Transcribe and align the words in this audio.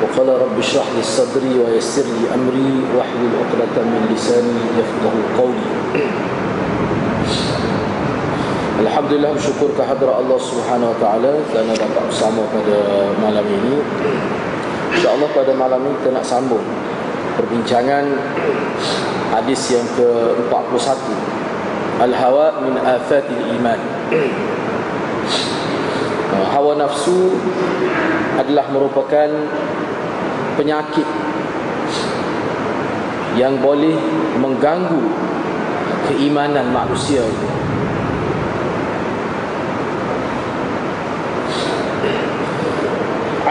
وقال 0.00 0.28
رب 0.28 0.56
اشرح 0.58 0.86
لي 0.96 1.02
صدري 1.02 1.52
ويسر 1.58 2.04
لي 2.04 2.24
أمري 2.34 2.72
واحلل 2.96 3.32
عقدة 3.40 3.76
من 3.80 4.12
لساني 4.12 4.56
يفقه 4.76 5.14
قولي 5.40 5.68
Alhamdulillah 8.76 9.32
bersyukur 9.32 9.72
kehadrat 9.72 10.20
Allah 10.20 10.36
Subhanahu 10.36 10.92
Wa 10.92 10.98
Taala 11.00 11.32
kerana 11.48 11.72
dapat 11.72 12.12
bersama 12.12 12.44
pada 12.52 13.08
malam 13.24 13.48
ini. 13.48 13.80
Insya-Allah 14.92 15.32
pada 15.32 15.52
malam 15.56 15.80
ini 15.80 15.96
kita 16.04 16.12
nak 16.12 16.26
sambung 16.28 16.60
perbincangan 17.40 18.04
hadis 19.32 19.72
yang 19.72 19.86
ke-41. 19.96 21.08
Al-hawa 22.04 22.60
min 22.68 22.76
afatil 22.76 23.56
iman. 23.56 23.80
Hawa 26.52 26.76
nafsu 26.76 27.32
adalah 28.36 28.68
merupakan 28.68 29.28
penyakit 30.61 31.07
yang 33.33 33.57
boleh 33.57 33.97
mengganggu 34.37 35.01
keimanan 36.05 36.69
manusia 36.69 37.25
itu. 37.25 37.49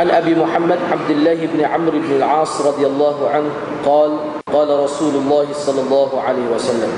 عن 0.00 0.08
أبي 0.08 0.32
محمد 0.32 0.80
عبد 0.80 1.10
الله 1.12 1.38
بن 1.52 1.60
عمرو 1.60 1.98
بن 2.00 2.12
العاص 2.24 2.64
رضي 2.64 2.88
الله 2.88 3.16
عنه 3.20 3.52
قال 3.84 4.12
قال 4.48 4.68
رسول 4.72 5.12
الله 5.20 5.46
صلى 5.52 5.80
الله 5.84 6.10
عليه 6.24 6.46
وسلم 6.56 6.88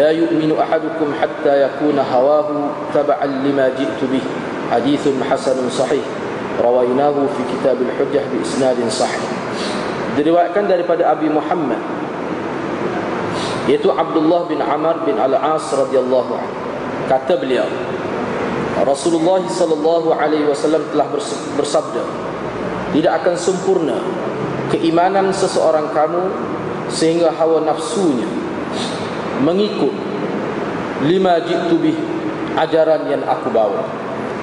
لا 0.00 0.10
يؤمن 0.16 0.56
أحدكم 0.56 1.08
حتى 1.20 1.52
يكون 1.68 1.98
هواه 2.00 2.48
تبعا 2.94 3.26
لما 3.26 3.66
جئت 3.76 4.00
به 4.08 4.24
حديث 4.72 5.04
حسن 5.28 5.58
صحيح 5.68 6.21
rawainahu 6.60 7.28
fi 7.32 7.42
kitab 7.56 7.80
al-hujjah 7.80 8.24
bi 8.28 8.42
isnadin 8.42 8.88
sahih. 8.92 9.22
Diriwayatkan 10.18 10.68
daripada 10.68 11.08
Abi 11.08 11.32
Muhammad 11.32 11.80
yaitu 13.70 13.88
Abdullah 13.94 14.50
bin 14.50 14.58
Amr 14.58 15.06
bin 15.06 15.16
Al-As 15.16 15.70
radhiyallahu 15.70 16.32
anhu. 16.34 16.54
Kata 17.06 17.38
beliau 17.38 17.66
Rasulullah 18.82 19.44
sallallahu 19.46 20.16
alaihi 20.16 20.48
wasallam 20.48 20.82
telah 20.90 21.06
bersabda 21.54 22.02
tidak 22.92 23.12
akan 23.22 23.34
sempurna 23.38 23.98
keimanan 24.72 25.30
seseorang 25.30 25.92
kamu 25.92 26.32
sehingga 26.88 27.32
hawa 27.32 27.64
nafsunya 27.64 28.28
mengikut 29.44 29.92
lima 31.04 31.40
jitu 31.44 31.76
bih 31.80 31.98
ajaran 32.56 33.08
yang 33.08 33.22
aku 33.24 33.48
bawa 33.48 33.84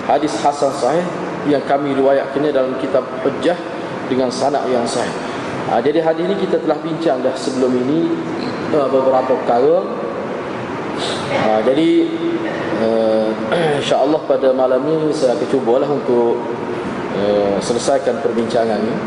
hadis 0.10 0.34
hasan 0.42 0.74
sahih 0.78 1.06
yang 1.48 1.64
kami 1.64 1.96
riwayatkannya 1.96 2.52
dalam 2.52 2.76
kitab 2.82 3.06
hujjah 3.24 3.56
dengan 4.10 4.28
sanad 4.34 4.66
yang 4.68 4.84
sahih. 4.84 5.30
Ha, 5.70 5.78
jadi 5.86 6.02
hadis 6.02 6.26
ini 6.26 6.36
kita 6.42 6.58
telah 6.66 6.82
bincang 6.82 7.22
dah 7.22 7.38
sebelum 7.38 7.70
ini 7.70 8.10
uh, 8.74 8.90
beberapa 8.90 9.38
perkara. 9.38 9.86
Ha, 11.46 11.62
jadi 11.62 12.10
uh, 12.82 13.30
insyaAllah 13.80 14.18
pada 14.26 14.50
malam 14.50 14.82
ini 14.82 15.14
saya 15.14 15.38
akan 15.38 15.48
cubalah 15.54 15.86
untuk 15.86 16.42
uh, 17.14 17.56
selesaikan 17.62 18.18
perbincangan 18.26 18.82
ini 18.82 18.98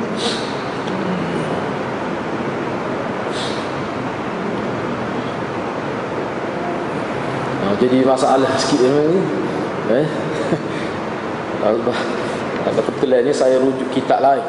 uh, 7.67 7.75
jadi 7.83 7.99
masalah 8.07 8.55
sikit 8.55 8.87
ni. 8.87 9.19
Eh? 9.91 10.07
Allah 11.67 12.22
kebetulan 12.71 13.27
ni 13.27 13.33
saya 13.35 13.59
rujuk 13.59 13.91
kitab 13.91 14.23
lain 14.23 14.45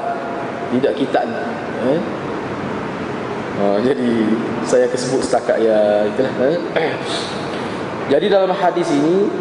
tidak 0.78 0.94
kitab 0.94 1.26
ni 1.26 1.38
eh? 1.98 2.02
uh, 3.58 3.78
jadi 3.82 4.10
saya 4.62 4.86
akan 4.86 5.00
sebut 5.02 5.22
setakat 5.26 5.58
ya 5.58 6.06
itulah 6.06 6.34
eh? 6.46 6.58
Jadi 8.12 8.28
dalam 8.28 8.52
hadis 8.52 8.92
ini 8.92 9.32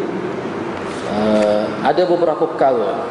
uh, 1.11 1.63
ada 1.83 2.07
beberapa 2.07 2.47
perkara. 2.47 3.03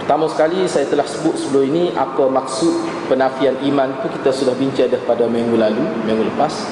Pertama 0.00 0.24
sekali 0.24 0.64
saya 0.64 0.88
telah 0.88 1.04
sebut 1.04 1.36
sebelum 1.36 1.68
ini 1.68 1.84
apa 1.92 2.26
maksud 2.32 2.88
penafian 3.12 3.60
iman 3.60 3.92
itu 4.00 4.08
kita 4.18 4.32
sudah 4.32 4.56
bincang 4.56 4.88
dah 4.88 4.98
pada 5.04 5.28
minggu 5.28 5.54
lalu, 5.60 5.84
minggu 6.08 6.24
lepas. 6.32 6.64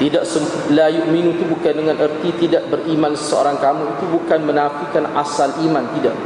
Tidak 0.00 0.24
la 0.72 0.88
yu'minu 0.88 1.36
itu 1.36 1.44
bukan 1.44 1.76
dengan 1.76 2.00
erti 2.00 2.32
tidak 2.40 2.72
beriman 2.72 3.12
seseorang 3.12 3.60
kamu 3.60 3.84
itu 3.98 4.04
bukan 4.08 4.40
menafikan 4.46 5.04
asal 5.12 5.52
iman 5.60 5.84
tidak. 5.98 6.16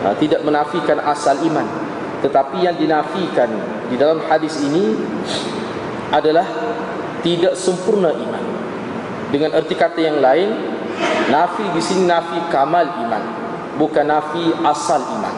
Uh, 0.00 0.16
tidak 0.16 0.40
menafikan 0.40 0.96
asal 1.04 1.36
iman. 1.44 1.66
Tetapi 2.24 2.64
yang 2.64 2.76
dinafikan 2.76 3.48
di 3.88 3.96
dalam 4.00 4.20
hadis 4.28 4.60
ini 4.64 4.96
adalah 6.08 6.44
tidak 7.20 7.56
sempurna 7.56 8.12
iman. 8.12 8.44
Dengan 9.30 9.54
erti 9.54 9.76
kata 9.76 10.00
yang 10.00 10.18
lain, 10.18 10.56
nafi 11.30 11.64
di 11.76 11.82
sini 11.84 12.08
nafi 12.08 12.36
kamal 12.50 12.82
iman, 13.06 13.22
bukan 13.78 14.04
nafi 14.08 14.52
asal 14.64 15.00
iman. 15.20 15.34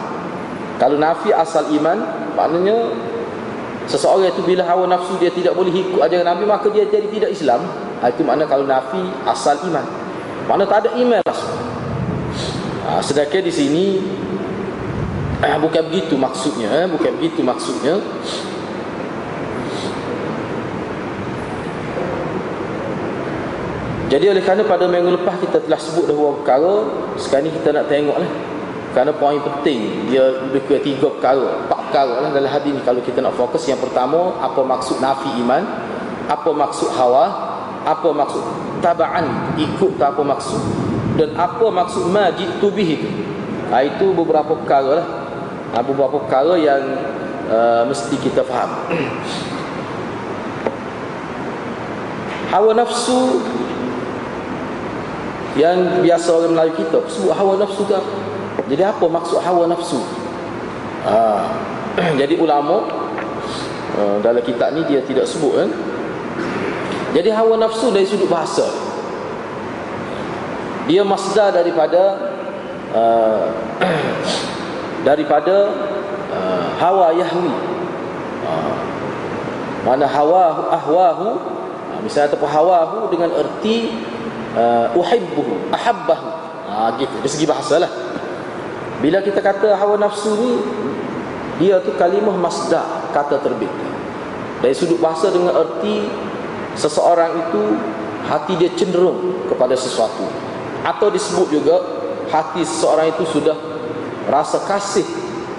Kalau 0.80 0.96
nafi 0.96 1.30
asal 1.30 1.68
iman, 1.76 1.98
maknanya 2.34 2.90
seseorang 3.86 4.32
itu 4.32 4.42
bila 4.42 4.62
hawa 4.64 4.88
nafsu 4.88 5.18
dia 5.18 5.30
tidak 5.30 5.52
boleh 5.58 5.70
ikut 5.70 6.00
ajaran 6.00 6.26
Nabi 6.26 6.46
maka 6.46 6.70
dia 6.70 6.86
jadi 6.88 7.06
tidak 7.10 7.30
Islam. 7.34 7.66
Ha, 8.02 8.10
itu 8.10 8.26
makna 8.26 8.48
kalau 8.48 8.66
nafi 8.66 8.98
asal 9.28 9.58
iman. 9.68 9.84
Makna 10.50 10.64
tak 10.66 10.78
ada 10.86 10.90
iman. 10.98 11.22
Ha, 12.82 12.98
sedangkan 12.98 13.42
di 13.46 13.52
sini 13.54 13.84
eh, 15.42 15.58
bukan 15.58 15.82
begitu 15.90 16.14
maksudnya, 16.14 16.68
eh, 16.70 16.86
bukan 16.86 17.10
begitu 17.18 17.42
maksudnya. 17.42 17.98
Jadi 24.12 24.28
oleh 24.28 24.44
kerana 24.44 24.60
pada 24.68 24.84
minggu 24.84 25.08
lepas 25.24 25.40
kita 25.40 25.56
telah 25.64 25.80
sebut 25.80 26.04
beberapa 26.04 26.36
perkara 26.44 26.84
Sekarang 27.16 27.48
ni 27.48 27.50
kita 27.56 27.72
nak 27.72 27.88
tengok 27.88 28.20
lah. 28.20 28.30
Kerana 28.92 29.08
poin 29.16 29.40
penting 29.40 30.12
Dia 30.12 30.36
lebih 30.36 30.68
ke 30.68 30.84
tiga 30.84 31.08
perkara 31.08 31.64
Empat 31.64 31.80
perkara 31.88 32.20
lah 32.20 32.28
dalam 32.28 32.52
hadis 32.52 32.76
ni 32.76 32.84
Kalau 32.84 33.00
kita 33.00 33.24
nak 33.24 33.32
fokus. 33.40 33.64
Yang 33.64 33.88
pertama 33.88 34.36
Apa 34.36 34.60
maksud 34.68 35.00
nafi 35.00 35.32
iman? 35.40 35.64
Apa 36.28 36.52
maksud 36.52 36.92
hawa? 36.92 37.24
Apa 37.88 38.12
maksud 38.12 38.44
taba'an? 38.84 39.56
Ikut 39.56 39.96
tak 39.96 40.12
apa 40.12 40.22
maksud? 40.28 40.60
Dan 41.16 41.32
apa 41.32 41.66
maksud 41.72 42.12
majid 42.12 42.60
tubih 42.60 43.00
itu 43.00 43.08
ha, 43.72 43.80
Itu 43.80 44.12
beberapa 44.12 44.52
perkara 44.60 44.92
lah 45.00 45.21
ha, 45.72 45.80
Beberapa 45.80 46.22
perkara 46.22 46.54
yang 46.60 46.82
uh, 47.48 47.82
Mesti 47.88 48.14
kita 48.20 48.44
faham. 48.44 48.70
Hawa 52.52 52.76
nafsu 52.76 53.40
yang 55.56 56.04
biasa 56.04 56.28
orang 56.32 56.52
Melayu 56.52 56.72
kita 56.80 57.00
sebut 57.08 57.32
hawa 57.32 57.56
nafsu 57.60 57.84
ke 57.84 57.96
apa? 57.96 58.12
Jadi 58.68 58.82
apa 58.84 59.04
maksud 59.04 59.40
hawa 59.40 59.64
nafsu? 59.68 60.00
Ha. 61.08 61.48
jadi 62.20 62.36
ulama 62.40 62.88
uh, 63.96 64.16
dalam 64.20 64.40
kitab 64.44 64.76
ni 64.76 64.84
dia 64.88 65.00
tidak 65.04 65.28
sebut 65.28 65.64
kan 65.64 65.70
jadi 67.12 67.28
hawa 67.36 67.60
nafsu 67.60 67.92
dari 67.92 68.08
sudut 68.08 68.28
bahasa. 68.28 68.64
Dia 70.88 71.04
masdar 71.04 71.52
daripada 71.52 72.32
uh, 72.96 73.52
daripada 75.02 75.70
uh, 76.30 76.66
hawa 76.78 77.14
yahwi. 77.14 77.52
Uh, 78.42 78.78
mana 79.82 80.06
hawa 80.06 80.70
ahwahu 80.70 81.42
uh, 81.90 82.00
misalnya 82.02 82.30
ataupun 82.30 82.50
hawahu 82.50 83.10
dengan 83.10 83.30
erti 83.34 83.90
uh, 84.54 84.94
uhibbuhu 84.94 85.70
ahabbahu. 85.74 86.28
Ha 86.70 86.96
gitu. 86.98 87.14
Dari 87.20 87.30
segi 87.30 87.46
bahasalah 87.46 87.90
bila 89.02 89.18
kita 89.18 89.42
kata 89.42 89.74
hawa 89.74 89.98
nafsu 89.98 90.38
ni 90.38 90.52
dia 91.58 91.82
tu 91.82 91.90
kalimah 91.98 92.38
masdar 92.38 93.10
kata 93.10 93.42
terbit. 93.42 93.70
Dari 94.62 94.74
sudut 94.78 95.02
bahasa 95.02 95.34
dengan 95.34 95.58
erti 95.58 96.06
seseorang 96.78 97.34
itu 97.34 97.62
hati 98.30 98.54
dia 98.62 98.70
cenderung 98.78 99.42
kepada 99.50 99.74
sesuatu. 99.74 100.22
Atau 100.86 101.10
disebut 101.10 101.50
juga 101.50 101.82
hati 102.30 102.62
seseorang 102.62 103.10
itu 103.10 103.26
sudah 103.26 103.71
rasa 104.32 104.64
kasih 104.64 105.04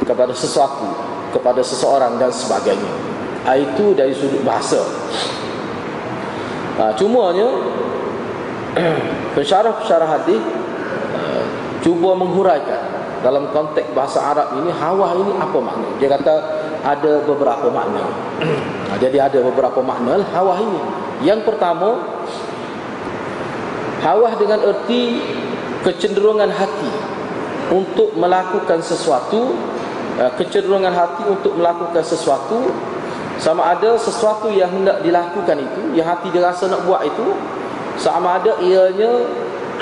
kepada 0.01 0.33
sesuatu 0.33 1.13
kepada 1.33 1.65
seseorang 1.65 2.21
dan 2.21 2.29
sebagainya. 2.29 2.93
Ha, 3.43 3.57
itu 3.57 3.97
dari 3.97 4.13
sudut 4.13 4.45
bahasa. 4.45 4.79
Ha, 6.77 6.93
cumanya 6.93 7.49
pensyarah-pensyarah 9.35 10.07
hadis 10.07 10.41
uh, 11.17 11.43
cuba 11.81 12.13
menghuraikan. 12.13 13.01
Dalam 13.23 13.55
konteks 13.55 13.87
bahasa 13.95 14.19
Arab 14.19 14.51
ini 14.59 14.67
hawa 14.67 15.15
ini 15.15 15.31
apa 15.39 15.57
makna? 15.63 15.87
Dia 15.95 16.11
kata 16.11 16.33
ada 16.83 17.13
beberapa 17.25 17.67
makna. 17.73 18.05
Ha, 18.87 18.95
jadi 19.03 19.27
ada 19.27 19.39
beberapa 19.41 19.81
makna 19.81 20.21
hawa 20.31 20.61
ini. 20.61 20.81
Yang 21.25 21.49
pertama 21.49 22.03
hawa 24.05 24.35
dengan 24.35 24.59
erti 24.63 25.19
kecenderungan 25.83 26.51
hati 26.51 26.91
untuk 27.71 28.15
melakukan 28.17 28.81
sesuatu 28.83 29.55
uh, 30.19 30.31
kecenderungan 30.35 30.91
hati 30.91 31.23
untuk 31.29 31.55
melakukan 31.55 32.03
sesuatu 32.03 32.73
sama 33.39 33.75
ada 33.75 33.97
sesuatu 33.97 34.51
yang 34.51 34.71
hendak 34.71 35.03
dilakukan 35.03 35.57
itu 35.57 35.81
yang 35.95 36.07
hati 36.07 36.31
dia 36.31 36.43
rasa 36.43 36.69
nak 36.69 36.83
buat 36.87 37.03
itu 37.03 37.33
sama 37.99 38.41
ada 38.41 38.57
ianya 38.63 39.11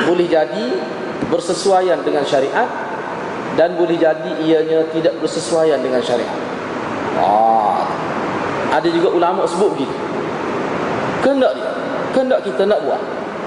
boleh 0.08 0.28
jadi 0.28 0.66
bersesuaian 1.32 2.00
dengan 2.04 2.26
syariat 2.28 2.68
dan 3.56 3.76
boleh 3.76 4.00
jadi 4.00 4.40
ianya 4.42 4.88
tidak 4.96 5.16
bersesuaian 5.20 5.80
dengan 5.80 6.00
syariat. 6.00 6.40
Ah, 7.20 7.84
ada 8.72 8.88
juga 8.88 9.12
ulama 9.12 9.44
sebut 9.46 9.76
begitu. 9.76 9.96
Kehendak 11.22 11.52
dia, 11.60 11.70
kehendak 12.16 12.40
kita 12.48 12.64
nak 12.66 12.80
buat 12.88 13.02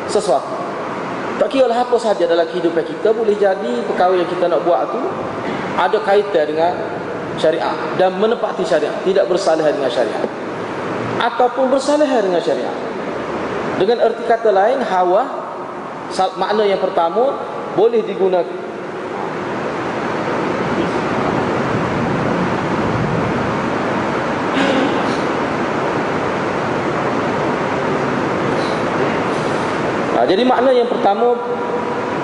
sesuatu. 0.07 0.54
Tak 1.35 1.49
kira 1.51 1.67
lah 1.67 1.83
apa 1.83 1.97
sahaja 1.99 2.31
dalam 2.31 2.47
kehidupan 2.47 2.87
kita 2.87 3.11
boleh 3.11 3.35
jadi 3.35 3.73
perkara 3.91 4.15
yang 4.15 4.31
kita 4.31 4.47
nak 4.47 4.63
buat 4.63 4.87
tu 4.95 5.03
ada 5.75 5.99
kaitan 6.07 6.45
dengan 6.47 6.73
syariat 7.39 7.75
dan 7.99 8.15
menepati 8.15 8.63
syariat, 8.63 8.95
tidak 9.03 9.27
bersalah 9.27 9.67
dengan 9.67 9.91
syariat. 9.91 10.23
Ataupun 11.19 11.75
bersalah 11.75 12.07
dengan 12.07 12.39
syariat. 12.39 12.75
Dengan 13.75 14.07
erti 14.07 14.23
kata 14.23 14.55
lain 14.55 14.79
hawa 14.87 15.27
makna 16.39 16.63
yang 16.63 16.79
pertama 16.79 17.35
boleh 17.75 18.07
digunakan 18.07 18.64
ha, 30.25 30.29
jadi 30.29 30.43
makna 30.49 30.73
yang 30.73 30.89
pertama 30.89 31.37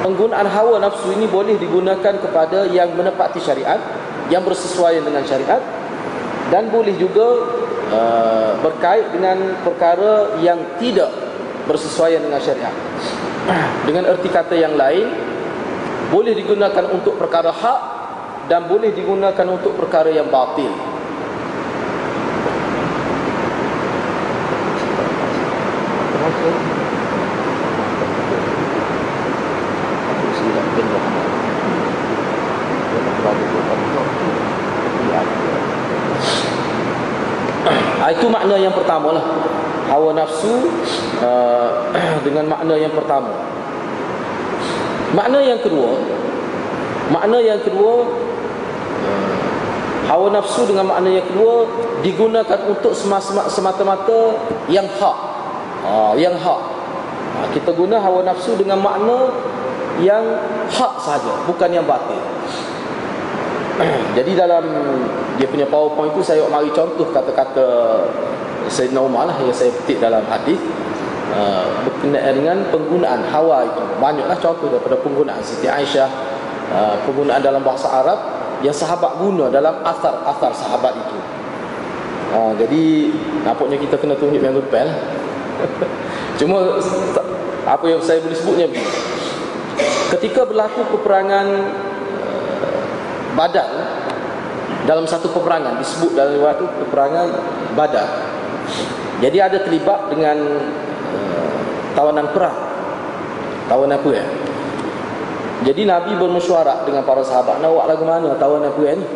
penggunaan 0.00 0.48
hawa 0.48 0.80
nafsu 0.80 1.12
ini 1.12 1.28
boleh 1.28 1.60
digunakan 1.60 2.16
kepada 2.16 2.64
yang 2.72 2.96
menepati 2.96 3.36
syariat 3.36 3.78
yang 4.32 4.40
bersesuaian 4.40 5.04
dengan 5.04 5.20
syariat 5.28 5.60
dan 6.48 6.72
boleh 6.72 6.96
juga 6.96 7.28
uh, 7.92 8.52
berkait 8.64 9.12
dengan 9.12 9.54
perkara 9.62 10.40
yang 10.40 10.58
tidak 10.80 11.12
bersesuaian 11.68 12.18
dengan 12.18 12.42
syariat. 12.42 12.74
Dengan 13.86 14.10
erti 14.10 14.28
kata 14.28 14.58
yang 14.58 14.74
lain, 14.74 15.10
boleh 16.10 16.34
digunakan 16.34 16.84
untuk 16.90 17.16
perkara 17.16 17.54
hak 17.54 17.80
dan 18.50 18.66
boleh 18.66 18.90
digunakan 18.90 19.46
untuk 19.46 19.78
perkara 19.78 20.10
yang 20.10 20.26
batil. 20.26 20.70
Ah, 38.10 38.18
itu 38.18 38.26
makna 38.26 38.58
yang 38.58 38.74
pertama 38.74 39.14
lah 39.14 39.22
hawa 39.86 40.10
nafsu 40.10 40.66
uh, 41.22 41.94
dengan 42.26 42.42
makna 42.50 42.74
yang 42.74 42.90
pertama. 42.90 43.30
Makna 45.14 45.38
yang 45.38 45.62
kedua, 45.62 45.94
makna 47.14 47.38
yang 47.38 47.62
kedua 47.62 48.10
uh, 49.06 49.34
hawa 50.10 50.26
nafsu 50.26 50.66
dengan 50.66 50.90
makna 50.90 51.22
yang 51.22 51.26
kedua 51.30 51.70
digunakan 52.02 52.58
untuk 52.66 52.98
semata-mata 53.46 54.34
yang 54.66 54.90
hak. 54.90 55.18
Uh, 55.86 56.18
yang 56.18 56.34
hak. 56.34 56.60
Uh, 57.38 57.46
kita 57.54 57.70
guna 57.70 58.02
hawa 58.02 58.26
nafsu 58.26 58.58
dengan 58.58 58.82
makna 58.82 59.30
yang 60.02 60.26
hak 60.66 60.98
saja, 60.98 61.46
bukan 61.46 61.70
yang 61.70 61.86
batil. 61.86 62.18
Jadi 64.18 64.34
dalam 64.34 64.66
dia 65.40 65.48
punya 65.48 65.64
PowerPoint 65.64 66.12
itu 66.12 66.20
saya 66.20 66.44
mari 66.52 66.68
contoh 66.68 67.08
kata-kata 67.08 67.64
Sayyidina 68.68 69.00
Umar 69.00 69.24
lah 69.32 69.40
yang 69.40 69.56
saya 69.56 69.72
petik 69.72 69.96
dalam 69.96 70.20
hadis. 70.28 70.60
Uh, 71.30 71.86
berkenaan 71.86 72.34
dengan 72.36 72.58
penggunaan 72.68 73.24
hawa 73.30 73.64
itu. 73.64 73.80
Banyaklah 74.02 74.36
contoh 74.36 74.66
daripada 74.68 74.98
penggunaan 75.00 75.40
Siti 75.40 75.64
Aisyah 75.64 76.10
uh, 76.74 76.94
penggunaan 77.08 77.40
dalam 77.40 77.64
bahasa 77.64 77.88
Arab 77.88 78.18
yang 78.60 78.74
sahabat 78.76 79.16
guna 79.16 79.48
dalam 79.48 79.80
asar-asar 79.80 80.52
sahabat 80.52 80.92
itu. 80.92 81.16
Uh, 82.36 82.52
jadi 82.60 83.14
nampaknya 83.46 83.80
kita 83.80 83.96
kena 83.96 84.18
tunjuk 84.20 84.44
yang 84.44 84.54
depan 84.54 84.86
cuma 86.38 86.78
apa 87.66 87.84
yang 87.90 87.98
saya 87.98 88.22
boleh 88.22 88.38
sebutnya 88.38 88.66
ketika 90.14 90.46
berlaku 90.46 90.86
peperangan 90.94 91.46
uh, 92.22 92.82
badan 93.34 93.99
dalam 94.88 95.04
satu 95.04 95.32
peperangan 95.32 95.76
disebut 95.80 96.16
dalam 96.16 96.40
waktu 96.40 96.64
peperangan 96.84 97.26
badar 97.76 98.08
jadi 99.20 99.36
ada 99.36 99.58
terlibat 99.60 100.08
dengan 100.08 100.36
uh, 101.12 101.52
tawanan 101.92 102.32
perang. 102.32 102.56
Tawanan 103.68 104.00
apa 104.00 104.10
ya? 104.16 104.26
Jadi 105.60 105.84
Nabi 105.84 106.16
bermesyuarat 106.16 106.88
dengan 106.88 107.04
para 107.04 107.20
sahabat, 107.20 107.60
nak 107.60 107.68
buat 107.68 107.84
lagu 107.84 108.04
mana 108.08 108.32
tawanan 108.40 108.72
apa 108.72 108.96
ni? 108.96 109.06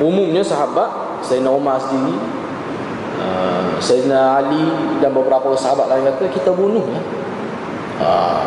Umumnya 0.00 0.40
sahabat 0.40 1.20
Sayyidina 1.20 1.52
Umar 1.52 1.76
sendiri 1.76 2.16
uh, 3.20 3.76
Sayyidina 3.82 4.40
Ali 4.40 4.64
dan 5.04 5.12
beberapa 5.12 5.52
sahabat 5.52 5.92
lain 5.92 6.08
kata 6.08 6.32
kita 6.32 6.50
bunuh 6.56 6.88
lah. 6.88 7.04
Uh, 7.98 8.44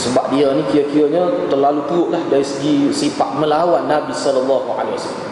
sebab 0.00 0.32
dia 0.32 0.48
ni 0.56 0.64
kira-kiranya 0.72 1.52
terlalu 1.52 1.84
teruk 1.84 2.08
lah 2.08 2.22
dari 2.32 2.40
segi 2.40 2.88
sifat 2.88 3.36
melawan 3.36 3.84
Nabi 3.84 4.16
sallallahu 4.16 4.72
alaihi 4.72 4.96
wasallam. 4.96 5.28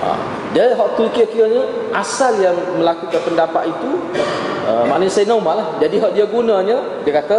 Ha. 0.00 0.10
Dia 0.54 0.78
waktu 0.78 1.02
kira-kiranya 1.10 1.62
asal 1.90 2.38
yang 2.38 2.54
melakukan 2.78 3.20
pendapat 3.26 3.68
itu 3.68 3.90
uh, 4.70 4.86
maknanya 4.86 5.12
saya 5.12 5.26
normal 5.26 5.54
lah. 5.58 5.68
Jadi 5.82 5.98
hak 5.98 6.12
dia 6.14 6.26
gunanya 6.30 7.02
dia 7.02 7.12
kata 7.18 7.38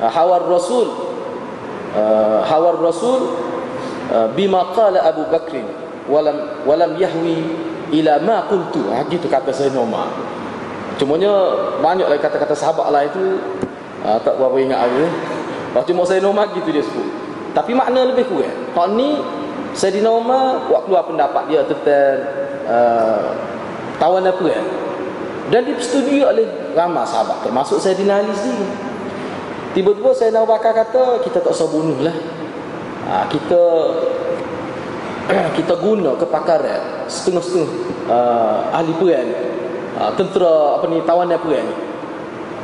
uh, 0.00 0.10
hawar 0.10 0.48
rasul 0.48 0.88
uh, 1.92 2.40
hawar 2.48 2.80
rasul 2.80 3.36
uh, 4.10 4.32
bima 4.32 4.72
qala 4.72 5.04
Abu 5.04 5.28
Bakr 5.28 5.60
walam 6.08 6.64
walam 6.64 6.96
yahwi 6.96 7.44
ila 7.92 8.16
ma 8.24 8.48
qultu. 8.48 8.88
Ha 8.90 9.04
gitu 9.12 9.28
kata 9.28 9.52
saya 9.52 9.68
normal. 9.70 10.08
Cumanya 10.96 11.52
banyak 11.84 12.08
lagi 12.08 12.24
kata-kata 12.24 12.56
sahabat 12.56 12.88
lain 12.88 13.08
itu 13.12 13.24
uh, 14.00 14.16
tak 14.24 14.40
berapa 14.40 14.56
ingat 14.56 14.80
lagi. 14.80 15.35
Cuma 15.84 16.08
saya 16.08 16.24
normal 16.24 16.54
gitu 16.56 16.72
dia 16.72 16.80
sebut. 16.80 17.08
Tapi 17.52 17.72
makna 17.72 18.08
lebih 18.08 18.28
kurang. 18.28 18.56
Hak 18.72 18.86
ni 18.96 19.20
Sayyidina 19.76 20.08
Umar 20.08 20.68
buat 20.68 20.88
keluar 20.88 21.04
pendapat 21.04 21.52
dia 21.52 21.60
tentang 21.68 22.16
uh, 22.68 23.32
tawan 24.00 24.24
apa 24.24 24.44
ya. 24.48 24.62
Dan 25.52 25.68
disetujui 25.68 26.24
oleh 26.24 26.72
ramai 26.72 27.04
sahabat 27.04 27.44
termasuk 27.44 27.80
Sayyidina 27.80 28.24
Ali 28.24 28.32
sendiri. 28.32 28.68
Tiba-tiba 29.76 30.16
Sayyidina 30.16 30.44
Abu 30.44 30.52
Bakar 30.52 30.72
kata 30.72 31.20
kita 31.20 31.44
tak 31.44 31.52
usah 31.52 31.68
bunuh 31.68 32.00
lah. 32.00 32.16
Ha, 33.06 33.28
kita 33.30 33.62
kita 35.58 35.74
guna 35.78 36.14
kepakaran 36.16 37.06
setengah-setengah 37.06 37.70
uh, 38.10 38.74
ahli 38.74 38.92
perang 38.98 39.30
uh, 39.98 40.10
tentera 40.14 40.78
apa 40.78 40.86
ni 40.90 40.98
tawan 41.02 41.30
apa 41.30 41.46
ni 41.50 41.74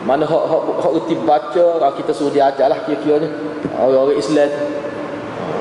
mana 0.02 0.26
hak 0.26 0.44
hak 0.50 0.62
hak 0.82 0.92
reti 0.98 1.14
baca 1.22 1.66
kita 1.94 2.10
suruh 2.10 2.34
dia 2.34 2.50
ajarlah 2.50 2.82
kira-kiranya. 2.82 3.30
Orang-orang 3.78 4.18
Islam. 4.18 4.50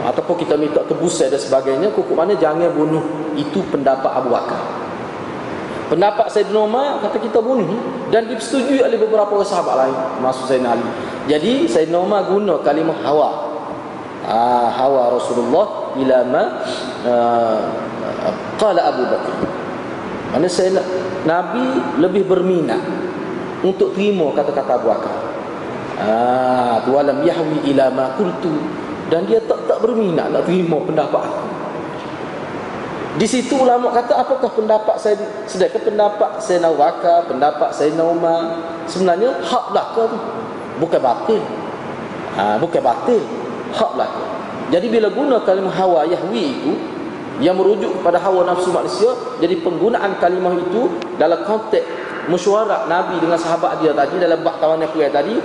Ataupun 0.02 0.34
kita 0.42 0.58
minta 0.58 0.82
tebusan 0.82 1.30
dan 1.30 1.38
sebagainya 1.38 1.94
kukuh 1.94 2.18
mana 2.18 2.34
jangan 2.34 2.74
bunuh. 2.74 3.06
Itu 3.38 3.62
pendapat 3.70 4.10
Abu 4.10 4.34
Bakar. 4.34 4.58
Pendapat 5.94 6.32
Sayyidina 6.34 6.58
Umar 6.58 7.06
kata 7.06 7.22
kita 7.22 7.38
bunuh. 7.38 7.70
Dan 8.10 8.26
disetujui 8.34 8.82
oleh 8.82 8.98
beberapa 8.98 9.38
sahabat 9.46 9.86
lain 9.86 9.96
termasuk 10.18 10.50
Sayyidina 10.50 10.74
Ali. 10.74 10.88
Jadi 11.30 11.70
Sayyidina 11.70 12.02
Umar 12.02 12.26
guna 12.26 12.58
kalimah 12.66 12.98
hawa. 13.06 13.30
Ah, 14.26 14.74
hawa 14.74 15.14
Rasulullah 15.14 15.94
ila 15.98 16.18
ma 16.26 16.44
qala 18.58 18.82
Abu 18.90 19.06
Bakar. 19.06 19.38
Mana 20.34 20.50
Sayyidina 20.50 20.82
Nabi 21.30 21.66
lebih 22.02 22.26
berminat 22.26 22.82
untuk 23.62 23.94
terima 23.94 24.34
kata-kata 24.34 24.82
Abu 24.82 24.90
Bakar 24.90 25.16
ah, 26.02 26.82
walam 26.90 27.22
yahwi 27.22 27.62
ila 27.74 27.94
ma 27.94 28.06
qultu 28.18 28.52
dan 29.12 29.28
dia 29.28 29.44
tak 29.44 29.68
tak 29.68 29.84
berminat 29.84 30.32
nak 30.32 30.48
terima 30.48 30.80
pendapat 30.88 31.20
aku. 31.20 31.48
Di 33.20 33.28
situ 33.28 33.60
ulama 33.60 33.92
kata 33.92 34.24
apakah 34.24 34.48
pendapat 34.56 34.96
saya 34.96 35.20
sedekah 35.44 35.84
pendapat 35.84 36.40
saya 36.40 36.64
Nawaka, 36.64 37.28
pendapat 37.28 37.76
saya 37.76 37.92
Umar 38.00 38.56
sebenarnya 38.88 39.36
hak 39.44 39.76
belaka 39.76 40.16
tu. 40.16 40.18
Bukan 40.80 41.00
batil. 41.04 41.44
Ha, 42.40 42.56
bukan 42.56 42.80
batil. 42.80 43.20
Hak 43.76 44.00
belaka. 44.00 44.24
Jadi 44.72 44.88
bila 44.88 45.12
guna 45.12 45.44
kalimah 45.44 45.76
hawa 45.76 46.08
yahwi 46.08 46.56
itu 46.56 46.74
yang 47.44 47.60
merujuk 47.60 48.00
kepada 48.00 48.16
hawa 48.16 48.48
nafsu 48.48 48.72
manusia, 48.72 49.12
jadi 49.44 49.60
penggunaan 49.60 50.16
kalimah 50.24 50.56
itu 50.56 50.88
dalam 51.20 51.44
konteks 51.44 52.01
mesyuarat 52.30 52.86
Nabi 52.86 53.18
dengan 53.18 53.40
sahabat 53.40 53.82
dia 53.82 53.96
tadi 53.96 54.22
dalam 54.22 54.46
bab 54.46 54.62
tawanan 54.62 54.86
kuih 54.94 55.10
tadi, 55.10 55.38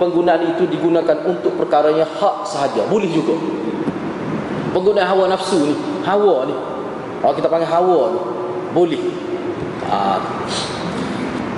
penggunaan 0.00 0.56
itu 0.56 0.64
digunakan 0.64 1.16
untuk 1.28 1.52
perkara 1.60 1.92
yang 1.92 2.08
hak 2.08 2.46
sahaja. 2.48 2.86
Boleh 2.88 3.10
juga. 3.10 3.36
Penggunaan 4.72 5.08
hawa 5.08 5.24
nafsu 5.32 5.72
ni, 5.72 5.76
hawa 6.04 6.44
ni, 6.44 6.56
kalau 7.20 7.34
kita 7.34 7.48
panggil 7.48 7.68
hawa 7.68 8.12
tu 8.12 8.20
boleh. 8.76 9.02
Ha. 9.88 10.20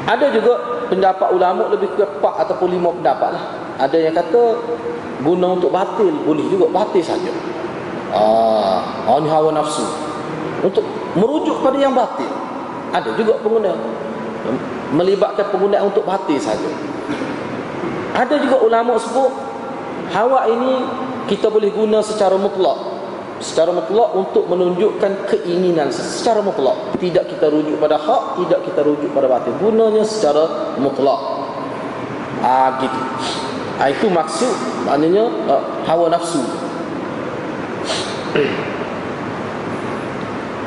Ada 0.08 0.32
juga 0.32 0.54
pendapat 0.88 1.28
ulama 1.34 1.68
lebih 1.68 1.92
ke 1.98 2.04
4 2.06 2.42
ataupun 2.46 2.68
5 2.78 2.96
pendapat 3.02 3.28
lah. 3.34 3.44
Ada 3.78 3.96
yang 3.98 4.14
kata 4.14 4.42
guna 5.20 5.58
untuk 5.58 5.74
batil 5.74 6.14
boleh 6.22 6.46
juga 6.46 6.70
batil 6.70 7.02
saja. 7.02 7.28
Ah, 8.14 8.80
ni 9.20 9.28
hawa 9.28 9.52
nafsu. 9.52 9.84
Untuk 10.62 10.86
merujuk 11.12 11.60
pada 11.60 11.76
yang 11.76 11.92
batil. 11.92 12.30
Ada 12.88 13.12
juga 13.20 13.36
pengguna 13.44 13.76
melibatkan 14.92 15.52
penggunaan 15.52 15.90
untuk 15.90 16.04
batil 16.06 16.38
saja. 16.40 16.68
Ada 18.16 18.40
juga 18.40 18.56
ulama 18.64 18.96
sebut 18.98 19.30
hawa 20.10 20.48
ini 20.48 20.72
kita 21.28 21.52
boleh 21.52 21.68
guna 21.70 22.00
secara 22.00 22.34
mutlak. 22.40 22.96
Secara 23.38 23.70
mutlak 23.70 24.10
untuk 24.18 24.50
menunjukkan 24.50 25.30
keinginan. 25.30 25.92
Secara 25.94 26.42
mutlak. 26.42 26.98
Tidak 26.98 27.24
kita 27.30 27.46
rujuk 27.52 27.78
pada 27.78 28.00
hak 28.00 28.42
tidak 28.42 28.60
kita 28.66 28.80
rujuk 28.82 29.10
pada 29.14 29.30
batin 29.30 29.54
gunanya 29.62 30.02
secara 30.02 30.74
mutlak. 30.80 31.20
Ah 32.42 32.80
gitu. 32.82 33.00
Ah, 33.78 33.86
itu 33.94 34.10
maksud 34.10 34.50
maknanya 34.82 35.30
uh, 35.46 35.62
hawa 35.86 36.10
nafsu. 36.10 36.42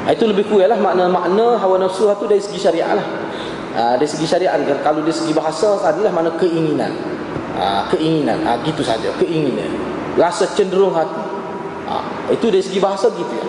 Ah, 0.07 0.15
itu 0.15 0.23
lebih 0.23 0.47
kurang 0.47 0.71
lah 0.71 0.79
makna-makna 0.79 1.59
hawa 1.59 1.75
nafsu 1.75 2.07
itu 2.07 2.25
dari 2.25 2.39
segi 2.39 2.57
syariat 2.57 2.95
lah 2.95 3.20
ah, 3.77 3.95
dari 3.99 4.09
segi 4.09 4.25
syariat 4.27 4.57
kalau 4.81 5.03
dari 5.03 5.15
segi 5.15 5.31
bahasa 5.35 5.79
tadilah 5.79 6.11
makna 6.11 6.31
keinginan 6.39 6.91
ah, 7.55 7.87
keinginan 7.91 8.41
ah, 8.47 8.57
gitu 8.63 8.81
saja 8.81 9.11
keinginan 9.19 9.69
rasa 10.15 10.47
cenderung 10.55 10.91
hati 10.91 11.31
Ha, 11.91 12.31
itu 12.31 12.47
dari 12.47 12.63
segi 12.63 12.79
bahasa 12.79 13.11
gitu 13.11 13.33
ya. 13.35 13.47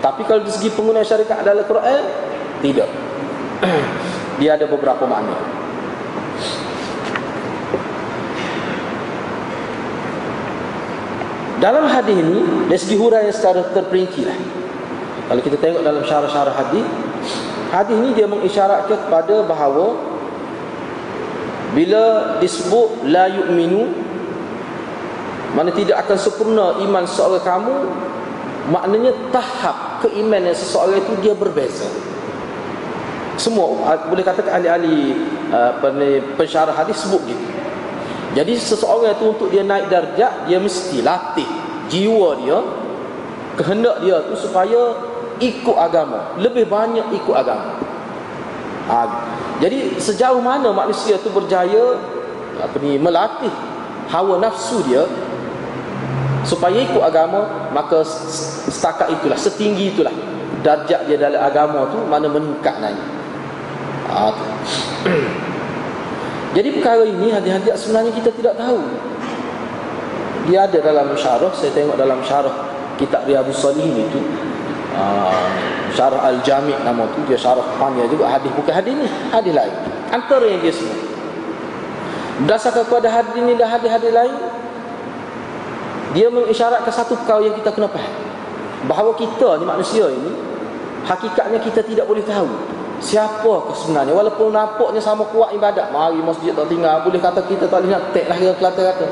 Tapi 0.00 0.24
kalau 0.24 0.40
dari 0.40 0.54
segi 0.56 0.72
penggunaan 0.72 1.04
syarikat 1.04 1.44
dalam 1.44 1.68
Quran 1.68 2.02
tidak. 2.64 2.88
Dia 4.40 4.56
ada 4.56 4.64
beberapa 4.64 5.04
makna. 5.04 5.36
Dalam 11.58 11.90
hadis 11.90 12.16
ini 12.16 12.40
dari 12.72 12.80
segi 12.80 12.96
huraian 12.96 13.34
secara 13.34 13.66
terperinci 13.68 14.24
lah. 14.24 14.38
Kalau 15.28 15.42
kita 15.44 15.60
tengok 15.60 15.82
dalam 15.84 16.00
syarah-syarah 16.06 16.54
hadis, 16.56 16.86
hadis 17.68 17.94
ini 17.96 18.10
dia 18.16 18.26
mengisyaratkan 18.28 19.08
kepada 19.08 19.44
bahawa 19.44 19.96
bila 21.76 22.36
disebut 22.40 23.04
la 23.08 23.28
yu'minu 23.28 23.92
mana 25.52 25.72
tidak 25.72 26.00
akan 26.04 26.16
sempurna 26.16 26.66
iman 26.84 27.04
seorang 27.08 27.44
kamu 27.44 27.76
maknanya 28.68 29.12
tahap 29.32 30.04
keimanan 30.04 30.52
seseorang 30.52 31.00
itu 31.00 31.12
dia 31.24 31.32
berbeza. 31.32 31.88
Semua 33.38 33.86
ah, 33.86 33.96
boleh 34.10 34.26
katakan 34.26 34.60
ahli-ahli 34.60 35.14
uh, 35.54 35.72
pensyarah 36.34 36.74
hadis 36.74 37.00
sebut 37.06 37.22
gitu. 37.24 37.46
Jadi 38.36 38.52
seseorang 38.60 39.14
itu 39.16 39.24
untuk 39.24 39.48
dia 39.48 39.64
naik 39.64 39.88
darjat 39.88 40.44
dia 40.44 40.58
mesti 40.60 41.00
latih 41.00 41.48
jiwa 41.88 42.36
dia 42.44 42.58
kehendak 43.56 44.04
dia 44.04 44.20
tu 44.28 44.36
supaya 44.36 44.94
ikut 45.38 45.76
agama. 45.76 46.34
Lebih 46.38 46.68
banyak 46.68 47.14
ikut 47.14 47.34
agama. 47.34 47.78
Ha, 48.88 48.98
jadi 49.60 50.00
sejauh 50.00 50.40
mana 50.40 50.72
manusia 50.72 51.20
tu 51.20 51.28
berjaya 51.28 52.00
apa 52.56 52.72
ni 52.80 52.96
melatih 52.96 53.52
hawa 54.08 54.40
nafsu 54.40 54.80
dia 54.88 55.04
supaya 56.48 56.80
ikut 56.80 57.02
agama 57.04 57.68
maka 57.68 58.00
setakat 58.64 59.12
itulah 59.12 59.36
setinggi 59.36 59.92
itulah 59.92 60.14
darjat 60.64 61.04
dia 61.04 61.20
dalam 61.20 61.36
agama 61.36 61.84
tu 61.92 62.00
mana 62.08 62.32
meningkat 62.32 62.80
naik. 62.80 63.02
Ha, 64.08 64.32
jadi 66.56 66.68
perkara 66.80 67.04
ini 67.04 67.28
hati-hati 67.28 67.68
sebenarnya 67.76 68.12
kita 68.16 68.32
tidak 68.32 68.56
tahu. 68.56 68.80
Dia 70.48 70.64
ada 70.64 70.80
dalam 70.80 71.12
syarah 71.12 71.52
saya 71.52 71.76
tengok 71.76 72.00
dalam 72.00 72.24
syarah 72.24 72.72
kitab 72.96 73.28
Riyadhus 73.28 73.60
Salihin 73.60 74.08
itu 74.08 74.20
uh, 74.98 75.32
syarah 75.94 76.20
Al-Jami' 76.34 76.74
nama 76.82 77.06
tu 77.14 77.22
dia 77.30 77.38
syarah 77.38 77.62
panjang 77.78 78.10
juga. 78.10 78.26
Hadis 78.26 78.50
bukan 78.52 78.74
hadis 78.74 78.92
ni 78.98 79.06
hadis 79.30 79.52
lain. 79.54 79.74
Antara 80.10 80.44
yang 80.50 80.60
dia 80.60 80.74
semua 80.74 80.96
berdasarkan 82.38 82.86
kepada 82.86 83.08
hadis 83.10 83.34
ini 83.34 83.52
dan 83.58 83.66
hadis-hadis 83.66 84.12
lain 84.14 84.36
dia 86.14 86.30
mengisyaratkan 86.30 86.92
satu 86.94 87.18
perkara 87.18 87.46
yang 87.46 87.56
kita 87.58 87.70
kena 87.74 87.90
faham. 87.90 88.14
Bahawa 88.86 89.12
kita 89.18 89.58
ni 89.58 89.66
manusia 89.66 90.06
ini 90.06 90.32
hakikatnya 91.02 91.58
kita 91.62 91.82
tidak 91.82 92.06
boleh 92.06 92.22
tahu 92.22 92.48
siapa 93.02 93.74
sebenarnya. 93.74 94.14
Walaupun 94.14 94.54
nampaknya 94.54 95.02
sama 95.02 95.26
kuat 95.28 95.54
ibadat. 95.54 95.90
Mari 95.90 96.22
masjid 96.22 96.54
tak 96.54 96.70
tinggal 96.70 97.02
boleh 97.02 97.20
kata 97.20 97.42
kita 97.46 97.66
tak 97.66 97.84
boleh 97.84 97.90
nak 97.94 98.14
tek 98.14 98.26
lah 98.30 98.38
kata 98.38 99.06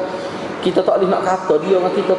kita 0.66 0.82
tak 0.82 0.98
boleh 0.98 1.10
nak 1.10 1.22
kata 1.22 1.54
dia 1.62 1.78
dengan 1.78 1.92
kita 1.94 2.14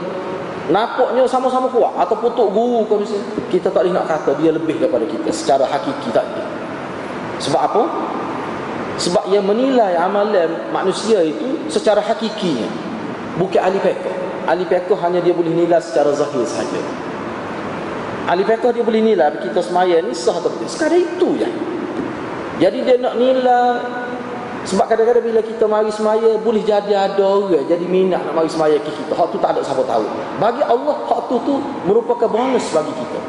nampaknya 0.67 1.23
sama-sama 1.27 1.71
kuat 1.71 1.95
atau 1.95 2.15
putuk 2.19 2.51
guru 2.51 2.83
ke 2.87 2.93
misalnya 2.99 3.25
kita 3.47 3.67
tak 3.71 3.87
boleh 3.87 3.93
nak 3.95 4.05
kata 4.07 4.31
dia 4.39 4.51
lebih 4.51 4.75
daripada 4.79 5.07
kita 5.07 5.29
secara 5.31 5.63
hakiki 5.63 6.11
tak 6.11 6.27
boleh 6.27 6.47
sebab 7.37 7.61
apa? 7.61 7.83
sebab 8.97 9.29
yang 9.29 9.45
menilai 9.45 9.93
amalan 9.93 10.73
manusia 10.73 11.21
itu 11.21 11.69
secara 11.69 12.01
hakikinya 12.01 12.67
bukan 13.37 13.61
ahli 13.61 13.77
fiqh 13.77 14.27
ahli 14.47 14.63
fiqh 14.63 14.95
hanya 15.03 15.19
dia 15.19 15.35
boleh 15.35 15.51
nilai 15.51 15.77
secara 15.83 16.15
zahir 16.15 16.47
saja. 16.47 16.81
Ahli 18.31 18.47
fiqh 18.47 18.63
dia 18.71 18.83
boleh 18.83 19.03
nilai 19.03 19.43
kita 19.43 19.59
semaya 19.59 19.99
ni 19.99 20.15
sah 20.15 20.39
atau 20.39 20.49
tidak. 20.55 20.71
Sekadar 20.71 20.99
itu 20.99 21.27
je. 21.35 21.49
Jadi 22.57 22.77
dia 22.87 22.95
nak 22.97 23.19
nilai 23.19 23.65
sebab 24.67 24.83
kadang-kadang 24.91 25.23
bila 25.23 25.39
kita 25.39 25.63
mari 25.63 25.87
semaya 25.95 26.35
boleh 26.43 26.59
jadi 26.59 26.91
ada 26.91 27.23
orang 27.23 27.63
jadi 27.71 27.87
minat 27.87 28.19
nak 28.27 28.35
mari 28.35 28.51
semaya 28.51 28.75
ke 28.75 28.91
kita. 28.91 29.15
Hak 29.15 29.31
tu 29.31 29.39
tak 29.39 29.55
ada 29.55 29.63
siapa 29.63 29.79
tahu. 29.87 30.03
Bagi 30.43 30.59
Allah 30.59 30.95
hak 31.07 31.21
tu 31.31 31.39
tu 31.47 31.55
merupakan 31.87 32.27
bonus 32.27 32.67
bagi 32.75 32.91
kita. 32.91 33.19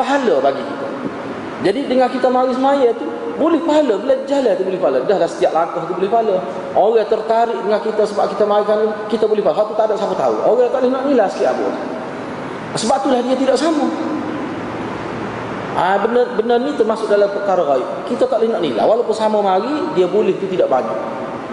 Pahala 0.00 0.40
bagi 0.40 0.64
kita. 0.64 0.86
Jadi 1.60 1.80
dengan 1.84 2.08
kita 2.08 2.32
mari 2.32 2.56
semaya 2.56 2.96
tu 2.96 3.04
boleh 3.36 3.60
pahala 3.64 3.96
bila 3.96 4.14
jalan 4.28 4.52
tu 4.52 4.64
boleh 4.68 4.80
pahala 4.80 4.98
dah 5.08 5.16
dah 5.16 5.28
setiap 5.28 5.52
langkah 5.56 5.80
tu 5.88 5.96
boleh 5.96 6.12
pahala 6.12 6.36
orang 6.76 7.08
tertarik 7.08 7.56
dengan 7.56 7.80
kita 7.80 8.02
sebab 8.04 8.28
kita 8.36 8.44
makan 8.44 8.78
kita 9.08 9.24
boleh 9.24 9.40
pahala 9.40 9.64
tu 9.64 9.76
tak 9.80 9.88
ada 9.88 9.96
siapa 9.96 10.12
tahu 10.12 10.36
orang 10.44 10.68
tak 10.68 10.84
boleh 10.84 10.92
nak 10.92 11.02
nilai 11.08 11.24
sikit 11.32 11.56
apa 11.56 11.66
sebab 12.76 12.96
itulah 13.00 13.20
dia 13.24 13.36
tidak 13.40 13.56
sama 13.56 13.88
Ah 15.80 15.96
benar 15.96 16.36
benar 16.36 16.60
ni 16.60 16.76
termasuk 16.76 17.08
dalam 17.08 17.32
perkara 17.32 17.64
gaib. 17.64 17.88
Kita 18.04 18.28
tak 18.28 18.44
boleh 18.44 18.52
nak 18.52 18.60
nilai 18.60 18.84
walaupun 18.84 19.16
sama 19.16 19.40
mari 19.40 19.96
dia 19.96 20.04
boleh 20.04 20.36
tu 20.36 20.44
tidak 20.44 20.68
banyak. 20.68 20.98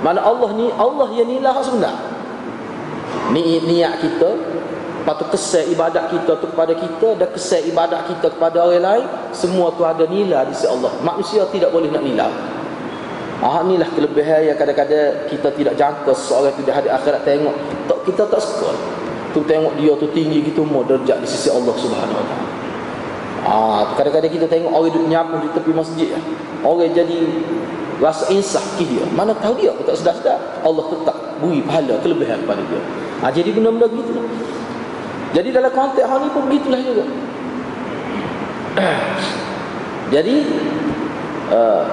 Mana 0.04 0.20
Allah 0.20 0.52
ni 0.52 0.68
Allah 0.76 1.08
yang 1.16 1.32
nilai 1.32 1.48
hak 1.48 1.64
sebenar. 1.64 1.96
Ni 3.32 3.60
niat 3.60 4.04
kita 4.04 4.30
Lepas 5.08 5.24
tu 5.24 5.60
ibadat 5.72 6.12
kita 6.12 6.36
tu 6.40 6.48
kepada 6.52 6.76
kita 6.76 7.16
Dan 7.16 7.28
kesal 7.32 7.64
ibadat 7.64 8.08
kita 8.12 8.28
kepada 8.28 8.68
orang 8.68 8.84
lain 8.84 9.06
Semua 9.32 9.72
tu 9.72 9.88
ada 9.88 10.04
nilai 10.04 10.48
di 10.48 10.56
sisi 10.56 10.68
Allah 10.68 10.92
Manusia 11.00 11.48
tidak 11.52 11.72
boleh 11.72 11.92
nak 11.92 12.04
nilai 12.04 12.32
Ah 13.38 13.62
inilah 13.62 13.86
kelebihan 13.94 14.50
yang 14.50 14.58
kadang-kadang 14.58 15.30
kita 15.30 15.54
tidak 15.54 15.74
jangka 15.78 16.10
seorang 16.18 16.50
tu 16.58 16.66
di 16.66 16.74
hari 16.74 16.90
akhirat 16.90 17.22
tengok 17.22 17.54
tak 17.86 18.00
kita 18.10 18.26
tak 18.26 18.42
suka. 18.42 18.74
Tu 19.30 19.40
tengok 19.46 19.78
dia 19.78 19.94
tu 19.94 20.10
tinggi 20.10 20.42
gitu 20.42 20.66
mau 20.66 20.82
derajat 20.82 21.22
di 21.22 21.28
sisi 21.30 21.54
Allah 21.54 21.76
Subhanahu 21.78 22.18
Wa 22.18 22.26
Taala. 22.26 22.57
Ah 23.46 23.94
kadang-kadang 23.94 24.32
kita 24.34 24.46
tengok 24.50 24.72
orang 24.74 24.92
duduk 24.94 25.08
nyapu 25.10 25.36
di 25.46 25.50
tepi 25.54 25.72
masjid 25.76 26.10
Orang 26.66 26.90
jadi 26.90 27.18
rasa 28.02 28.30
insaf 28.34 28.66
ke 28.78 28.86
dia. 28.86 29.06
Mana 29.14 29.34
tahu 29.38 29.62
dia 29.62 29.74
tak 29.86 29.98
sedar-sedar 29.98 30.38
Allah 30.62 30.86
tetap 30.90 31.16
beri 31.42 31.62
pahala 31.62 32.02
kelebihan 32.02 32.42
pada 32.50 32.62
dia. 32.66 32.82
Ah 33.22 33.30
jadi 33.30 33.54
benda-benda 33.54 33.90
gitu. 33.94 34.22
Jadi 35.36 35.50
dalam 35.52 35.72
konteks 35.76 36.08
hal 36.08 36.18
ni 36.24 36.30
pun 36.32 36.44
begitulah 36.48 36.82
juga. 36.82 37.06
Jadi 40.14 40.36
uh, 41.52 41.84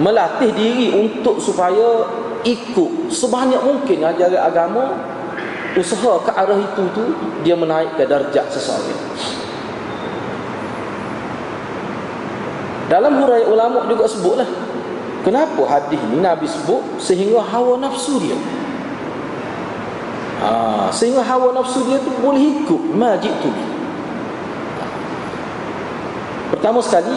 melatih 0.00 0.50
diri 0.56 0.88
untuk 0.96 1.36
supaya 1.42 2.08
ikut 2.40 3.12
sebanyak 3.12 3.60
mungkin 3.60 4.00
ajaran 4.00 4.40
agama 4.40 4.84
usaha 5.76 6.18
ke 6.24 6.32
arah 6.34 6.56
itu 6.56 6.82
tu 6.96 7.04
dia 7.44 7.54
menaikkan 7.54 8.08
darjat 8.08 8.48
seseorang. 8.48 8.96
Dalam 12.90 13.22
huraian 13.22 13.46
ulama 13.46 13.86
juga 13.86 14.10
sebutlah. 14.10 14.50
Kenapa 15.22 15.62
hadis 15.68 16.00
ni 16.10 16.18
Nabi 16.18 16.50
sebut 16.50 16.82
sehingga 16.98 17.38
hawa 17.38 17.78
nafsu 17.78 18.18
dia? 18.18 18.34
Ha, 20.42 20.88
sehingga 20.90 21.22
hawa 21.22 21.54
nafsu 21.54 21.86
dia 21.86 22.02
tu 22.02 22.10
boleh 22.18 22.40
ikut 22.40 22.82
majid 22.90 23.30
tu. 23.38 23.52
Pertama 26.50 26.82
sekali 26.82 27.14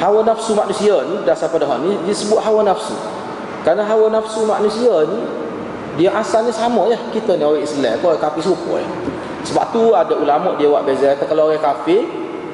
hawa 0.00 0.24
nafsu 0.24 0.56
manusia 0.56 1.04
ni 1.04 1.20
dasar 1.26 1.52
pada 1.52 1.68
hal 1.68 1.84
ni 1.84 1.92
disebut 2.08 2.40
hawa 2.40 2.64
nafsu. 2.64 2.96
Kerana 3.66 3.84
hawa 3.84 4.08
nafsu 4.08 4.48
manusia 4.48 5.04
ni 5.04 5.20
dia 6.00 6.14
asalnya 6.14 6.54
sama 6.54 6.86
ya 6.88 6.96
kita 7.10 7.34
ni 7.34 7.42
orang 7.42 7.66
Islam 7.66 7.98
kau 7.98 8.14
kafir 8.14 8.40
serupa 8.46 8.78
ya. 8.78 8.88
sebab 9.42 9.64
tu 9.74 9.92
ada 9.92 10.14
ulama 10.14 10.54
dia 10.54 10.70
buat 10.70 10.86
beza. 10.86 11.18
Kata 11.18 11.26
kalau 11.26 11.50
orang 11.50 11.58
kafir 11.58 12.06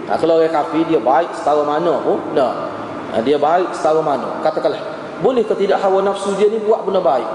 ha, 0.09 0.13
kalau 0.19 0.41
orang 0.41 0.53
kafir 0.53 0.85
dia 0.89 1.01
baik 1.01 1.31
setara 1.37 1.63
mana? 1.63 2.01
Pun 2.03 2.21
dah. 2.37 2.71
Ha, 3.15 3.23
dia 3.23 3.39
baik 3.39 3.73
setara 3.73 4.01
mana? 4.05 4.41
Katakanlah 4.43 4.81
boleh 5.23 5.47
ke 5.47 5.55
tidak 5.57 5.79
hawa 5.81 6.03
nafsu 6.03 6.35
dia 6.37 6.51
ni 6.51 6.59
buat 6.61 6.83
benda 6.83 7.01
baik? 7.01 7.29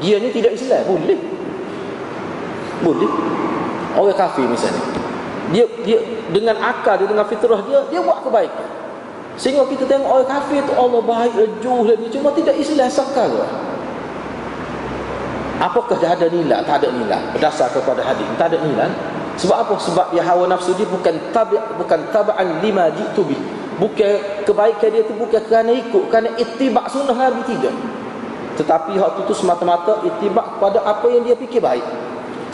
Dia 0.00 0.20
ni 0.20 0.30
tidak 0.30 0.54
Islam? 0.54 0.82
Boleh. 0.86 1.18
Boleh. 2.84 3.10
Orang 3.96 4.16
kafir 4.16 4.44
misalnya 4.44 5.06
dia 5.54 5.64
dia 5.86 5.98
dengan 6.34 6.58
akal 6.58 6.98
dia 6.98 7.06
dengan 7.06 7.26
fitrah 7.26 7.60
dia 7.66 7.78
dia 7.90 8.00
buat 8.02 8.22
kebaikan. 8.26 8.68
Sehingga 9.36 9.68
kita 9.68 9.84
tengok 9.84 10.08
orang 10.08 10.28
kafir 10.28 10.64
tu 10.64 10.72
Allah 10.74 11.02
baik 11.04 11.32
lejuh 11.36 11.80
lagi 11.84 12.06
cuma 12.08 12.32
tidak 12.32 12.56
Islam 12.56 12.88
sakal 12.88 13.30
Apakah 15.56 15.96
dia 15.96 16.12
ada 16.12 16.28
nilai? 16.28 16.60
Tak 16.68 16.84
ada 16.84 16.88
nilai. 16.92 17.20
Berdasar 17.32 17.72
kepada 17.72 18.04
hadis. 18.04 18.28
Tak 18.36 18.52
ada 18.52 18.60
nilai. 18.60 18.92
Sebab 19.36 19.56
apa? 19.68 19.74
Sebab 19.76 20.06
dia 20.16 20.24
hawa 20.24 20.48
nafsu 20.48 20.72
dia 20.72 20.88
bukan 20.88 21.12
tabi 21.32 21.60
bukan 21.76 22.00
tabaan 22.08 22.64
lima 22.64 22.88
jitu 22.92 23.20
bi. 23.24 23.36
Bukan 23.76 24.44
kebaikan 24.48 24.88
dia 24.88 25.04
tu 25.04 25.12
bukan 25.12 25.40
kerana 25.44 25.68
ikut, 25.76 26.08
kerana 26.08 26.32
itibak 26.40 26.88
sunnah 26.88 27.12
Nabi 27.12 27.44
tidak. 27.44 27.76
Tetapi 28.56 28.96
hak 28.96 29.20
tu, 29.20 29.20
tu 29.28 29.34
semata-mata 29.36 30.00
itibak 30.00 30.56
pada 30.56 30.80
apa 30.80 31.04
yang 31.12 31.20
dia 31.20 31.36
fikir 31.36 31.60
baik. 31.60 31.84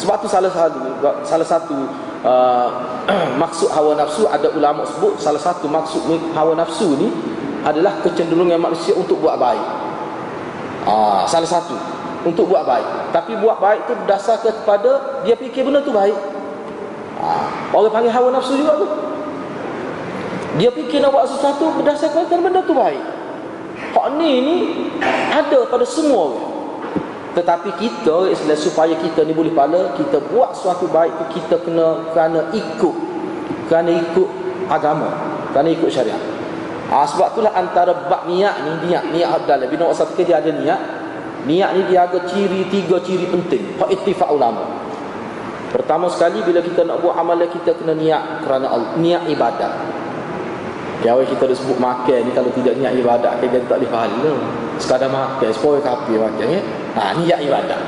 Sebab 0.03 0.19
tu 0.19 0.27
salah 0.27 0.51
satu 0.51 0.83
salah 1.23 1.47
satu 1.47 1.79
uh, 2.27 2.69
maksud 3.43 3.71
hawa 3.71 3.95
nafsu 3.95 4.27
ada 4.27 4.51
ulama 4.51 4.83
sebut 4.83 5.15
salah 5.23 5.39
satu 5.39 5.71
maksud 5.71 6.03
hawa 6.35 6.59
nafsu 6.59 6.99
ni 6.99 7.07
adalah 7.63 8.03
kecenderungan 8.03 8.59
manusia 8.59 8.91
untuk 8.99 9.23
buat 9.23 9.39
baik. 9.39 9.63
Ah, 10.83 11.23
salah 11.31 11.47
satu 11.47 11.79
untuk 12.27 12.51
buat 12.51 12.67
baik. 12.67 13.15
Tapi 13.15 13.39
buat 13.39 13.63
baik 13.63 13.87
tu 13.87 13.95
berdasarkan 13.95 14.53
kepada 14.63 15.23
dia 15.23 15.39
fikir 15.39 15.63
benda 15.63 15.79
tu 15.87 15.95
baik. 15.95 16.42
Orang 17.71 17.93
panggil 17.95 18.11
hawa 18.11 18.35
nafsu 18.35 18.59
juga 18.59 18.75
tu. 18.83 18.87
Dia 20.61 20.69
fikir 20.69 21.01
nak 21.01 21.17
buat 21.17 21.25
sesuatu 21.31 21.73
berdasarkan 21.81 22.29
kerana 22.29 22.43
benda 22.45 22.61
tu 22.67 22.75
baik. 22.77 23.01
Hak 23.97 24.07
ni 24.21 24.33
ni 24.45 24.57
ada 25.33 25.65
pada 25.71 25.87
semua 25.87 26.29
orang. 26.29 26.47
Tetapi 27.33 27.71
kita 27.81 28.29
supaya 28.53 28.93
kita 29.01 29.25
ni 29.25 29.33
boleh 29.33 29.57
pala 29.57 29.97
kita 29.97 30.21
buat 30.29 30.53
sesuatu 30.53 30.85
baik 30.93 31.33
kita 31.33 31.57
kena 31.65 32.13
kerana 32.13 32.53
ikut 32.53 32.97
kerana 33.73 33.89
ikut 33.97 34.29
agama, 34.69 35.09
kerana 35.57 35.73
ikut 35.73 35.89
syariat. 35.89 36.21
Ha, 36.93 37.09
sebab 37.09 37.33
itulah 37.33 37.57
antara 37.57 38.05
bab 38.05 38.29
niat 38.29 38.69
ni 38.69 38.93
niat 38.93 39.09
niat 39.09 39.49
bila 39.49 39.89
orang 39.89 39.97
satu 39.97 40.21
dia 40.21 40.45
ada 40.45 40.53
niat 40.53 40.81
Niat 41.43 41.71
ni 41.75 41.83
dia 41.91 42.07
ada 42.07 42.23
ciri 42.23 42.71
tiga 42.71 43.03
ciri 43.03 43.27
penting. 43.27 43.75
Hak 43.75 43.91
ittifaq 43.91 44.31
ulama. 44.31 44.63
Pertama 45.73 46.07
sekali 46.13 46.45
bila 46.45 46.61
kita 46.61 46.85
nak 46.85 47.01
buat 47.01 47.17
amalan 47.17 47.49
kita 47.49 47.73
kena 47.81 47.97
niat 47.97 48.45
kerana 48.45 48.69
Allah, 48.69 48.93
niat 49.01 49.25
ibadat. 49.27 49.73
Awal 51.03 51.27
kita 51.27 51.51
dah 51.51 51.57
sebut 51.59 51.83
makan 51.83 52.19
ni 52.23 52.31
kalau 52.31 52.47
tidak 52.55 52.79
niat 52.79 52.95
ibadat 52.95 53.43
kita 53.43 53.59
tak 53.67 53.83
boleh 53.83 53.91
pahala. 53.91 54.33
Sekadar 54.79 55.11
makan 55.11 55.51
supaya 55.51 55.83
kapi 55.83 56.15
makan 56.15 56.47
ya. 56.47 56.61
Ha 56.95 57.11
niat 57.19 57.43
ibadat. 57.43 57.81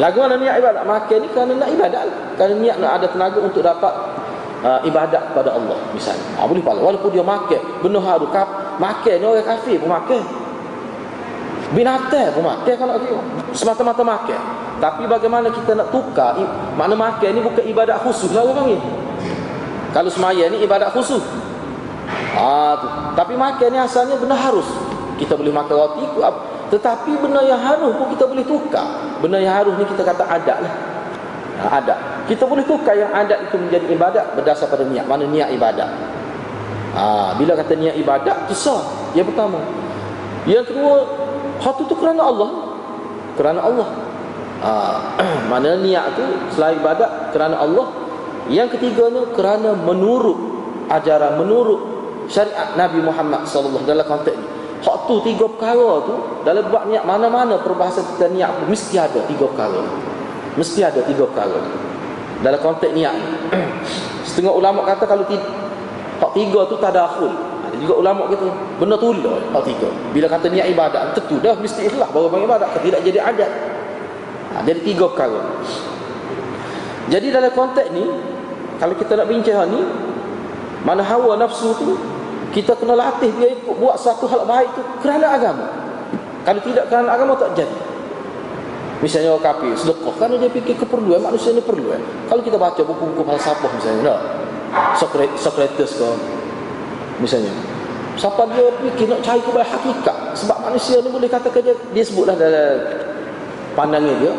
Lagu 0.00 0.18
mana 0.24 0.40
niat 0.40 0.56
ibadat? 0.64 0.82
Makan 0.88 1.16
ni 1.20 1.28
kerana 1.36 1.52
nak 1.60 1.68
ibadat. 1.68 2.04
Kerana 2.40 2.54
niat 2.56 2.76
nak 2.80 2.90
ada 2.96 3.06
tenaga 3.12 3.38
untuk 3.44 3.60
dapat 3.60 3.92
uh, 4.64 4.80
ibadat 4.88 5.22
kepada 5.30 5.52
Allah 5.52 5.78
misalnya. 5.92 6.24
Ha, 6.40 6.48
boleh 6.48 6.64
pahala. 6.64 6.80
Walaupun 6.80 7.10
dia 7.12 7.20
makan, 7.20 7.60
benar 7.84 8.02
harus 8.08 8.28
kap, 8.32 8.48
makan 8.80 9.14
ni 9.20 9.26
orang 9.28 9.44
kafir 9.44 9.76
pun 9.76 9.90
makan. 9.92 10.22
Binatang 11.76 12.30
pun 12.32 12.42
makan 12.46 12.74
kalau 12.78 12.94
dia 13.04 13.20
semata-mata 13.52 14.00
makan. 14.00 14.40
Tapi 14.76 15.08
bagaimana 15.08 15.48
kita 15.48 15.72
nak 15.72 15.88
tukar 15.88 16.36
makna 16.76 16.92
makan 16.92 17.30
ni 17.32 17.40
bukan 17.40 17.64
ibadat 17.64 17.96
khusus 18.04 18.30
lah 18.36 18.44
orang 18.44 18.56
panggil. 18.60 18.80
Kalau 19.96 20.10
semaya 20.12 20.52
ni 20.52 20.60
ibadat 20.60 20.92
khusus. 20.92 21.24
Ah 22.36 22.76
tu. 22.76 22.88
Tapi 23.16 23.34
makan 23.34 23.68
ni 23.72 23.78
asalnya 23.80 24.20
benar 24.20 24.36
harus. 24.36 24.68
Kita 25.16 25.32
boleh 25.32 25.48
makan 25.48 25.74
roti 25.74 26.04
tetapi 26.66 27.14
benda 27.22 27.46
yang 27.46 27.62
harus 27.62 27.94
pun 27.94 28.10
kita 28.12 28.26
boleh 28.26 28.44
tukar. 28.44 28.84
Benda 29.22 29.38
yang 29.38 29.54
harus 29.54 29.72
ni 29.78 29.86
kita 29.86 30.02
kata 30.02 30.26
adat 30.26 30.58
lah. 30.60 30.74
Ha, 31.56 31.66
adat. 31.80 31.98
Kita 32.28 32.44
boleh 32.44 32.66
tukar 32.66 32.92
yang 32.98 33.08
adat 33.14 33.48
itu 33.48 33.56
menjadi 33.56 33.86
ibadat 33.88 34.24
berdasar 34.34 34.66
pada 34.68 34.82
niat. 34.84 35.06
Mana 35.06 35.24
niat 35.24 35.54
ibadat. 35.54 35.88
Ha, 36.92 37.32
bila 37.38 37.54
kata 37.54 37.72
niat 37.78 37.94
ibadat, 37.96 38.50
kisah. 38.50 38.82
Yang 39.14 39.32
pertama. 39.32 39.62
Yang 40.44 40.74
kedua, 40.74 40.94
Hak 41.56 41.88
tu 41.88 41.94
kerana 41.96 42.20
Allah 42.20 42.50
Kerana 43.36 43.60
Allah 43.64 43.88
ha, 44.64 45.02
Mana 45.50 45.80
niat 45.80 46.16
tu 46.16 46.24
Selain 46.54 46.78
ibadat 46.80 47.32
Kerana 47.32 47.60
Allah 47.60 47.86
Yang 48.48 48.78
ketiganya 48.78 49.22
Kerana 49.36 49.76
menurut 49.76 50.38
Ajaran 50.88 51.40
Menurut 51.40 51.80
Syariat 52.26 52.74
Nabi 52.74 53.02
Muhammad 53.02 53.46
SAW 53.46 53.84
Dalam 53.86 54.06
konteks 54.06 54.36
ni. 54.36 54.46
Hak 54.76 55.08
tu 55.08 55.24
tiga 55.24 55.48
perkara 55.48 56.04
tu 56.04 56.14
Dalam 56.44 56.68
buat 56.68 56.88
niat 56.88 57.04
Mana-mana 57.04 57.58
perbahasan 57.60 58.04
kita 58.16 58.32
niat 58.32 58.50
pun 58.60 58.66
Mesti 58.70 58.94
ada 58.96 59.20
tiga 59.24 59.44
perkara 59.48 59.82
Mesti 60.56 60.80
ada 60.84 61.00
tiga 61.04 61.24
perkara 61.28 61.58
Dalam 62.44 62.60
konteks 62.60 62.92
niat 62.92 63.16
Setengah 64.28 64.52
ulama 64.52 64.84
kata 64.84 65.04
Kalau 65.08 65.24
tiga 65.28 65.48
Hak 66.16 66.32
tiga 66.32 66.64
tu 66.64 66.80
tak 66.80 66.96
ada 66.96 67.04
akhul 67.04 67.56
ada 67.66 67.76
juga 67.82 67.94
ulama 68.00 68.30
kata 68.30 68.46
benda 68.80 68.96
tu 68.96 69.12
lah 69.20 69.60
tiga. 69.60 69.88
Bila 70.14 70.26
kata 70.30 70.48
niat 70.48 70.70
ibadat 70.72 71.12
tentu 71.12 71.36
dah 71.44 71.52
mesti 71.58 71.84
ikhlas 71.90 72.08
baru 72.08 72.32
bang 72.32 72.48
ibadat 72.48 72.68
tidak 72.80 73.00
jadi 73.04 73.20
adat. 73.20 73.50
Ha, 74.56 74.64
jadi 74.64 74.80
tiga 74.80 75.04
perkara. 75.12 75.36
Jadi 77.12 77.28
dalam 77.28 77.52
konteks 77.52 77.92
ni 77.92 78.08
kalau 78.80 78.96
kita 78.96 79.20
nak 79.20 79.28
bincang 79.28 79.68
ni 79.68 79.84
mana 80.80 81.04
hawa 81.04 81.36
nafsu 81.36 81.76
tu 81.76 81.92
kita 82.56 82.72
kena 82.72 82.96
latih 82.96 83.28
dia 83.36 83.52
ikut 83.52 83.76
buat 83.76 84.00
satu 84.00 84.24
hal 84.24 84.48
baik 84.48 84.72
tu 84.72 84.80
kerana 85.04 85.36
agama. 85.36 85.68
Kalau 86.48 86.60
tidak 86.64 86.88
kerana 86.88 87.12
agama 87.12 87.36
tak 87.36 87.52
jadi. 87.52 87.78
Misalnya 89.04 89.36
orang 89.36 89.44
kafir 89.44 89.76
sedekah 89.76 90.14
kerana 90.16 90.34
dia 90.40 90.48
fikir 90.48 90.74
keperluan 90.80 91.20
manusia 91.20 91.52
ni 91.52 91.60
perlu 91.60 91.92
eh. 91.92 92.00
Kalau 92.32 92.40
kita 92.40 92.56
baca 92.56 92.80
buku-buku 92.80 93.28
falsafah 93.28 93.68
misalnya, 93.76 94.16
Socrates, 94.96 95.36
Socrates 95.36 96.00
ke 96.00 96.08
misalnya 97.20 97.52
siapa 98.16 98.48
dia 98.56 98.72
fikir 98.80 99.06
nak 99.12 99.20
cari 99.20 99.40
kepada 99.44 99.66
hakikat 99.68 100.16
sebab 100.32 100.56
manusia 100.64 100.96
ni 101.04 101.08
boleh 101.12 101.28
katakan 101.28 101.60
dia 101.60 101.76
dia 101.92 102.04
sebutlah 102.04 102.32
dalam 102.32 102.80
pandangan 103.76 104.16
dia 104.18 104.32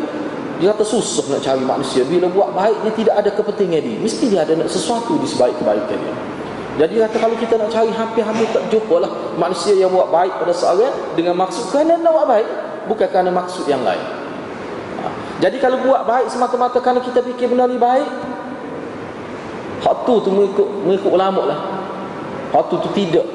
dia 0.58 0.74
kata 0.74 0.82
susah 0.82 1.30
nak 1.30 1.40
cari 1.46 1.62
manusia 1.62 2.02
bila 2.02 2.26
buat 2.26 2.50
baik 2.50 2.76
dia 2.82 2.92
tidak 2.98 3.14
ada 3.22 3.30
kepentingan 3.30 3.80
dia 3.80 3.96
mesti 4.02 4.24
dia 4.26 4.42
ada 4.42 4.58
nak 4.58 4.66
sesuatu 4.66 5.14
di 5.22 5.26
sebaik 5.30 5.54
kebaikan 5.62 5.94
dia 5.94 6.14
jadi 6.78 6.92
dia 6.94 7.02
kata 7.06 7.16
kalau 7.22 7.36
kita 7.38 7.54
nak 7.58 7.70
cari 7.70 7.90
hampir-hampir 7.94 8.46
tak 8.50 8.64
jumpa 8.68 8.96
lah 8.98 9.10
manusia 9.38 9.72
yang 9.78 9.94
buat 9.94 10.10
baik 10.10 10.34
pada 10.42 10.52
seorang 10.52 10.94
dengan 11.14 11.38
maksud 11.38 11.70
kerana 11.70 11.94
nak 12.02 12.10
buat 12.10 12.26
baik 12.26 12.48
bukan 12.90 13.06
kerana 13.06 13.30
maksud 13.30 13.64
yang 13.70 13.86
lain 13.86 14.02
ha. 15.06 15.08
jadi 15.38 15.56
kalau 15.62 15.78
buat 15.86 16.02
baik 16.02 16.26
semata-mata 16.26 16.82
kerana 16.82 16.98
kita 16.98 17.22
fikir 17.22 17.54
benar 17.54 17.70
ni 17.70 17.78
baik 17.78 18.10
hak 19.78 19.96
tu 20.02 20.14
tu 20.26 20.34
mengikut, 20.34 20.66
mengikut 20.82 21.10
ulama 21.14 21.42
lah 21.46 21.60
Waktu 22.48 22.74
itu 22.80 22.88
tidak 23.04 23.26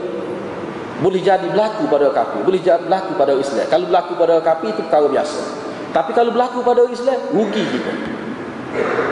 boleh 1.02 1.20
jadi 1.20 1.52
berlaku 1.52 1.90
pada 1.90 2.08
kafir, 2.16 2.42
boleh 2.48 2.62
jadi 2.62 2.80
berlaku 2.86 3.12
pada 3.18 3.34
Islam. 3.36 3.66
Kalau 3.68 3.86
berlaku 3.92 4.12
pada 4.16 4.34
kafir 4.40 4.72
itu 4.72 4.82
perkara 4.88 5.08
biasa. 5.10 5.42
Tapi 5.94 6.12
kalau 6.12 6.34
berlaku 6.34 6.66
pada 6.66 6.90
Islam, 6.90 7.20
rugi 7.32 7.64
kita. 7.64 7.92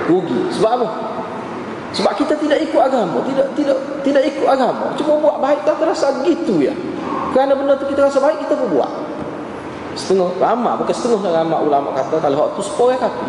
Rugi. 0.09 0.39
Sebab 0.57 0.71
apa? 0.81 0.87
Sebab 1.91 2.13
kita 2.17 2.33
tidak 2.39 2.59
ikut 2.65 2.81
agama, 2.81 3.21
tidak 3.27 3.47
tidak 3.53 3.77
tidak 4.01 4.23
ikut 4.25 4.47
agama. 4.47 4.95
Cuma 4.97 5.19
buat 5.21 5.37
baik 5.43 5.61
tak 5.67 5.77
terasa 5.77 6.23
gitu 6.25 6.63
ya. 6.63 6.73
Kerana 7.35 7.53
benda 7.53 7.77
tu 7.77 7.85
kita 7.85 8.07
rasa 8.09 8.17
baik 8.23 8.47
kita 8.47 8.57
pun 8.57 8.79
buat. 8.79 8.91
Setengah 9.93 10.39
ramai, 10.39 10.73
bukan 10.79 10.95
setengah 10.95 11.29
ramai 11.29 11.59
ulama 11.61 11.91
kata 11.93 12.17
kalau 12.17 12.47
hak 12.47 12.49
tu 12.57 12.63
sepoi 12.63 12.95
kafir. 12.95 13.27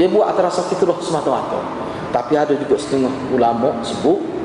Dia 0.00 0.08
buat 0.08 0.32
atas 0.32 0.56
rasa 0.56 0.60
fitrah 0.72 0.96
semata-mata. 1.04 1.60
Tapi 2.08 2.32
ada 2.34 2.56
juga 2.56 2.80
setengah 2.80 3.12
ulama 3.30 3.76
sebut 3.84 4.38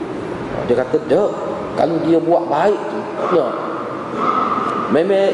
dia 0.69 0.75
kata 0.79 0.97
dak 1.09 1.31
kalau 1.75 1.97
dia 2.05 2.17
buat 2.21 2.47
baik 2.47 2.79
tu 2.93 2.99
ya 3.35 3.47
memang 4.93 5.33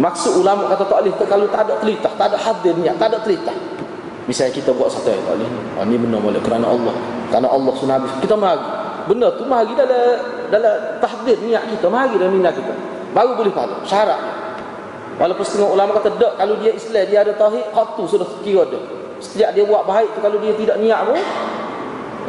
maksud 0.00 0.42
ulama 0.42 0.66
kata 0.70 0.84
tak 0.86 0.98
boleh 1.04 1.14
kalau 1.26 1.46
tak 1.50 1.62
ada 1.66 1.74
telitah 1.78 2.12
tak 2.14 2.26
ada 2.32 2.38
hadir 2.38 2.74
niat 2.78 2.94
tak 2.98 3.08
ada 3.14 3.18
telitah. 3.22 3.56
Misalnya 4.24 4.56
kita 4.56 4.72
buat 4.72 4.88
satu 4.88 5.12
ayat 5.12 5.36
ni 5.36 5.46
oh, 5.76 5.84
ni 5.84 5.96
benar 6.00 6.20
boleh 6.22 6.40
kerana 6.40 6.66
Allah. 6.70 6.94
Kerana 7.28 7.48
Allah 7.52 7.72
sunnah 7.76 7.96
kita 8.24 8.34
mari 8.34 8.66
benda 9.04 9.28
tu 9.36 9.44
mari 9.44 9.72
dalam 9.76 10.16
dalam 10.48 10.74
tahdir 10.98 11.38
niat 11.44 11.68
kita 11.76 11.86
mari 11.92 12.16
dalam 12.16 12.34
niat 12.34 12.54
kita. 12.56 12.74
Baru 13.14 13.36
boleh 13.38 13.52
pahala 13.52 13.84
syaratnya 13.84 14.44
walaupun 15.14 15.44
setengah 15.46 15.70
ulama 15.70 15.90
kata 16.02 16.18
tak 16.18 16.32
kalau 16.34 16.54
dia 16.58 16.74
Islam 16.74 17.04
dia 17.06 17.18
ada 17.22 17.32
tauhid 17.38 17.70
qatu 17.70 18.02
sudah 18.10 18.26
kira 18.42 18.66
dah 18.66 18.82
setiap 19.22 19.54
dia 19.54 19.62
buat 19.62 19.86
baik 19.86 20.10
tu 20.10 20.18
kalau 20.18 20.42
dia 20.42 20.52
tidak 20.58 20.76
niat 20.82 21.00
pun 21.06 21.22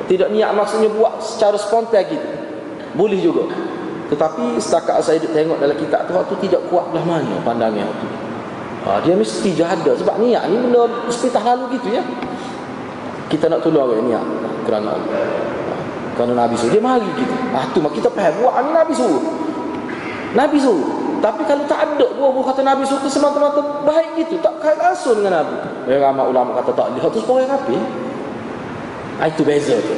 tidak 0.05 0.29
niat 0.29 0.53
maksudnya 0.53 0.89
buat 0.93 1.17
secara 1.17 1.57
spontan 1.57 2.05
gitu. 2.05 2.27
Boleh 2.95 3.19
juga 3.19 3.49
tetapi 4.05 4.61
setakat 4.61 5.01
saya 5.01 5.17
tengok 5.17 5.57
dalam 5.57 5.73
kitab 5.77 6.05
tu 6.05 6.13
waktu 6.13 6.35
tidak 6.45 6.61
kuat 6.69 6.93
belah 6.93 7.05
mana 7.05 7.35
pandangnya 7.41 7.89
tu. 7.97 8.07
Ha, 8.85 9.01
dia 9.01 9.17
mesti 9.17 9.49
jahat 9.57 9.81
sebab 9.81 10.21
niat 10.21 10.45
ni 10.45 10.61
benda 10.61 10.85
mesti 11.09 11.33
tak 11.33 11.41
lalu 11.41 11.81
gitu 11.81 11.97
ya. 11.97 12.05
Kita 13.25 13.49
nak 13.49 13.65
tolong 13.65 13.89
orang 13.89 14.05
niat 14.05 14.25
kerana 14.69 14.93
Allah. 14.93 15.09
Ha, 15.09 15.73
kerana 16.13 16.33
Nabi 16.45 16.53
suruh. 16.53 16.69
Dia 16.69 16.83
mari 16.85 17.09
gitu. 17.17 17.33
Ah 17.49 17.65
tu 17.73 17.81
kita 17.81 18.13
faham. 18.13 18.33
Buat 18.45 18.53
ni 18.61 18.71
Nabi 18.77 18.93
suruh. 18.93 19.23
Nabi 20.37 20.57
suruh. 20.61 20.89
Tapi 21.17 21.41
kalau 21.49 21.65
tak 21.65 21.81
ada 21.81 22.05
buah-buah 22.13 22.45
kata 22.53 22.61
Nabi 22.61 22.85
suruh 22.85 23.09
semata-mata 23.09 23.57
baik 23.81 24.21
gitu 24.21 24.37
tak 24.37 24.53
kait 24.61 24.77
langsung 24.77 25.17
dengan 25.17 25.41
Nabi. 25.41 25.57
Yang 25.89 26.01
ramai 26.05 26.25
ulama 26.29 26.51
kata 26.61 26.71
tak 26.77 26.87
lihat 26.93 27.09
tu 27.09 27.19
seorang 27.25 27.49
Nabi 27.49 27.77
ah, 29.17 29.25
itu 29.25 29.41
beza 29.41 29.75
tu. 29.81 29.95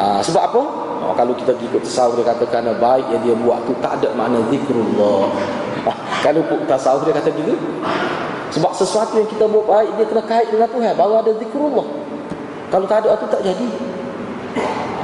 Ah, 0.00 0.24
sebab 0.24 0.42
apa 0.48 0.87
Oh, 1.08 1.16
kalau 1.16 1.32
kita 1.32 1.56
ikut 1.56 1.80
tasawuf 1.80 2.20
dia 2.20 2.36
kata 2.36 2.44
baik 2.76 3.08
yang 3.08 3.24
dia 3.24 3.32
buat 3.40 3.64
tu 3.64 3.72
tak 3.80 3.96
ada 3.96 4.12
makna 4.12 4.44
zikrullah. 4.52 5.32
Ah, 5.88 5.96
kalau 6.20 6.44
tasawuf 6.68 7.08
dia 7.08 7.16
kata 7.16 7.32
gitu. 7.32 7.56
Sebab 8.52 8.76
sesuatu 8.76 9.16
yang 9.16 9.24
kita 9.24 9.48
buat 9.48 9.64
baik 9.64 9.96
dia 9.96 10.04
kena 10.04 10.22
kait 10.28 10.52
dengan 10.52 10.68
Tuhan 10.68 10.92
baru 10.92 11.24
ada 11.24 11.32
zikrullah. 11.32 11.88
Kalau 12.68 12.84
tak 12.84 13.08
ada 13.08 13.16
tu 13.16 13.24
tak 13.24 13.40
jadi. 13.40 13.68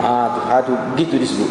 Ah, 0.04 0.28
tu, 0.28 0.40
ah, 0.44 0.60
tu 0.60 0.72
gitu 1.00 1.16
disebut. 1.16 1.48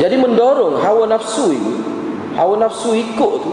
Jadi 0.00 0.16
mendorong 0.16 0.80
hawa 0.80 1.04
nafsu 1.12 1.52
ini, 1.52 1.76
hawa 2.40 2.56
nafsu 2.56 2.96
ikut 2.96 3.34
tu 3.44 3.52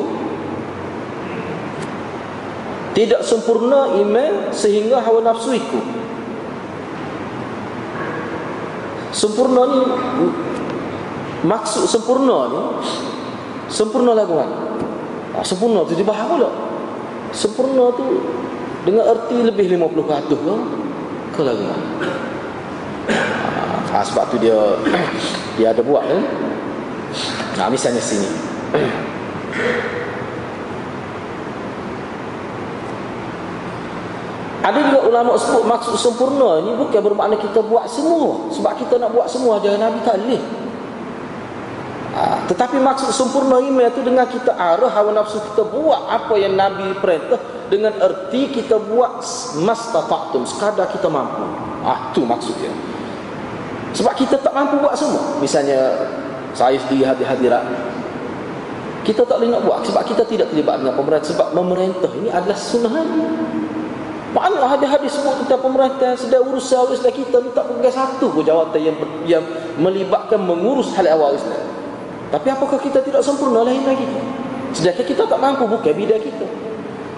tidak 2.97 3.21
sempurna 3.21 3.93
iman 4.01 4.49
sehingga 4.49 4.97
hawa 5.05 5.21
nafsu 5.21 5.53
ikut. 5.53 5.85
Sempurna 9.13 9.61
ni 9.69 9.81
maksud 11.45 11.85
sempurna 11.85 12.49
ni 12.49 12.61
sempurna 13.69 14.17
lagu 14.17 14.33
mana? 14.33 14.81
Ha, 15.37 15.45
sempurna 15.45 15.85
tu 15.85 15.93
dibahas 15.93 16.25
pula. 16.25 16.49
Sempurna 17.29 17.93
tu 17.93 18.17
dengan 18.81 19.13
erti 19.13 19.45
lebih 19.45 19.77
50% 19.77 20.33
ke 20.33 20.53
ke 21.37 21.41
lagu? 21.45 21.69
Ha, 23.93 24.01
sebab 24.01 24.25
tu 24.33 24.41
dia 24.41 24.57
dia 25.53 25.69
ada 25.69 25.85
buat 25.85 26.01
kan? 26.01 26.21
Nah, 27.61 27.69
misalnya 27.69 28.01
sini. 28.01 28.29
Ada 34.67 34.83
juga 34.83 34.99
ulama 35.07 35.39
sebut 35.39 35.63
maksud 35.63 35.95
sempurna 35.95 36.59
ni 36.59 36.75
bukan 36.75 36.99
bermakna 36.99 37.39
kita 37.39 37.63
buat 37.63 37.87
semua. 37.87 38.51
Sebab 38.51 38.75
kita 38.75 38.99
nak 38.99 39.15
buat 39.15 39.31
semua 39.31 39.63
ajaran 39.63 39.79
Nabi 39.79 40.03
tak 40.03 40.19
boleh. 40.19 40.43
Ha, 42.17 42.43
tetapi 42.51 42.75
maksud 42.81 43.15
sempurna 43.15 43.63
iman 43.63 43.87
itu 43.87 44.03
dengan 44.03 44.27
kita 44.27 44.51
arah 44.59 44.91
hawa 44.91 45.15
nafsu 45.15 45.39
kita 45.39 45.63
buat 45.71 46.11
apa 46.11 46.35
yang 46.35 46.59
Nabi 46.59 46.99
perintah 46.99 47.39
dengan 47.71 47.95
erti 47.95 48.51
kita 48.51 48.75
buat 48.75 49.23
mastata'tum 49.63 50.43
sekadar 50.43 50.91
kita 50.91 51.07
mampu. 51.07 51.47
Ah 51.87 52.11
tu 52.11 52.27
maksudnya. 52.27 52.73
Sebab 53.95 54.19
kita 54.19 54.35
tak 54.43 54.51
mampu 54.51 54.83
buat 54.83 54.99
semua. 54.99 55.39
Misalnya 55.39 56.11
saya 56.51 56.75
sendiri 56.75 57.07
hadir-hadirat 57.07 57.63
kita 59.07 59.23
tak 59.23 59.39
boleh 59.39 59.55
nak 59.55 59.63
buat 59.63 59.87
sebab 59.87 60.03
kita 60.03 60.27
tidak 60.27 60.51
terlibat 60.51 60.83
dengan 60.83 60.91
pemerintah 60.91 61.31
sebab 61.31 61.55
memerintah 61.55 62.11
ini 62.19 62.27
adalah 62.27 62.59
sunnah 62.59 62.91
mana 64.37 64.69
hadis-hadis 64.69 65.17
sebut 65.17 65.33
tentang 65.41 65.65
pemerintah 65.65 66.13
sedang 66.13 66.45
urus 66.45 66.69
awal 66.77 66.93
Islam 66.93 67.09
kita 67.09 67.41
tak 67.57 67.65
pegang 67.73 67.89
satu 67.89 68.29
pun 68.29 68.45
jawatan 68.45 68.77
yang 68.77 68.95
yang 69.25 69.43
melibatkan 69.81 70.37
mengurus 70.37 70.93
hal 70.93 71.09
awal 71.09 71.33
Islam. 71.33 71.65
Tapi 72.29 72.47
apakah 72.53 72.77
kita 72.77 73.01
tidak 73.01 73.25
sempurna 73.25 73.65
lain 73.65 73.81
lagi? 73.81 74.05
Sedangkan 74.77 75.05
kita 75.09 75.25
tak 75.25 75.41
mampu 75.41 75.65
bukan 75.65 75.89
bidang 75.89 76.21
kita. 76.21 76.45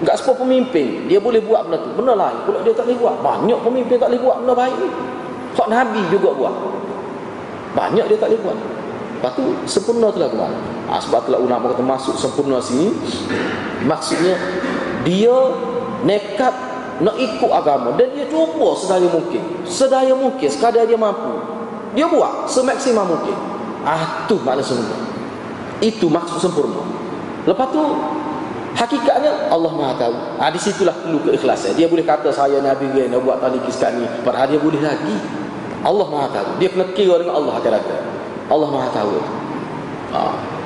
Enggak 0.00 0.16
semua 0.16 0.40
pemimpin 0.40 1.04
dia 1.12 1.20
boleh 1.20 1.44
buat 1.44 1.68
benda 1.68 1.84
tu. 1.84 1.92
Benda 1.92 2.16
lain 2.16 2.36
pula 2.48 2.64
dia 2.64 2.72
tak 2.72 2.88
boleh 2.88 2.98
buat. 3.04 3.14
Banyak 3.20 3.58
pemimpin 3.68 3.96
tak 4.00 4.08
boleh 4.08 4.22
buat 4.24 4.36
benda 4.40 4.54
baik 4.56 4.76
ni. 4.80 4.88
Hak 5.60 5.68
Nabi 5.68 6.02
juga 6.08 6.30
buat. 6.32 6.54
Banyak 7.76 8.04
dia 8.08 8.16
tak 8.16 8.32
boleh 8.32 8.40
buat. 8.40 8.56
Lepas 9.20 9.36
tu 9.36 9.44
sempurna 9.68 10.08
tu 10.08 10.16
lah 10.16 10.32
kemana? 10.32 10.56
Ha, 10.88 10.96
sebab 10.96 11.28
itulah 11.28 11.44
ulama 11.44 11.68
kata 11.68 11.84
masuk 11.84 12.16
sempurna 12.16 12.56
sini 12.56 12.88
Maksudnya 13.84 14.32
Dia 15.04 15.36
nekat 16.08 16.56
nak 17.00 17.16
ikut 17.16 17.50
agama. 17.50 17.96
Dan 17.96 18.12
dia 18.16 18.28
cuba 18.28 18.76
sedaya 18.76 19.08
mungkin. 19.08 19.42
Sedaya 19.64 20.12
mungkin 20.16 20.48
sekadar 20.48 20.84
dia 20.84 20.96
mampu. 20.96 21.40
Dia 21.96 22.06
buat 22.06 22.46
semaksimal 22.46 23.04
mungkin. 23.04 23.36
Ah 23.82 24.28
tu 24.28 24.36
makna 24.44 24.60
sempurna 24.60 25.10
itu 25.80 26.06
maksud 26.06 26.38
sempurna. 26.38 26.84
Lepas 27.48 27.72
tu 27.72 27.82
hakikatnya 28.76 29.48
Allah 29.48 29.72
Maha 29.72 29.96
tahu. 29.96 30.14
Ah 30.36 30.52
di 30.52 30.60
situlah 30.60 30.92
perlu 30.92 31.24
keikhlasan. 31.24 31.74
Dia 31.74 31.88
boleh 31.88 32.04
kata 32.04 32.28
saya 32.30 32.60
nabi 32.60 32.92
dia 32.92 33.08
nak 33.08 33.24
buat 33.24 33.40
tali 33.40 33.58
kisah 33.64 33.96
ni. 33.96 34.04
Padahal 34.22 34.46
dia 34.52 34.60
boleh 34.60 34.80
lagi. 34.80 35.16
Allah 35.80 36.06
Maha 36.06 36.28
tahu. 36.30 36.48
Dia 36.60 36.68
kena 36.68 36.84
kira 36.92 37.16
dengan 37.24 37.40
Allah 37.40 37.56
akan 37.56 37.72
Allah 38.52 38.68
Maha 38.68 38.88
tahu. 38.92 39.12
Ah 40.12 40.59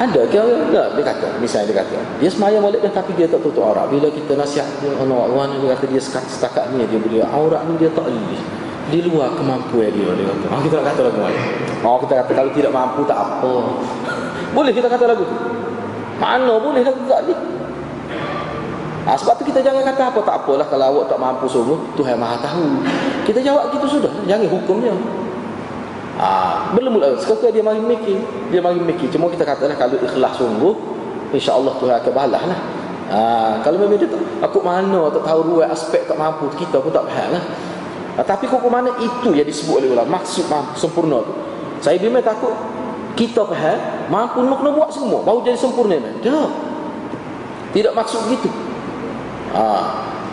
ada 0.00 0.24
ke 0.32 0.40
tak 0.72 0.96
dia 0.96 1.04
kata 1.04 1.28
misalnya 1.44 1.66
dia 1.68 1.76
kata 1.84 1.96
dia 2.24 2.30
semayang 2.32 2.64
balik 2.64 2.80
dah 2.80 2.88
tapi 3.04 3.12
dia 3.20 3.28
tak 3.28 3.44
tutup 3.44 3.68
aurat. 3.68 3.84
Bila 3.92 4.08
kita 4.08 4.32
nasihat 4.32 4.64
dia 4.80 4.96
Allah 4.96 5.28
Allah 5.28 5.60
dia 5.60 5.76
kata 5.76 5.84
dia 5.92 6.00
setakat 6.00 6.72
ni 6.72 6.88
dia 6.88 6.96
boleh 6.96 7.20
aurat 7.28 7.68
ni 7.68 7.76
dia 7.76 7.92
tak 7.92 8.08
boleh. 8.08 8.40
Di 8.88 9.04
luar 9.04 9.36
kemampuan 9.36 9.92
dia 9.92 10.08
dia 10.16 10.24
kata. 10.24 10.46
Oh, 10.56 10.60
kita 10.64 10.74
nak 10.80 10.86
kata 10.96 11.00
lagu 11.04 11.20
oh 11.84 11.96
kita 12.00 12.12
kata 12.24 12.30
kalau 12.32 12.50
tidak 12.56 12.72
mampu 12.72 13.00
tak 13.04 13.18
apa. 13.20 13.52
Boleh 14.56 14.72
kita 14.72 14.88
kata 14.88 15.04
lagu 15.04 15.22
tu? 15.22 15.36
Mana 16.16 16.58
boleh 16.58 16.82
lagu 16.82 17.00
tak 17.06 17.20
ni? 17.28 17.34
Ha, 19.04 19.16
sebab 19.16 19.40
tu 19.40 19.48
kita 19.48 19.64
jangan 19.64 19.80
kata 19.80 20.12
apa 20.12 20.20
tak 20.20 20.36
apalah 20.44 20.66
kalau 20.68 20.86
awak 20.92 21.04
tak 21.08 21.16
mampu 21.16 21.48
sungguh 21.48 21.78
Tuhan 21.96 22.16
Maha 22.20 22.36
tahu. 22.40 22.84
Kita 23.24 23.40
jawab 23.40 23.72
gitu 23.72 24.00
sudah, 24.00 24.12
jangan 24.28 24.48
hukumnya. 24.48 24.92
Ha, 26.20 26.28
belum 26.76 27.00
mula 27.00 27.16
sekarang 27.16 27.48
dia 27.48 27.64
mari 27.64 27.80
mikir. 27.80 28.20
Dia 28.52 28.60
mari 28.60 28.76
mikir. 28.76 29.08
Cuma 29.08 29.32
kita 29.32 29.48
katalah 29.48 29.72
kalau 29.72 29.96
ikhlas 29.96 30.36
sungguh 30.36 30.76
insya-Allah 31.32 31.72
Tuhan 31.80 31.96
akan 31.96 32.12
balas 32.12 32.42
lah. 32.44 32.60
Ha, 33.10 33.18
kalau 33.64 33.80
memang 33.80 33.96
dia 33.96 34.04
tak 34.04 34.20
aku 34.44 34.60
mana 34.60 35.08
tak 35.08 35.24
tahu 35.24 35.40
dua 35.56 35.72
aspek 35.72 36.04
tak 36.04 36.20
mampu 36.20 36.52
kita 36.60 36.76
pun 36.76 36.92
tak 36.92 37.08
faham 37.08 37.40
lah. 37.40 37.44
Ha, 38.14 38.20
tapi 38.20 38.44
kok 38.44 38.60
mana 38.68 38.92
itu 39.00 39.32
yang 39.32 39.48
disebut 39.48 39.80
oleh 39.80 39.96
ulama. 39.96 40.20
Maksud 40.20 40.44
mampu 40.52 40.76
sempurna 40.76 41.24
tu. 41.24 41.32
Saya 41.80 41.96
memang 41.96 42.20
takut 42.20 42.52
kita 43.16 43.40
faham 43.48 43.78
mampu 44.12 44.44
nak 44.44 44.60
kena 44.60 44.70
buat 44.76 44.90
semua 44.92 45.24
baru 45.24 45.40
jadi 45.40 45.56
sempurna 45.56 45.96
tak. 45.96 46.28
Tidak 47.72 47.92
maksud 47.96 48.28
begitu. 48.28 48.52
Ha, 49.56 49.64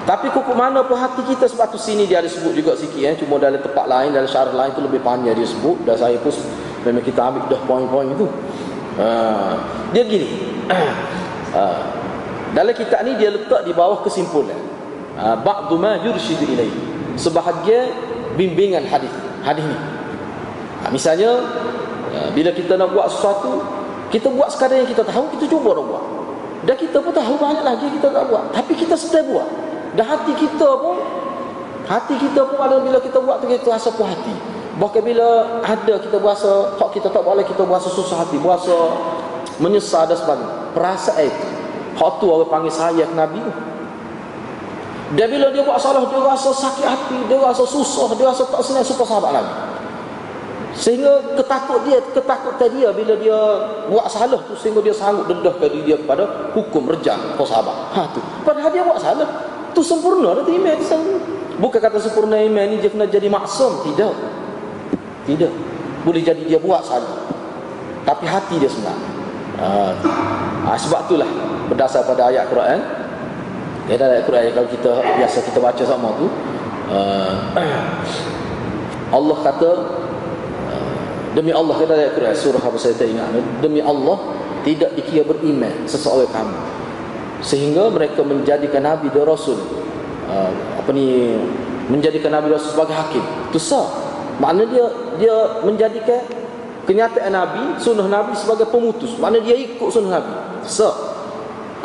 tapi 0.08 0.32
kuku 0.32 0.56
mana 0.56 0.88
pun 0.88 0.96
hati 0.96 1.20
kita 1.28 1.52
sebab 1.52 1.67
tu 1.67 1.76
sini 1.76 2.08
dia 2.08 2.24
ada 2.24 2.32
sebut 2.32 2.56
juga 2.56 2.80
sikit 2.80 3.04
eh. 3.04 3.12
Cuma 3.20 3.36
dalam 3.36 3.60
tempat 3.60 3.91
lain, 3.91 4.15
dalam 4.15 4.24
syarah 4.24 4.56
lain 4.56 4.72
tu 4.72 4.80
lebih 4.80 5.04
panjang 5.04 5.36
dia 5.36 5.43
sebut. 5.43 5.84
Dan 5.84 6.00
saya 6.00 6.15
pun 6.24 6.32
memang 6.88 7.04
kita 7.04 7.20
ambil 7.28 7.43
dah 7.52 7.62
poin-poin 7.67 8.08
itu. 8.15 8.24
Ha. 9.04 9.08
Dia 9.91 10.08
gini. 10.08 10.32
ha. 11.52 11.63
Dalam 12.56 12.72
kitab 12.72 13.04
ni 13.04 13.20
dia 13.20 13.36
letak 13.36 13.67
di 13.67 13.76
bawah 13.76 14.00
kesimpulan. 14.00 14.56
Ha. 15.20 15.43
Ba'du 15.43 15.76
ma 15.76 16.00
yurshidu 16.00 16.56
ilaih. 16.56 16.72
Sebahagian 17.20 17.91
bimbingan 18.39 18.88
hadis 18.88 19.12
hadis 19.43 19.67
ni. 19.67 19.76
Ha. 19.76 20.88
Misalnya, 20.88 21.36
bila 22.32 22.56
kita 22.56 22.80
nak 22.80 22.96
buat 22.96 23.12
sesuatu, 23.12 23.60
kita 24.08 24.32
buat 24.32 24.56
sekadar 24.56 24.80
yang 24.80 24.88
kita 24.88 25.04
tahu, 25.04 25.36
kita 25.36 25.52
cuba 25.52 25.76
nak 25.76 25.84
buat. 25.84 26.04
Dan 26.63 26.80
kita 26.80 27.04
pun 27.04 27.12
tahu 27.12 27.36
banyak 27.36 27.63
lagi 27.67 27.91
kita 27.91 28.08
tak 28.08 28.24
buat. 28.32 28.56
Tapi 28.56 28.72
kita 28.72 28.96
sedang 28.96 29.28
buat. 29.36 29.67
Dan 29.95 30.06
hati 30.08 30.34
kita 30.36 30.67
pun 30.82 30.97
Hati 31.88 32.15
kita 32.19 32.43
pun 32.43 32.60
ada 32.60 32.84
bila 32.84 33.00
kita 33.00 33.21
buat 33.23 33.39
tu 33.39 33.47
kita 33.47 33.71
rasa 33.71 33.95
puas 33.95 34.12
hati 34.12 34.36
Bahkan 34.78 35.02
bila 35.02 35.28
ada 35.63 35.93
kita 35.97 36.17
berasa 36.19 36.76
Hak 36.76 36.89
kita 36.91 37.08
tak 37.08 37.23
boleh 37.23 37.47
kita 37.47 37.63
berasa 37.63 37.88
susah 37.88 38.28
hati 38.28 38.36
Berasa 38.38 38.76
menyesal 39.63 40.06
dan 40.06 40.17
sebagainya 40.19 40.76
Perasaan 40.76 41.26
itu 41.32 41.47
Hak 41.97 42.21
tu 42.21 42.30
orang 42.30 42.52
panggil 42.52 42.73
sayang 42.76 43.15
Nabi 43.15 43.41
Dan 45.15 45.26
bila 45.32 45.50
dia 45.50 45.63
buat 45.63 45.80
salah 45.80 46.04
Dia 46.06 46.19
rasa 46.19 46.52
sakit 46.52 46.86
hati 46.86 47.17
Dia 47.32 47.39
rasa 47.39 47.63
susah 47.63 48.12
Dia 48.19 48.30
rasa 48.30 48.43
tak 48.45 48.62
senang 48.62 48.86
suka 48.86 49.08
sahabat 49.08 49.32
Nabi 49.34 49.54
Sehingga 50.78 51.34
ketakut 51.34 51.89
dia, 51.89 51.97
ketakutan 52.13 52.69
dia 52.69 52.93
bila 52.93 53.17
dia 53.17 53.39
buat 53.89 54.06
salah 54.13 54.38
tu 54.45 54.54
sehingga 54.54 54.78
dia 54.86 54.93
sanggup 54.93 55.26
dedahkan 55.26 55.73
diri 55.73 55.89
dia 55.89 55.97
kepada 55.97 56.54
hukum 56.54 56.86
rejam 56.86 57.17
sahabat. 57.34 57.73
Ha 57.97 58.06
tu. 58.13 58.21
Padahal 58.45 58.69
dia 58.69 58.86
buat 58.86 59.02
salah. 59.02 59.57
Tu 59.78 59.86
sempurna 59.86 60.34
dah 60.34 60.42
iman 60.42 60.74
dia 60.74 60.98
Bukan 61.62 61.78
kata 61.78 62.02
sempurna 62.02 62.42
iman 62.42 62.66
ni 62.66 62.82
dia 62.82 62.90
kena 62.90 63.06
jadi 63.06 63.30
maksum, 63.30 63.86
tidak. 63.86 64.10
Tidak. 65.30 65.54
Boleh 66.02 66.22
jadi 66.26 66.42
dia 66.42 66.58
buat 66.58 66.82
salah. 66.82 67.30
Tapi 68.02 68.26
hati 68.26 68.58
dia 68.58 68.74
senang. 68.74 68.98
Ha, 69.62 69.94
ha, 70.66 70.74
sebab 70.74 71.06
itulah 71.06 71.30
berdasar 71.70 72.10
pada 72.10 72.34
ayat 72.34 72.50
Quran. 72.50 72.82
Ya 73.86 74.02
ayat 74.02 74.26
Quran 74.26 74.50
kalau 74.50 74.70
kita 74.74 74.92
biasa 74.98 75.38
kita 75.46 75.60
baca 75.62 75.84
sama 75.86 76.10
tu 76.18 76.28
uh, 76.92 77.34
Allah 79.18 79.38
kata 79.46 79.72
Demi 81.38 81.54
Allah 81.54 81.78
kata 81.78 81.94
ayat 81.94 82.12
Quran 82.18 82.34
surah 82.34 82.60
apa 82.60 82.76
saya 82.82 82.98
tak 82.98 83.13
ingat 83.13 83.30
demi 83.62 83.78
Allah 83.78 84.18
tidak 84.66 84.92
dikira 84.98 85.24
beriman 85.24 85.86
seseorang 85.86 86.28
kamu 86.34 86.77
sehingga 87.41 87.89
mereka 87.93 88.26
menjadikan 88.26 88.82
nabi 88.82 89.13
dan 89.13 89.26
rasul 89.26 89.58
uh, 90.28 90.52
apa 90.78 90.89
ni 90.93 91.38
menjadikan 91.88 92.34
nabi 92.34 92.52
rasul 92.54 92.73
sebagai 92.73 92.95
hakim. 92.95 93.23
Itu 93.50 93.60
sah. 93.62 93.88
Makna 94.38 94.69
dia 94.69 94.86
dia 95.17 95.36
menjadikan 95.65 96.21
kenyataan 96.86 97.34
nabi 97.34 97.63
sunnah 97.82 98.06
nabi 98.06 98.34
sebagai 98.38 98.69
pemutus. 98.69 99.17
Makna 99.17 99.41
dia 99.41 99.56
ikut 99.58 99.89
sunnah 99.89 100.21
nabi. 100.21 100.34
Sah. 100.67 100.93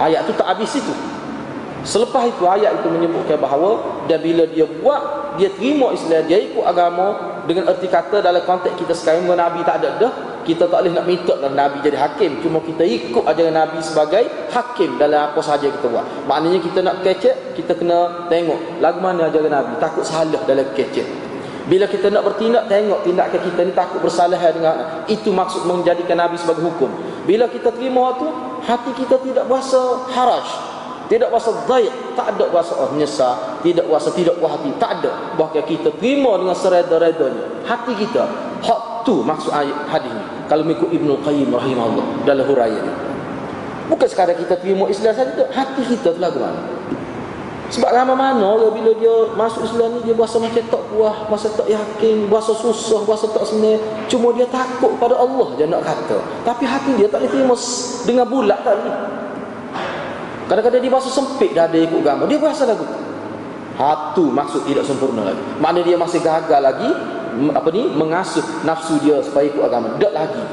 Ayat 0.01 0.27
itu 0.27 0.33
tak 0.35 0.49
habis 0.49 0.73
itu. 0.75 0.95
Selepas 1.83 2.31
itu 2.31 2.47
ayat 2.47 2.79
itu 2.79 2.89
menyebutkan 2.89 3.43
bahawa 3.43 4.05
dan 4.07 4.23
bila 4.23 4.47
dia 4.47 4.65
buat 4.67 5.35
dia 5.35 5.51
terima 5.51 5.91
Islam 5.91 6.23
dia 6.31 6.39
ikut 6.39 6.63
agama 6.63 7.32
dengan 7.47 7.71
erti 7.71 7.91
kata 7.91 8.23
dalam 8.23 8.43
konteks 8.47 8.79
kita 8.79 8.95
sekarang 8.95 9.27
dengan 9.27 9.49
Nabi 9.49 9.61
tak 9.67 9.77
ada 9.83 9.91
dah 9.99 10.13
kita 10.43 10.67
tak 10.67 10.83
boleh 10.83 10.93
nak 10.95 11.07
minta 11.07 11.35
dalam 11.39 11.55
Nabi 11.55 11.79
jadi 11.87 11.99
hakim. 11.99 12.43
Cuma 12.43 12.59
kita 12.63 12.83
ikut 12.83 13.23
ajaran 13.23 13.55
Nabi 13.55 13.79
sebagai 13.79 14.27
hakim 14.51 14.99
dalam 14.99 15.31
apa 15.31 15.39
sahaja 15.39 15.71
kita 15.71 15.87
buat. 15.87 16.27
Maknanya 16.27 16.59
kita 16.59 16.79
nak 16.83 17.07
kecek 17.07 17.55
kita 17.55 17.79
kena 17.79 18.27
tengok 18.27 18.83
lagu 18.83 18.99
mana 18.99 19.31
ajaran 19.31 19.51
Nabi. 19.51 19.79
Takut 19.79 20.03
salah 20.03 20.43
dalam 20.43 20.67
kecek. 20.75 21.07
Bila 21.63 21.87
kita 21.87 22.11
nak 22.11 22.27
bertindak 22.27 22.67
tengok 22.67 23.07
tindakan 23.07 23.39
kita 23.39 23.61
ni 23.63 23.71
takut 23.71 24.03
bersalah 24.03 24.39
dengan 24.51 25.07
itu 25.07 25.31
maksud 25.31 25.63
menjadikan 25.63 26.19
Nabi 26.19 26.35
sebagai 26.35 26.67
hukum. 26.67 26.91
Bila 27.23 27.47
kita 27.47 27.71
terima 27.71 28.19
tu 28.19 28.27
hati 28.67 28.91
kita 28.99 29.23
tidak 29.23 29.47
berasa 29.47 30.11
haraj 30.11 30.72
tidak 31.13 31.29
berasa 31.29 31.53
daik, 31.69 31.93
tak 32.17 32.33
ada 32.33 32.49
berasa 32.49 32.73
oh, 32.73 32.89
menyesal, 32.89 33.61
tidak 33.61 33.85
berasa 33.85 34.09
tidak 34.17 34.33
puas 34.41 34.57
hati, 34.57 34.73
tak 34.81 34.91
ada. 34.97 35.37
Bahkan 35.37 35.63
kita 35.69 35.93
terima 36.01 36.41
dengan 36.41 36.57
sereda-redanya. 36.57 37.69
Hati 37.69 37.93
kita, 38.01 38.25
hak 38.65 39.05
tu 39.05 39.21
maksud 39.21 39.53
ayat 39.53 39.77
hadis 39.93 40.09
ni. 40.09 40.25
Kalau 40.49 40.65
mengikut 40.65 40.89
Ibnu 40.89 41.21
Qayyim 41.21 41.53
rahimahullah 41.53 42.25
dalam 42.25 42.49
huraian 42.49 42.81
ni. 42.81 42.95
Bukan 43.93 44.09
sekadar 44.09 44.41
kita 44.41 44.57
terima 44.57 44.89
Islam 44.89 45.13
saja, 45.13 45.45
hati 45.53 45.85
kita 45.85 46.17
telah 46.17 46.33
mana. 46.33 46.65
Sebab 47.69 47.93
ramai 47.93 48.17
mana 48.17 48.49
orang 48.49 48.73
bila 48.73 48.97
dia 48.97 49.13
masuk 49.37 49.69
Islam 49.69 50.01
ni 50.01 50.09
dia 50.09 50.17
berasa 50.17 50.41
macam 50.41 50.65
tak 50.65 50.83
puas, 50.97 51.17
berasa 51.29 51.49
tak 51.53 51.69
yakin, 51.69 52.25
berasa 52.33 52.57
susah, 52.57 53.05
berasa 53.05 53.29
tak 53.29 53.45
senang. 53.45 53.81
Cuma 54.09 54.33
dia 54.33 54.49
takut 54.49 54.97
pada 54.97 55.21
Allah 55.21 55.53
je 55.61 55.69
nak 55.69 55.85
kata. 55.85 56.25
Tapi 56.41 56.65
hati 56.65 56.97
dia 56.97 57.09
tak 57.13 57.29
terima 57.29 57.53
dengan 58.09 58.25
bulat 58.25 58.65
tadi. 58.65 59.21
Kadang-kadang 60.53 60.85
dia 60.85 60.93
rasa 60.93 61.09
sempit 61.09 61.57
dah 61.57 61.65
ada 61.65 61.81
ikut 61.81 62.05
gambar. 62.05 62.29
Dia 62.29 62.37
rasa 62.45 62.69
lagu. 62.69 62.85
Hatu 63.73 64.29
maksud 64.29 64.69
tidak 64.69 64.85
sempurna 64.85 65.25
lagi. 65.25 65.41
Makna 65.57 65.81
dia 65.81 65.97
masih 65.97 66.21
gagal 66.21 66.61
lagi 66.61 66.93
apa 67.57 67.69
ni 67.73 67.89
mengasuh 67.89 68.45
nafsu 68.61 69.01
dia 69.01 69.25
supaya 69.25 69.49
ikut 69.49 69.65
agama. 69.65 69.97
Tak 69.97 70.13
lagi. 70.13 70.45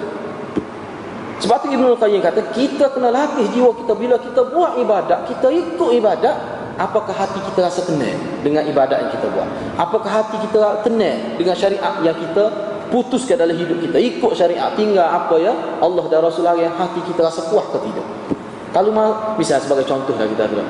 Sebab 1.44 1.68
itu 1.68 1.76
Ibnu 1.76 2.00
Qayyim 2.00 2.24
kata 2.24 2.48
kita 2.56 2.96
kena 2.96 3.12
latih 3.12 3.44
jiwa 3.52 3.76
kita 3.76 3.92
bila 3.92 4.16
kita 4.24 4.40
buat 4.48 4.80
ibadat, 4.80 5.28
kita 5.28 5.52
ikut 5.52 5.92
ibadat, 5.92 6.36
apakah 6.80 7.12
hati 7.12 7.44
kita 7.52 7.60
rasa 7.68 7.84
tenang 7.84 8.40
dengan 8.40 8.64
ibadat 8.72 9.04
yang 9.04 9.12
kita 9.12 9.28
buat? 9.36 9.48
Apakah 9.76 10.24
hati 10.24 10.40
kita 10.48 10.80
tenang 10.88 11.36
dengan 11.36 11.60
syariat 11.60 12.00
yang 12.00 12.16
kita 12.16 12.48
putuskan 12.88 13.36
dalam 13.36 13.60
hidup 13.60 13.84
kita? 13.84 14.00
Ikut 14.00 14.32
syariat 14.32 14.72
tinggal 14.80 15.12
apa 15.12 15.36
ya 15.44 15.52
Allah 15.84 16.08
dan 16.08 16.24
Rasulullah 16.24 16.56
yang 16.56 16.72
hati 16.80 17.04
kita 17.04 17.20
rasa 17.20 17.52
puas 17.52 17.68
ke 17.68 17.84
tidak? 17.84 18.39
Kalau 18.70 18.90
mau 18.94 19.34
bisa 19.36 19.58
sebagai 19.58 19.86
contoh 19.90 20.14
lah 20.14 20.30
kita 20.30 20.46
tu. 20.46 20.62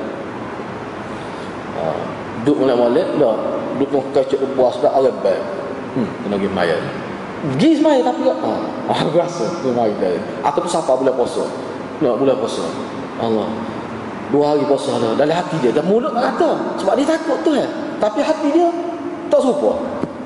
Duk 2.47 2.55
molek-molek 2.63 3.19
dah. 3.19 3.35
Duk 3.79 3.87
pun 3.91 4.03
kacau 4.15 4.39
buah 4.55 4.71
sudah 4.75 4.91
orang 4.95 5.15
baik. 5.19 5.43
Hmm, 5.95 6.07
kena 6.23 6.35
pergi 6.39 6.51
maya. 6.51 6.77
Pergi 7.55 7.69
semaya 7.79 8.03
tapi 8.03 8.27
ha, 8.27 8.51
aku 8.91 9.15
rasa 9.15 9.47
tu 9.63 9.71
mari 9.71 9.95
dah. 9.99 10.11
Ataupun 10.43 10.69
siapa 10.69 10.91
bulan 10.95 11.15
puasa. 11.15 11.43
Nak 11.99 12.15
bulan 12.19 12.35
puasa. 12.39 12.63
Allah. 13.19 13.47
Dua 14.29 14.43
hari 14.55 14.63
puasa 14.67 14.95
dah. 14.99 15.11
Dalam 15.15 15.35
hati 15.35 15.55
dia. 15.59 15.71
Dan 15.75 15.87
mulut 15.87 16.15
kata. 16.15 16.79
Sebab 16.79 16.93
dia 16.95 17.07
takut 17.07 17.39
tu 17.43 17.55
ya. 17.55 17.67
Tapi 17.99 18.19
hati 18.23 18.47
dia 18.55 18.67
tak 19.27 19.39
serupa. 19.43 19.75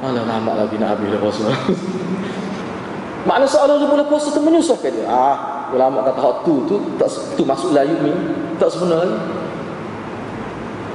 Alah 0.03 0.25
lambat 0.27 0.55
lagi 0.59 0.75
nak 0.77 0.97
habis 0.97 1.07
dah 1.09 1.19
puasa. 1.21 1.45
Makna 3.29 3.45
seolah 3.47 3.79
dia 3.79 3.87
boleh 3.87 4.05
puasa 4.05 4.27
tu 4.35 4.41
menyusahkan 4.43 4.91
dia. 4.91 5.05
Ah, 5.07 5.52
ulama 5.73 6.05
kata 6.05 6.19
hak 6.21 6.35
tu 6.45 6.63
tu 6.69 6.75
tak 7.01 7.09
tu 7.33 7.43
masuk 7.43 7.73
la 7.73 7.81
yumin 7.81 8.13
tak 8.61 8.69
sebenarnya 8.69 9.17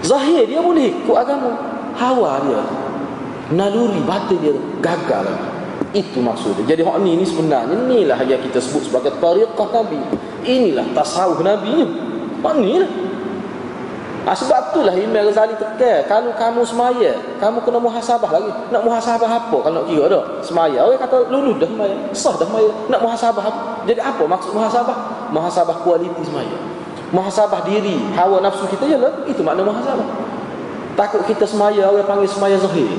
zahir 0.06 0.46
dia 0.46 0.62
boleh 0.62 0.94
ikut 1.04 1.16
agama. 1.18 1.52
Hawa 1.98 2.38
dia 2.46 2.62
naluri 3.52 3.98
batin 4.06 4.38
dia 4.38 4.54
gagal. 4.78 5.26
Itu 5.90 6.20
maksudnya 6.20 6.68
jadi 6.68 6.84
hak 6.84 7.00
ni 7.02 7.18
ni 7.18 7.24
sebenarnya 7.26 7.74
inilah 7.74 8.20
yang 8.28 8.38
kita 8.44 8.62
sebut 8.62 8.86
sebagai 8.86 9.18
tariqah 9.18 9.68
nabi. 9.72 9.98
Inilah 10.46 10.86
tasawuf 10.94 11.42
nabi 11.42 11.82
lah 12.44 12.90
Ha, 14.26 14.35
sebab 14.35 14.74
itulah 14.74 14.92
Imam 14.92 15.24
Ghazali 15.31 15.54
tekan 15.57 16.04
Kalau 16.04 16.33
kamu 16.35 16.61
semaya 16.66 17.12
Kamu 17.38 17.62
kena 17.62 17.78
muhasabah 17.78 18.31
lagi. 18.35 18.50
Nak 18.68 18.83
muhasabah 18.83 19.31
apa 19.31 19.57
Kalau 19.62 19.74
nak 19.81 19.87
kira 19.87 20.04
dah? 20.11 20.24
Semaya. 20.42 20.85
Orang 20.85 21.00
kata 21.00 21.16
lulu 21.31 21.57
dah 21.57 21.68
semaya 21.70 21.96
Sah 22.12 22.35
dah 22.37 22.44
semaya. 22.44 22.68
Nak 22.90 23.00
muhasabah 23.00 23.44
apa? 23.46 23.61
Jadi 23.87 24.00
apa 24.02 24.24
maksud 24.26 24.50
muhasabah? 24.52 24.96
Muhasabah 25.33 25.76
kualiti 25.87 26.22
semaya. 26.26 26.57
Muhasabah 27.14 27.61
diri 27.64 27.96
Hawa 28.18 28.42
nafsu 28.42 28.68
kita 28.68 28.85
je 28.85 28.98
lah 29.00 29.12
Itu 29.24 29.40
makna 29.40 29.64
muhasabah. 29.64 30.09
Takut 30.98 31.22
kita 31.24 31.46
semaya 31.48 31.88
Orang 31.88 32.04
panggil 32.04 32.28
semaya 32.28 32.59
zahir. 32.59 32.90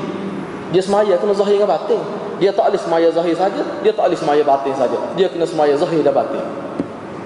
Dia 0.73 0.81
semaya 0.81 1.13
kena 1.19 1.33
zahir 1.35 1.61
dengan 1.61 1.77
batin. 1.77 2.01
Dia 2.39 2.55
tak 2.55 2.71
boleh 2.71 2.81
semaya 2.81 3.07
zahir 3.11 3.35
saja 3.35 3.61
Dia 3.85 3.91
tak 3.91 4.07
boleh 4.07 4.17
semaya 4.17 4.41
batin 4.41 4.73
saja. 4.73 4.97
Dia 5.13 5.27
kena 5.29 5.45
semaya 5.45 5.75
zahir 5.77 6.01
dan 6.01 6.15
batin. 6.15 6.45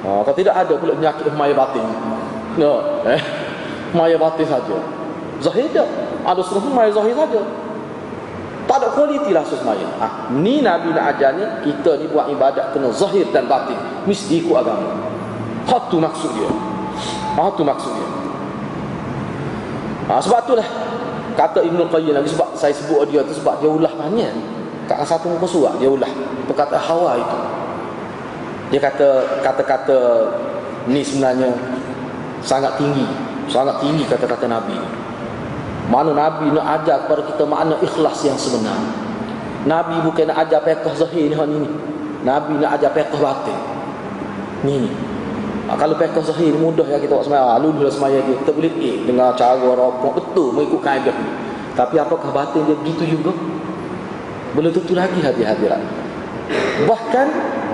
Ha, 0.04 0.28
Kalau 0.28 0.36
tidak 0.36 0.56
ada 0.60 0.74
pula 0.76 0.92
penyakit 0.92 1.24
semaya 1.30 1.54
batin. 1.56 1.86
No, 2.60 3.04
eh 3.08 3.43
maya 3.94 4.18
batin 4.18 4.46
saja. 4.50 4.78
Zahir 5.40 5.70
dia. 5.72 5.86
Ada 6.26 6.42
suruh 6.42 6.66
maya 6.74 6.90
zahir 6.90 7.14
saja. 7.14 7.42
Tak 8.64 8.78
ada 8.80 8.88
kualiti 8.96 9.36
lah 9.36 9.44
semaya. 9.44 9.88
Ha, 10.00 10.32
ni 10.32 10.64
Nabi 10.64 10.96
nak 10.96 11.16
ajar 11.16 11.36
ni, 11.36 11.44
kita 11.68 12.00
ni 12.00 12.08
buat 12.08 12.32
ibadat 12.32 12.72
kena 12.72 12.90
zahir 12.96 13.28
dan 13.30 13.46
batin. 13.46 13.76
Mesti 14.08 14.40
ikut 14.40 14.56
agama. 14.56 14.98
Hak 15.68 15.92
tu 15.92 16.00
maksud 16.00 16.32
dia. 16.36 16.50
Hak 17.36 17.60
tu 17.60 17.64
maksud 17.68 17.92
dia. 17.92 18.08
Ha, 20.04 20.20
sebab 20.20 20.48
itulah 20.48 20.68
kata 21.34 21.64
Ibn 21.64 21.80
Qayyim 21.88 22.14
lagi 22.16 22.30
sebab 22.32 22.56
saya 22.56 22.76
sebut 22.76 23.08
dia 23.08 23.24
tu 23.24 23.36
sebab 23.36 23.60
dia 23.60 23.68
ulah 23.72 23.92
banyak. 23.96 24.32
Kat 24.84 25.00
satu 25.08 25.32
muka 25.32 25.48
surat 25.48 25.76
dia 25.80 25.88
ulah 25.88 26.10
perkataan 26.48 26.84
hawa 26.84 27.20
itu. 27.20 27.38
Dia 28.72 28.80
kata 28.84 29.08
kata-kata 29.44 30.00
ni 30.92 31.04
sebenarnya 31.04 31.52
sangat 32.44 32.76
tinggi 32.76 33.08
sangat 33.50 33.82
tinggi 33.84 34.04
kata-kata 34.08 34.46
Nabi. 34.48 34.78
Mana 35.92 36.16
Nabi 36.16 36.52
nak 36.52 36.82
ajar 36.82 37.06
kepada 37.06 37.22
kita 37.28 37.44
makna 37.44 37.76
ikhlas 37.84 38.24
yang 38.24 38.40
sebenar. 38.40 38.80
Nabi 39.64 40.04
bukan 40.04 40.32
nak 40.32 40.48
ajar 40.48 40.60
pekoh 40.64 40.96
zahir 40.96 41.32
ni, 41.32 41.56
ni 41.60 41.70
Nabi 42.24 42.60
nak 42.60 42.80
ajar 42.80 42.92
pekoh 42.92 43.20
batin. 43.20 43.58
Ni 44.64 44.88
ni. 44.88 44.92
Ha, 45.68 45.80
kalau 45.80 45.96
pekoh 45.96 46.24
zahir 46.24 46.56
ni 46.56 46.60
mudah 46.60 46.88
ya 46.88 47.00
kita 47.00 47.16
buat 47.16 47.28
semaya. 47.28 47.60
Lalu 47.60 47.88
dah 47.88 47.94
semaya 47.94 48.20
dia. 48.24 48.36
Kita 48.40 48.52
boleh 48.52 48.74
eh, 48.80 48.98
dengan 49.08 49.36
cara 49.36 49.60
rokok 49.60 50.12
betul 50.20 50.56
mengikut 50.56 50.82
kaedah 50.84 51.16
ni. 51.16 51.30
Tapi 51.74 51.96
apakah 52.00 52.30
batin 52.32 52.64
dia 52.68 52.76
begitu 52.80 53.20
juga? 53.20 53.36
Belum 54.54 54.70
tentu 54.70 54.94
lagi 54.94 55.18
hati-hati 55.18 55.66
bahkan 56.86 57.28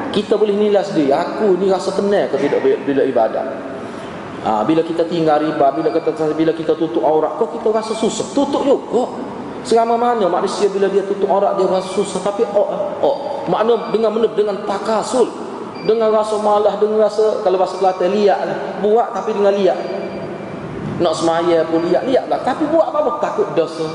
kita 0.09 0.37
boleh 0.37 0.53
nilai 0.57 0.81
sendiri 0.81 1.13
aku 1.13 1.57
ni 1.57 1.69
rasa 1.69 1.93
tenang 1.93 2.29
ke 2.29 2.37
tidak 2.41 2.59
bila 2.85 3.01
ibadah 3.05 3.45
Ha, 4.39 4.63
bila 4.63 4.79
kita 4.79 5.03
tinggal 5.03 5.43
riba, 5.43 5.67
bila 5.75 5.91
kita 5.91 6.15
bila 6.31 6.51
kita 6.55 6.71
tutup 6.79 7.03
aurat, 7.03 7.35
kok 7.35 7.59
kita 7.59 7.75
rasa 7.75 7.91
susah. 7.91 8.31
Tutup 8.31 8.63
juga. 8.63 9.03
Selama 9.67 9.99
mana 9.99 10.23
manusia 10.31 10.71
bila 10.71 10.87
dia 10.87 11.03
tutup 11.03 11.27
aurat 11.27 11.59
dia 11.59 11.67
rasa 11.67 11.91
susah. 11.91 12.23
Tapi 12.23 12.47
oh, 12.55 12.67
oh 13.03 13.15
makna 13.51 13.91
dengan 13.91 14.15
menep 14.15 14.31
dengan 14.39 14.55
takasul 14.63 15.27
dengan 15.83 16.07
rasa 16.15 16.39
malah 16.39 16.79
dengan 16.79 17.03
rasa 17.03 17.43
kalau 17.43 17.59
bahasa 17.59 17.75
Kelantan 17.75 18.15
liak 18.15 18.39
lah. 18.39 18.57
buat 18.79 19.11
tapi 19.11 19.35
dengan 19.35 19.51
liak. 19.51 19.79
Nak 21.03 21.13
semaya 21.15 21.67
pun 21.67 21.83
liak 21.83 22.07
liak 22.07 22.25
lah. 22.31 22.39
Tapi 22.39 22.63
buat 22.71 22.87
apa-apa 22.87 23.19
takut 23.19 23.51
dosa. 23.51 23.87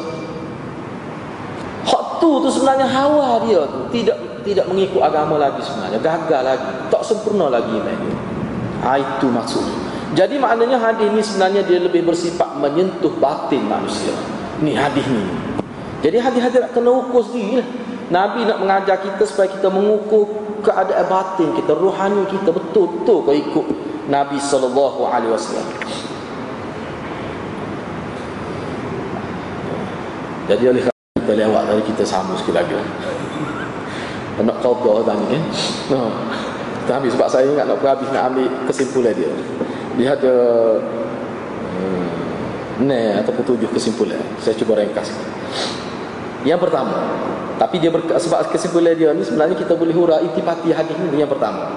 Hak 1.89 2.21
tu 2.21 2.45
tu 2.45 2.49
sebenarnya 2.53 2.85
hawa 2.85 3.41
dia 3.49 3.65
tu. 3.65 3.81
Tidak 3.89 4.45
tidak 4.45 4.69
mengikut 4.69 5.01
agama 5.01 5.41
lagi 5.41 5.65
sebenarnya. 5.65 5.97
Gagal 5.97 6.43
lagi. 6.45 6.69
Tak 6.93 7.01
sempurna 7.01 7.49
lagi 7.49 7.73
dia 7.73 7.97
ha, 8.85 9.01
itu 9.01 9.27
maksudnya 9.33 9.84
jadi 10.15 10.39
maknanya 10.39 10.79
hadis 10.79 11.11
ni 11.11 11.23
sebenarnya 11.27 11.67
dia 11.67 11.83
lebih 11.83 12.07
bersifat 12.07 12.55
menyentuh 12.63 13.11
batin 13.19 13.67
manusia. 13.67 14.15
Ni 14.63 14.71
hadis 14.71 15.03
ni. 15.11 15.27
Jadi 16.07 16.23
hadis-hadis 16.23 16.63
nak 16.63 16.71
kena 16.71 16.95
ukur 16.95 17.27
sendiri 17.27 17.59
lah. 17.59 17.69
Nabi 18.15 18.47
nak 18.47 18.63
mengajar 18.63 19.03
kita 19.03 19.27
supaya 19.27 19.51
kita 19.51 19.67
mengukur 19.75 20.31
keadaan 20.63 21.09
batin 21.11 21.51
kita 21.59 21.73
rohani 21.75 22.23
kita 22.31 22.53
betul-betul 22.53 23.19
kau 23.27 23.35
ikut 23.35 23.67
Nabi 24.07 24.39
sallallahu 24.39 25.03
alaihi 25.11 25.35
wasallam. 25.35 25.67
Jadi 30.47 30.65
oleh 30.69 30.83
kita 30.87 31.33
lewat 31.35 31.63
tadi 31.67 31.83
kita 31.91 32.05
sama 32.07 32.39
sekali 32.39 32.63
lagi. 32.63 32.77
Nak 34.45 34.63
dah 34.63 34.99
tanya 35.07 35.27
kan 35.31 35.43
no. 35.95 36.11
tapi 36.91 37.07
sebab 37.07 37.31
saya 37.31 37.47
ingat 37.47 37.71
nak 37.71 37.79
habis 37.87 38.11
nak 38.11 38.35
ambil 38.35 38.51
kesimpulan 38.67 39.15
dia 39.15 39.31
dia 39.95 40.19
ada 40.19 40.35
hmm, 41.75 42.07
ne 42.87 43.19
ataupun 43.23 43.45
tujuh 43.55 43.71
kesimpulan. 43.71 44.21
Saya 44.43 44.59
cuba 44.59 44.79
ringkas. 44.79 45.15
Yang 46.45 46.69
pertama 46.69 46.99
tapi 47.55 47.79
dia 47.79 47.91
ber, 47.91 48.03
sebab 48.03 48.51
kesimpulan 48.51 48.99
dia 48.99 49.15
ni 49.15 49.23
sebenarnya 49.23 49.55
kita 49.55 49.79
boleh 49.79 49.95
hura 49.95 50.19
intipati 50.27 50.75
hadis 50.75 50.99
ni 50.99 51.23
yang 51.23 51.31
pertama. 51.31 51.71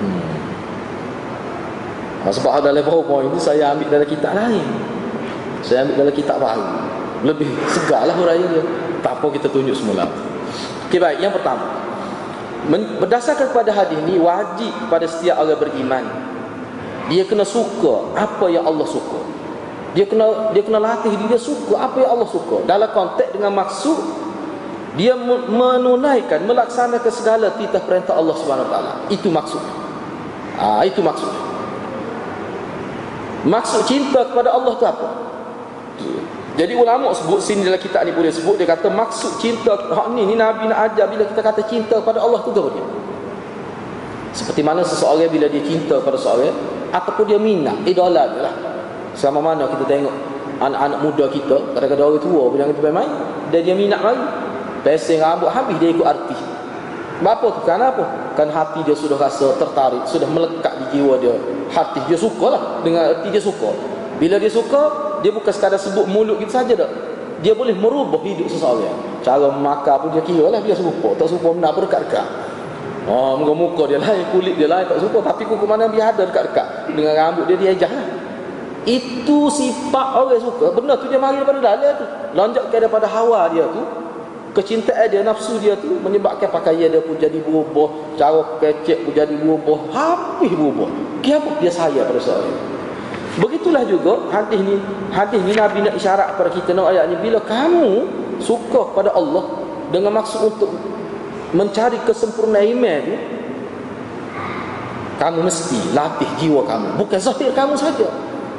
Hmm. 0.00 0.32
sebab 2.32 2.62
ada 2.62 2.72
level 2.72 3.04
point 3.04 3.28
itu 3.28 3.36
saya 3.42 3.74
ambil 3.74 3.90
dalam 3.90 4.06
kitab 4.06 4.32
lain. 4.32 4.62
Saya 5.66 5.84
ambil 5.84 6.06
dalam 6.06 6.14
kitab 6.14 6.38
baru. 6.38 6.64
Lebih 7.20 7.52
segar 7.68 8.08
lah 8.08 8.16
huraian 8.16 8.48
dia 8.48 8.62
tak 9.04 9.20
apa 9.20 9.26
kita 9.34 9.50
tunjuk 9.50 9.74
semula. 9.76 10.08
Ok 10.86 10.96
baik. 10.96 11.18
Yang 11.20 11.42
pertama 11.42 11.89
berdasarkan 13.00 13.54
kepada 13.54 13.72
hadis 13.72 13.96
ni 14.04 14.20
wajib 14.20 14.72
pada 14.92 15.08
setiap 15.08 15.40
orang 15.40 15.56
beriman. 15.56 16.04
Dia 17.08 17.26
kena 17.26 17.42
suka 17.42 18.14
apa 18.14 18.46
yang 18.52 18.68
Allah 18.68 18.86
suka. 18.86 19.20
Dia 19.96 20.06
kena 20.06 20.54
dia 20.54 20.62
kena 20.62 20.78
latih 20.78 21.10
dia 21.26 21.40
suka 21.40 21.80
apa 21.80 21.98
yang 22.04 22.10
Allah 22.18 22.28
suka. 22.28 22.62
Dalam 22.68 22.90
konteks 22.92 23.34
dengan 23.34 23.56
maksud 23.56 23.98
dia 24.94 25.14
menunaikan 25.48 26.44
melaksanakan 26.46 27.12
segala 27.14 27.54
titah 27.56 27.82
perintah 27.82 28.14
Allah 28.14 28.36
taala. 28.38 28.92
Itu 29.10 29.32
maksud 29.32 29.80
ah 30.60 30.84
itu 30.84 31.00
maksud 31.00 31.32
maksud 33.48 33.80
cinta 33.88 34.28
kepada 34.28 34.52
Allah 34.52 34.76
tu 34.76 34.84
apa 34.84 35.08
jadi 36.60 36.76
ulama 36.76 37.08
sebut 37.16 37.40
sini 37.40 37.64
dalam 37.64 37.80
kitab 37.80 38.04
ni 38.04 38.12
boleh 38.12 38.28
sebut 38.28 38.60
dia 38.60 38.68
kata 38.68 38.92
maksud 38.92 39.40
cinta 39.40 39.80
hak 39.80 40.12
ni 40.12 40.28
ni 40.28 40.36
nabi 40.36 40.68
nak 40.68 40.92
ajar 40.92 41.08
bila 41.08 41.24
kita 41.24 41.40
kata 41.40 41.64
cinta 41.64 41.96
kepada 42.04 42.20
Allah 42.20 42.44
tu 42.44 42.52
dia. 42.52 42.84
Seperti 44.36 44.60
mana 44.60 44.84
seseorang 44.84 45.32
bila 45.32 45.48
dia 45.48 45.64
cinta 45.64 45.96
pada 46.04 46.20
seseorang 46.20 46.52
ataupun 46.92 47.24
dia 47.32 47.40
minat 47.40 47.80
idola 47.88 48.28
dia 48.28 48.44
lah. 48.44 48.54
Sama 49.16 49.40
mana 49.40 49.72
kita 49.72 49.88
tengok 49.88 50.12
anak-anak 50.60 51.00
muda 51.00 51.24
kita 51.32 51.56
kadang-kadang 51.72 52.12
orang 52.12 52.20
tua 52.28 52.42
pun 52.52 52.56
jangan 52.60 52.74
terbaik 52.76 52.96
main 53.00 53.10
dia 53.48 53.64
dia 53.64 53.72
minat 53.72 54.00
lagi 54.04 54.20
pesing 54.84 55.16
rambut 55.24 55.48
habis 55.48 55.80
dia 55.80 55.88
ikut 55.96 56.04
artis 56.04 56.40
apa 57.20 57.46
tu? 57.52 57.60
Kan 57.68 57.80
apa? 57.80 58.04
Kan 58.36 58.48
hati 58.48 58.80
dia 58.84 58.96
sudah 58.96 59.16
rasa 59.16 59.56
tertarik 59.56 60.04
sudah 60.08 60.28
melekat 60.28 60.72
di 60.76 61.00
jiwa 61.00 61.16
dia. 61.20 61.36
Hati 61.72 62.04
dia 62.04 62.20
suka 62.20 62.52
lah 62.52 62.62
dengan 62.84 63.16
hati 63.16 63.28
dia 63.32 63.40
suka. 63.40 63.72
Bila 64.16 64.36
dia 64.36 64.52
suka 64.52 65.09
dia 65.20 65.30
bukan 65.30 65.52
sekadar 65.52 65.80
sebut 65.80 66.08
mulut 66.08 66.40
kita 66.40 66.64
saja 66.64 66.74
tak. 66.76 66.90
Dia 67.40 67.56
boleh 67.56 67.72
merubah 67.72 68.20
hidup 68.20 68.48
seseorang. 68.52 69.20
Cara 69.24 69.48
makan 69.48 69.96
pun 70.04 70.08
dia 70.12 70.22
kira 70.24 70.52
lah 70.52 70.60
dia 70.60 70.76
serupa. 70.76 71.16
Tak 71.16 71.32
serupa 71.32 71.56
benar 71.56 71.72
pun 71.72 71.88
dekat-dekat. 71.88 72.26
Oh, 73.08 73.40
muka-muka 73.40 73.88
dia 73.88 73.96
lain, 73.96 74.28
kulit 74.28 74.60
dia 74.60 74.68
lain 74.68 74.84
tak 74.84 75.00
serupa. 75.00 75.32
Tapi 75.32 75.48
kuku 75.48 75.64
mana 75.64 75.88
dia 75.88 76.12
ada 76.12 76.28
dekat-dekat. 76.28 76.92
Dengan 76.92 77.12
rambut 77.16 77.48
dia, 77.48 77.56
dia 77.56 77.70
ejah 77.72 77.88
lah. 77.88 78.06
Itu 78.84 79.48
sifat 79.48 80.08
orang 80.16 80.40
suka. 80.40 80.72
Benda 80.72 80.96
tu 81.00 81.08
dia 81.08 81.20
mari 81.20 81.40
daripada 81.40 81.60
dalam 81.60 81.92
tu. 81.96 82.06
Lonjak 82.36 82.64
ke 82.68 82.76
daripada 82.76 83.08
hawa 83.08 83.48
dia 83.52 83.64
tu. 83.68 83.82
Kecintaan 84.50 85.06
dia, 85.06 85.22
nafsu 85.22 85.62
dia 85.62 85.78
tu 85.78 86.02
Menyebabkan 86.02 86.50
pakaian 86.50 86.90
dia 86.90 87.00
pun 87.00 87.14
jadi 87.16 87.40
berubah. 87.40 88.16
Cara 88.20 88.40
kecek 88.60 89.08
pun 89.08 89.12
jadi 89.16 89.32
berubah. 89.36 89.78
Habis 89.92 90.52
berubah. 90.52 90.88
Kenapa 91.24 91.56
dia 91.60 91.72
sayang 91.72 92.04
pada 92.08 92.20
seorang 92.20 92.79
Begitulah 93.38 93.86
juga 93.86 94.26
hadis 94.34 94.58
ni 94.58 94.74
Hadis 95.14 95.38
ni 95.46 95.54
Nabi 95.54 95.86
nak 95.86 95.94
isyarat 95.94 96.34
kepada 96.34 96.50
kita 96.50 96.70
nak 96.74 96.90
ayat 96.90 97.06
ni 97.14 97.16
Bila 97.22 97.38
kamu 97.44 97.88
suka 98.42 98.90
kepada 98.90 99.14
Allah 99.14 99.44
Dengan 99.94 100.18
maksud 100.18 100.50
untuk 100.50 100.70
Mencari 101.54 101.98
kesempurnaan 102.02 102.66
iman 102.74 102.98
tu 103.06 103.16
Kamu 105.20 105.44
mesti 105.44 105.92
latih 105.92 106.30
jiwa 106.40 106.64
kamu. 106.64 106.96
Bukan 106.96 107.20
zahir 107.20 107.52
kamu 107.52 107.76
saja. 107.76 108.08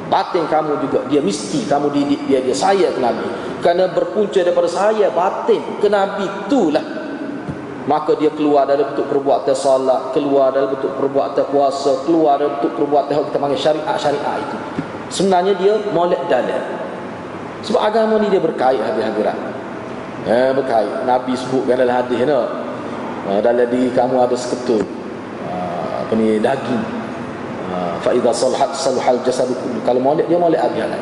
Batin 0.06 0.46
kamu 0.46 0.78
juga 0.86 1.02
dia 1.10 1.18
mesti 1.18 1.66
kamu 1.66 1.90
didik 1.90 2.22
dia 2.30 2.38
dia 2.38 2.54
saya 2.54 2.94
ke 2.94 3.02
Nabi. 3.02 3.26
Kerana 3.58 3.90
berpunca 3.90 4.38
daripada 4.38 4.70
saya 4.70 5.10
batin 5.10 5.58
ke 5.82 5.90
Nabi 5.90 6.22
itulah 6.46 7.01
maka 7.84 8.14
dia 8.14 8.30
keluar 8.30 8.62
dari 8.66 8.86
bentuk 8.86 9.10
perbuatan 9.10 9.54
salat 9.56 10.14
keluar 10.14 10.54
dari 10.54 10.70
bentuk 10.70 10.94
perbuatan 10.94 11.44
puasa 11.50 12.06
keluar 12.06 12.38
dari 12.38 12.50
bentuk 12.58 12.72
perbuatan 12.78 13.10
yang 13.10 13.26
kita 13.26 13.38
panggil 13.42 13.58
syariat-syariat 13.58 14.38
itu. 14.38 14.56
Sebenarnya 15.12 15.52
dia 15.58 15.74
molek 15.92 16.22
dalam 16.30 16.62
sebab 17.62 17.80
agama 17.82 18.18
ni 18.22 18.30
dia 18.30 18.42
berkait 18.42 18.78
habis-habiran 18.78 19.38
eh, 20.26 20.50
berkait. 20.54 20.92
Nabi 21.06 21.32
sebutkan 21.34 21.82
dalam 21.82 21.94
hadis 21.94 22.18
no? 22.22 22.40
Eh, 23.30 23.38
dalam 23.38 23.66
diri 23.70 23.90
kamu 23.94 24.18
ada 24.18 24.34
seketul. 24.34 24.82
Uh, 25.46 26.02
apa 26.02 26.12
ni 26.18 26.42
daging. 26.42 27.02
Fa 28.02 28.10
idza 28.10 28.34
salahat 28.34 28.74
salahal 28.74 29.22
jasad 29.22 29.46
kullu. 29.46 29.78
Kalau 29.86 30.02
molek 30.02 30.26
dia 30.26 30.36
molek 30.36 30.58
lah 30.58 30.98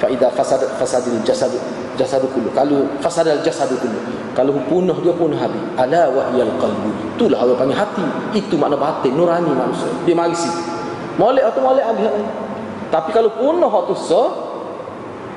fa 0.00 0.08
idza 0.08 0.32
fasad 0.32 0.64
fasadil 0.80 1.20
jasad 1.22 1.52
jasad 1.98 2.24
kullu. 2.30 2.48
Kalau 2.52 2.88
fasadal 3.00 3.40
jasad 3.44 3.72
kullu. 3.76 3.98
Kalau 4.32 4.56
punah 4.68 4.96
dia 5.00 5.12
punah 5.12 5.36
habis 5.36 5.60
ala 5.76 6.08
wahyal 6.08 6.52
qalbu. 6.56 6.90
Itulah 7.16 7.44
orang 7.44 7.58
panggil 7.66 7.78
hati. 7.78 8.04
Itu 8.36 8.56
makna 8.56 8.76
batin 8.80 9.16
nurani 9.16 9.52
manusia. 9.52 9.88
Dia 10.08 10.16
mari 10.16 10.36
situ. 10.36 10.62
Molek 11.20 11.44
atau 11.44 11.60
molek 11.60 11.84
habis 11.84 12.08
lah 12.08 12.42
tapi 12.92 13.08
kalau 13.08 13.32
punah 13.32 13.72
tu 13.88 13.96
so 13.96 14.22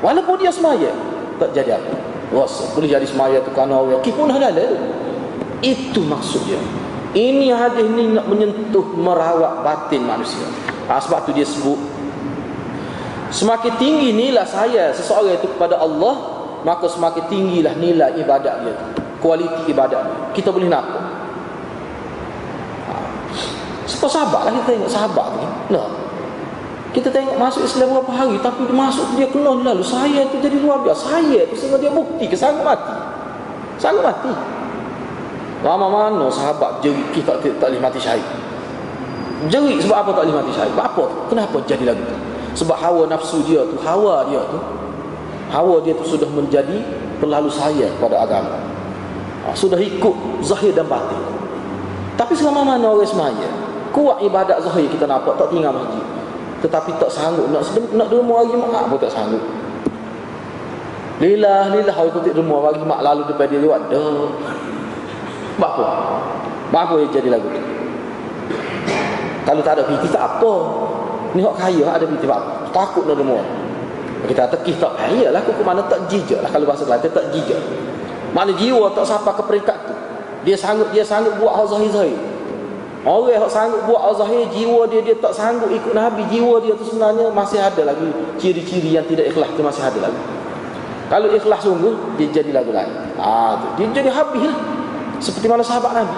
walaupun 0.03 0.35
dia 0.35 0.51
semaya 0.51 0.91
tak 1.39 1.55
jadi 1.55 1.79
apa. 1.79 1.95
Rasa 2.35 2.67
boleh 2.75 2.91
jadi 2.91 3.07
semaya 3.07 3.39
tu 3.39 3.55
kerana 3.55 3.79
orang 3.79 4.03
kipunah 4.03 4.35
dah 4.35 4.51
itu 5.63 6.03
maksudnya 6.03 6.59
ini 7.15 7.47
hadis 7.47 7.87
ni 7.95 8.11
nak 8.11 8.27
menyentuh 8.27 8.83
merawat 8.99 9.63
batin 9.63 10.03
manusia. 10.03 10.43
Ha, 10.91 10.99
sebab 10.99 11.23
tu 11.23 11.31
dia 11.31 11.47
sebut 11.47 11.79
semakin 13.31 13.71
tinggi 13.79 14.11
nilai 14.11 14.43
saya 14.43 14.91
seseorang 14.91 15.39
itu 15.39 15.47
kepada 15.55 15.79
Allah, 15.79 16.34
maka 16.65 16.89
semakin 16.89 17.23
tinggilah 17.30 17.78
nilai 17.78 18.17
ibadat 18.17 18.65
dia. 18.65 18.73
Kualiti 19.21 19.69
ibadat 19.69 20.01
dia. 20.01 20.17
Kita 20.34 20.49
boleh 20.49 20.65
nampak. 20.65 21.04
Ha. 22.89 22.93
Sebab 23.86 24.10
sahabat 24.10 24.41
lah 24.49 24.51
kita 24.58 24.73
tengok 24.73 24.89
sahabat 24.89 25.28
ni. 25.38 25.45
Nah. 25.78 25.88
Kita 26.89 27.12
tengok 27.12 27.36
masuk 27.36 27.67
Islam 27.67 27.91
berapa 27.91 28.08
hari 28.15 28.39
tapi 28.39 28.71
dia 28.71 28.71
masuk 28.71 29.19
dia 29.19 29.28
kena 29.28 29.51
lalu 29.51 29.84
saya 29.84 30.25
itu 30.25 30.41
jadi 30.41 30.58
luar 30.58 30.82
biasa. 30.82 31.13
Saya 31.13 31.45
itu 31.45 31.54
sehingga 31.54 31.78
dia 31.78 31.91
bukti 31.93 32.25
ke 32.25 32.34
sanggup 32.34 32.65
mati. 32.65 32.95
Sanggup 33.78 34.01
mati. 34.01 34.32
Lama 35.62 35.89
mana 35.89 36.30
sahabat 36.30 36.82
jerit 36.82 37.10
kita 37.13 37.41
tak, 37.41 37.58
tak 37.58 37.73
boleh 37.73 37.82
mati 37.82 37.97
syahid 37.97 38.21
Jerit 39.49 39.82
sebab 39.82 39.97
apa 39.97 40.10
tak 40.13 40.30
boleh 40.30 40.38
mati 40.38 40.51
syahid 40.54 40.78
Apa? 40.78 41.04
Kenapa 41.25 41.58
jadi 41.65 41.89
lagu 41.89 42.05
tu? 42.05 42.18
Sebab 42.61 42.78
hawa 42.78 43.09
nafsu 43.09 43.41
dia 43.41 43.66
tu 43.66 43.74
Hawa 43.82 44.30
dia 44.30 44.45
tu 44.45 44.61
Hawa 45.53 45.81
dia 45.85 45.93
tu 45.97 46.05
sudah 46.05 46.27
menjadi 46.29 46.81
Terlalu 47.21 47.49
sayang 47.51 47.93
kepada 47.99 48.25
agama 48.25 48.57
ha, 49.45 49.53
Sudah 49.53 49.77
ikut 49.79 50.45
zahir 50.45 50.73
dan 50.73 50.89
batin 50.89 51.21
Tapi 52.17 52.33
selama 52.33 52.75
mana 52.75 52.91
orang 52.91 53.07
semaya 53.07 53.47
Kuat 53.93 54.19
ibadat 54.25 54.59
zahir 54.65 54.89
kita 54.91 55.05
nampak 55.07 55.37
Tak 55.39 55.49
tinggal 55.53 55.71
masjid 55.71 56.05
Tetapi 56.65 56.97
tak 56.99 57.11
sanggup 57.13 57.47
Nak 57.53 57.61
nak 57.95 58.07
derma 58.11 58.43
hari 58.43 58.57
mak 58.57 58.85
pun 58.91 58.97
tak 58.99 59.13
sanggup 59.13 59.43
Lilah, 61.23 61.71
lilah 61.71 61.95
Aku 61.95 62.19
tak 62.19 62.35
derma 62.35 62.59
hari 62.65 62.83
mak 62.83 62.99
lalu 62.99 63.23
depan 63.31 63.47
dia 63.47 63.59
Dia 63.61 63.79
Dah 63.95 64.45
apa? 65.55 65.87
Apa 66.75 66.93
yang 66.99 67.11
jadi 67.11 67.29
lagu? 67.31 67.47
Kalau 69.45 69.61
tak 69.61 69.79
ada 69.79 69.83
piti 69.87 70.07
tak 70.11 70.23
apa. 70.25 70.53
Ni 71.37 71.39
hak 71.43 71.55
kaya 71.55 71.83
ada 71.87 72.03
piti 72.03 72.25
apa? 72.27 72.67
Takut 72.75 73.07
nak 73.07 73.15
demo. 73.15 73.39
Kita 74.24 74.47
kata 74.47 74.55
kita 74.63 74.80
tak 74.88 74.93
kaya 74.95 75.28
lah. 75.36 75.43
Aku 75.43 75.63
mana 75.68 75.84
tak 75.86 76.07
jijak 76.07 76.39
lah. 76.39 76.49
Kalau 76.49 76.63
bahasa 76.63 76.88
Kelantan 76.88 77.11
tak 77.11 77.26
jijak. 77.36 77.59
Mana 78.32 78.51
jiwa 78.55 78.91
tak 78.91 79.05
sampai 79.07 79.32
ke 79.36 79.43
peringkat 79.43 79.78
tu. 79.88 79.95
Dia 80.47 80.55
sanggup 80.55 80.89
dia 80.95 81.03
sanggup 81.03 81.36
buat 81.39 81.55
hal 81.55 81.68
zahir-zahir. 81.68 82.20
Orang 83.05 83.30
yang 83.30 83.45
sanggup 83.45 83.86
buat 83.86 84.01
hal 84.01 84.13
zahir, 84.18 84.49
jiwa 84.49 84.89
dia 84.89 84.99
dia 85.05 85.16
tak 85.22 85.32
sanggup 85.32 85.70
ikut 85.70 85.93
Nabi. 85.93 86.26
Jiwa 86.28 86.57
dia 86.59 86.74
tu 86.74 86.84
sebenarnya 86.84 87.30
masih 87.30 87.61
ada 87.61 87.82
lagi 87.86 88.09
ciri-ciri 88.41 88.97
yang 88.97 89.05
tidak 89.05 89.30
ikhlas 89.30 89.49
tu 89.53 89.61
masih 89.61 89.86
ada 89.86 90.09
lagi. 90.09 90.22
Kalau 91.05 91.30
ikhlas 91.30 91.61
sungguh 91.61 91.93
dia 92.18 92.28
jadi 92.34 92.49
lagu 92.49 92.74
lain. 92.74 92.89
Ah 93.22 93.61
tu. 93.61 93.68
Dia 93.78 94.01
jadi 94.01 94.09
habis 94.09 94.41
lah. 94.49 94.57
Seperti 95.22 95.45
mana 95.47 95.61
sahabat 95.61 95.95
Nabi. 95.95 96.16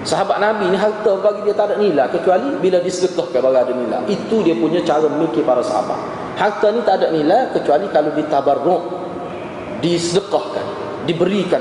Sahabat 0.00 0.40
Nabi 0.40 0.72
ni 0.72 0.80
harta 0.80 1.12
bagi 1.20 1.44
dia 1.44 1.52
tak 1.52 1.70
ada 1.70 1.74
nilai 1.76 2.08
kecuali 2.08 2.56
bila 2.56 2.80
disedekahkan 2.80 3.40
baru 3.44 3.56
ada 3.60 3.72
nilai. 3.76 4.00
Itu 4.08 4.40
dia 4.40 4.56
punya 4.56 4.80
cara 4.80 5.06
memikir 5.12 5.44
para 5.44 5.60
sahabat. 5.60 6.19
Harta 6.40 6.72
ni 6.72 6.80
tak 6.88 7.04
ada 7.04 7.12
nilai 7.12 7.52
kecuali 7.52 7.84
kalau 7.92 8.16
ditabarruk, 8.16 8.82
disedekahkan, 9.84 10.64
diberikan, 11.04 11.60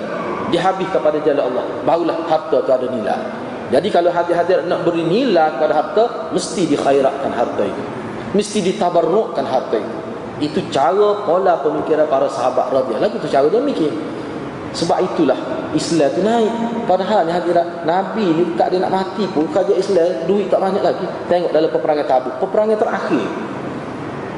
dihabis 0.55 0.87
kepada 0.87 1.19
jalan 1.19 1.51
Allah. 1.51 1.65
Barulah 1.83 2.15
harta 2.31 2.63
tu 2.63 2.71
ada 2.71 2.87
nilai. 2.87 3.19
Jadi 3.75 3.91
kalau 3.91 4.07
hati-hati 4.07 4.63
nak 4.71 4.87
beri 4.87 5.03
nilai 5.03 5.59
kepada 5.59 5.73
harta, 5.75 6.03
mesti 6.31 6.63
dikhairatkan 6.71 7.31
harta 7.35 7.67
itu. 7.67 7.83
Mesti 8.39 8.71
ditabarrukkan 8.71 9.43
harta 9.43 9.75
itu. 9.83 9.95
Itu 10.47 10.59
cara 10.71 11.27
pola 11.27 11.59
pemikiran 11.59 12.07
para 12.07 12.31
sahabat 12.31 12.71
radhiyallahu 12.71 13.19
itu 13.19 13.27
cara 13.27 13.51
dia 13.51 13.59
mikir. 13.59 13.91
Sebab 14.69 15.01
itulah 15.01 15.37
Islam 15.73 16.13
tu 16.13 16.21
naik 16.21 16.53
Padahal 16.85 17.25
ni 17.25 17.33
hadirat 17.33 17.89
Nabi 17.89 18.37
ni 18.37 18.53
kat 18.53 18.69
dia 18.69 18.77
nak 18.77 18.93
mati 18.93 19.25
pun 19.33 19.49
Kajian 19.49 19.81
Islam 19.81 20.29
duit 20.29 20.45
tak 20.45 20.61
banyak 20.61 20.85
lagi 20.85 21.09
Tengok 21.25 21.49
dalam 21.49 21.73
peperangan 21.73 22.05
tabuk 22.05 22.37
Peperangan 22.37 22.77
terakhir 22.77 23.25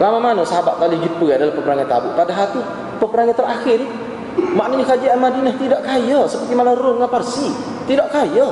Lama 0.01 0.17
mana 0.17 0.41
sahabat 0.41 0.81
kali 0.81 0.97
jumpa 0.97 1.29
dalam 1.37 1.53
peperangan 1.53 1.85
tabuk? 1.85 2.17
Padahal 2.17 2.45
tu 2.49 2.59
peperangan 2.97 3.37
terakhir 3.37 3.85
Maknanya 4.31 4.85
kajian 4.87 5.19
Madinah 5.19 5.55
tidak 5.59 5.83
kaya 5.83 6.23
Seperti 6.25 6.55
mana 6.55 6.73
Rom 6.73 6.97
dengan 6.97 7.11
Parsi. 7.11 7.51
Tidak 7.85 8.07
kaya. 8.09 8.47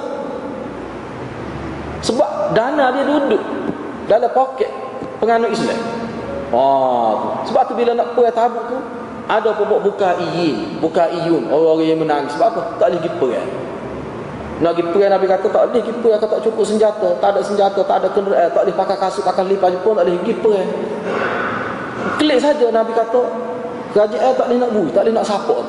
Sebab 2.05 2.53
dana 2.53 2.91
dia 2.93 3.03
duduk 3.07 3.41
Dalam 4.05 4.29
poket 4.29 4.69
penganut 5.17 5.49
Islam. 5.49 5.79
Oh, 6.49 7.37
sebab 7.45 7.69
tu 7.69 7.73
bila 7.77 7.93
nak 7.93 8.17
pergi 8.17 8.33
tabuk 8.33 8.63
tu 8.73 8.77
ada 9.29 9.53
pun 9.53 9.69
buka 9.85 10.17
iyin, 10.17 10.81
buka 10.81 11.05
iyun, 11.13 11.53
orang-orang 11.53 11.93
yang 11.93 12.01
menangis. 12.01 12.33
Sebab 12.33 12.49
apa? 12.49 12.61
Tak 12.81 12.87
boleh 12.89 12.99
pergi 13.05 13.17
perang. 13.21 13.49
Nak 14.59 14.75
pergi 14.75 15.07
Nabi 15.07 15.23
kata 15.23 15.47
tak 15.47 15.71
boleh 15.71 15.79
pergi 15.79 16.03
perang, 16.03 16.19
tak 16.19 16.39
cukup 16.43 16.67
senjata, 16.67 17.15
tak 17.23 17.29
ada 17.31 17.39
senjata, 17.39 17.79
tak 17.79 18.03
ada 18.03 18.07
kenderaan, 18.11 18.51
tak 18.51 18.67
boleh 18.67 18.75
pakai 18.75 18.97
kasut, 18.99 19.23
pakai 19.23 19.47
lipas 19.47 19.71
pun 19.79 19.95
tak 19.95 20.03
boleh 20.03 20.19
pergi 20.19 20.35
perang. 20.43 20.69
Klik 22.19 22.39
saja 22.43 22.67
Nabi 22.67 22.91
kata, 22.91 23.21
kerajaan 23.95 24.31
tak 24.35 24.45
boleh 24.51 24.59
nak 24.59 24.71
bui, 24.75 24.91
tak 24.91 25.07
boleh 25.07 25.15
nak 25.15 25.23
support. 25.23 25.63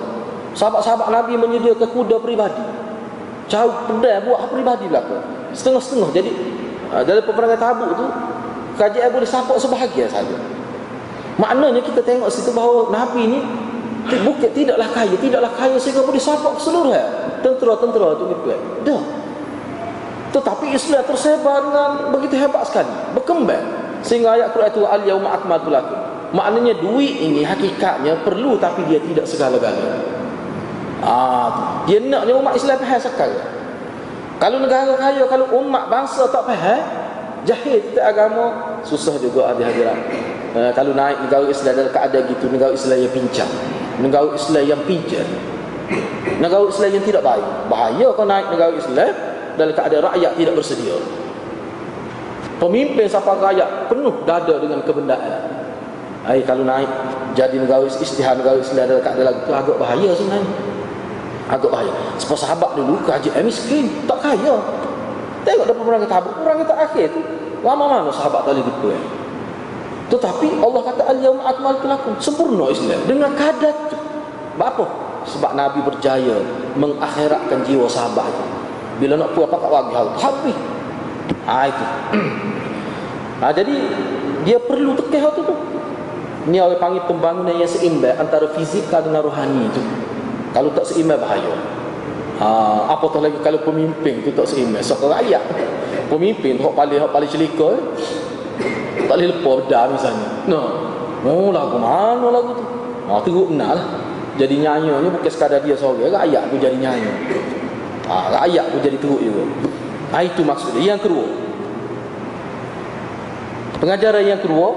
Sahabat-sahabat 0.58 1.06
Nabi 1.14 1.38
menyediakan 1.38 1.86
kuda 1.86 2.18
peribadi. 2.18 2.66
Jauh 3.46 3.86
pedang 3.86 4.26
buat 4.26 4.50
peribadi 4.50 4.86
lah 4.90 5.02
Setengah-setengah. 5.54 6.10
Jadi 6.10 6.30
ah, 6.90 7.02
dalam 7.06 7.22
peperangan 7.22 7.58
tabuk 7.62 7.90
tu, 7.94 8.06
kerajaan 8.74 9.10
boleh 9.14 9.28
support 9.30 9.58
sebahagian 9.62 10.10
saja. 10.10 10.34
Maknanya 11.38 11.78
kita 11.78 12.02
tengok 12.02 12.26
situ 12.26 12.50
bahawa 12.50 12.90
Nabi 12.90 13.38
ni 13.38 13.40
bukit 14.18 14.50
tidaklah 14.50 14.88
kaya, 14.90 15.14
tidaklah 15.14 15.52
kaya 15.54 15.76
sehingga 15.78 16.02
boleh 16.02 16.18
sahabat 16.18 16.58
keseluruhan. 16.58 17.06
Tentera-tentera 17.40 18.08
tu 18.18 18.24
gitu. 18.34 18.50
Dah. 18.82 19.02
Tetapi 20.30 20.66
Islam 20.74 21.02
tersebar 21.06 21.58
dengan 21.66 21.90
begitu 22.14 22.38
hebat 22.38 22.62
sekali, 22.62 22.90
berkembang 23.18 23.66
sehingga 24.00 24.38
ayat 24.38 24.54
Quran 24.54 24.70
itu 24.70 24.82
al 24.86 25.02
yauma 25.04 25.34
akmaltu 25.34 25.68
lakum. 25.68 25.98
Maknanya 26.30 26.78
duit 26.78 27.18
ini 27.18 27.42
hakikatnya 27.42 28.22
perlu 28.22 28.54
tapi 28.56 28.86
dia 28.86 29.02
tidak 29.02 29.26
segala-galanya. 29.26 29.98
Ah, 31.02 31.82
dia 31.90 31.98
naknya 31.98 32.38
umat 32.38 32.54
Islam 32.54 32.78
faham 32.78 33.00
sekali. 33.02 33.38
Kalau 34.40 34.56
negara 34.62 34.94
kaya, 34.96 35.26
kalau 35.28 35.52
umat 35.60 35.90
bangsa 35.90 36.24
tak 36.30 36.46
faham, 36.46 36.80
jahil 37.44 37.82
kita 37.82 38.00
agama 38.00 38.78
susah 38.86 39.18
juga 39.18 39.52
ada 39.52 39.62
hadirat. 39.66 39.98
Uh, 40.50 40.70
kalau 40.74 40.90
naik 40.98 41.18
negara 41.26 41.46
Islam 41.46 41.78
dalam 41.78 41.92
keadaan 41.94 42.26
gitu 42.26 42.50
negara 42.50 42.74
Islam 42.74 42.98
yang 43.06 43.14
pincang 43.14 43.52
negara 44.00 44.28
Islam 44.34 44.64
yang 44.64 44.80
pijan 44.88 45.28
negara 46.40 46.64
Islam 46.66 46.90
yang 46.94 47.04
tidak 47.04 47.22
baik. 47.24 47.46
Bahaya 47.68 48.08
kalau 48.14 48.28
naik 48.28 48.46
negara 48.52 48.72
Islam 48.74 49.12
dalam 49.58 49.72
keadaan 49.76 50.02
rakyat 50.14 50.32
tidak 50.38 50.54
bersedia. 50.56 50.96
Pemimpin 52.60 53.06
siapa 53.08 53.30
rakyat 53.40 53.88
penuh 53.88 54.14
dada 54.28 54.60
dengan 54.60 54.84
kebendaan 54.84 55.40
Ay, 56.20 56.44
kalau 56.44 56.68
naik 56.68 56.88
jadi 57.32 57.56
negara 57.56 57.88
istihar 57.88 58.36
negara 58.36 58.60
Islam 58.60 58.84
dalam 58.84 59.00
keadaan 59.00 59.40
itu 59.40 59.52
agak 59.52 59.76
bahaya 59.80 60.10
sebenarnya. 60.12 60.52
Agak 61.48 61.70
bahaya. 61.72 61.92
Sebab 62.20 62.36
sahabat 62.36 62.70
dulu 62.76 63.00
kerajaan 63.08 63.42
miskin 63.42 63.88
tak 64.04 64.20
kaya. 64.20 64.54
Tengok 65.40 65.64
dapat 65.64 65.82
perang 65.88 66.04
tabuk 66.04 66.34
perang 66.44 66.60
akhir 66.60 67.16
tu. 67.16 67.20
Lama 67.64 67.84
mana 67.88 68.12
sahabat 68.12 68.52
gitu 68.52 68.92
eh? 68.92 69.19
Tetapi 70.10 70.58
Allah 70.58 70.82
kata 70.82 71.02
al-yauma 71.06 71.46
akmaltu 71.46 71.86
lakum 71.86 72.18
sempurna 72.18 72.66
Islam 72.74 72.98
dengan 73.06 73.30
kadar 73.38 73.70
itu. 73.86 73.96
Apa? 74.58 74.84
Sebab 75.30 75.54
Nabi 75.54 75.80
berjaya 75.86 76.42
mengakhiratkan 76.74 77.62
jiwa 77.62 77.86
sahabat. 77.86 78.28
Bila 78.98 79.16
nak 79.16 79.32
puas 79.32 79.48
pakat 79.48 79.70
bagi 79.70 79.94
hal 79.94 80.08
habis. 80.18 80.58
Ha 81.46 81.56
itu. 81.70 81.86
ha, 83.40 83.54
jadi 83.54 83.74
dia 84.42 84.58
perlu 84.58 84.98
tekeh 84.98 85.22
itu 85.22 85.40
tu. 85.46 85.54
Ini 86.50 86.56
orang 86.58 86.80
panggil 86.82 87.02
pembangunan 87.06 87.54
yang 87.54 87.70
seimbang 87.70 88.16
antara 88.18 88.50
fizikal 88.50 89.04
dengan 89.04 89.22
rohani 89.22 89.70
itu. 89.70 89.82
Kalau 90.50 90.74
tak 90.74 90.90
seimbang 90.90 91.22
bahaya. 91.22 91.54
Ha, 92.40 92.48
apa 92.90 93.04
tu 93.12 93.20
lagi 93.20 93.38
kalau 93.44 93.62
pemimpin 93.62 94.26
itu 94.26 94.34
tak 94.34 94.50
seimbang. 94.50 94.82
So 94.82 94.98
rakyat. 94.98 95.44
Pemimpin 96.10 96.58
tu 96.58 96.66
paling 96.74 96.98
paling 97.14 97.30
celika 97.30 97.78
eh? 97.78 97.82
Tak 99.10 99.18
boleh 99.18 99.28
lepas 99.34 99.54
bedah 99.66 99.84
misalnya. 99.90 100.28
No. 100.46 100.62
oh 101.26 101.50
lagu 101.50 101.76
mana 101.82 102.28
lagu 102.30 102.54
tu? 102.54 102.64
Ha, 103.10 103.18
teruk 103.26 103.50
benar 103.50 103.74
lah 103.74 103.86
jadi 104.38 104.54
nyanyanya 104.62 105.10
bukan 105.10 105.26
sekadar 105.26 105.58
dia 105.66 105.74
seorang. 105.74 106.14
Rakyat 106.14 106.42
pun 106.46 106.58
jadi 106.62 106.78
nyanyi 106.78 107.10
ha, 108.06 108.30
rakyat 108.38 108.64
pun 108.70 108.80
jadi 108.86 108.96
teruk 109.02 109.18
juga. 109.18 109.44
Ha, 110.14 110.22
itu 110.22 110.46
maksudnya 110.46 110.94
yang 110.94 111.02
kedua. 111.02 111.26
Pengajaran 113.82 114.22
yang 114.22 114.38
kedua. 114.38 114.68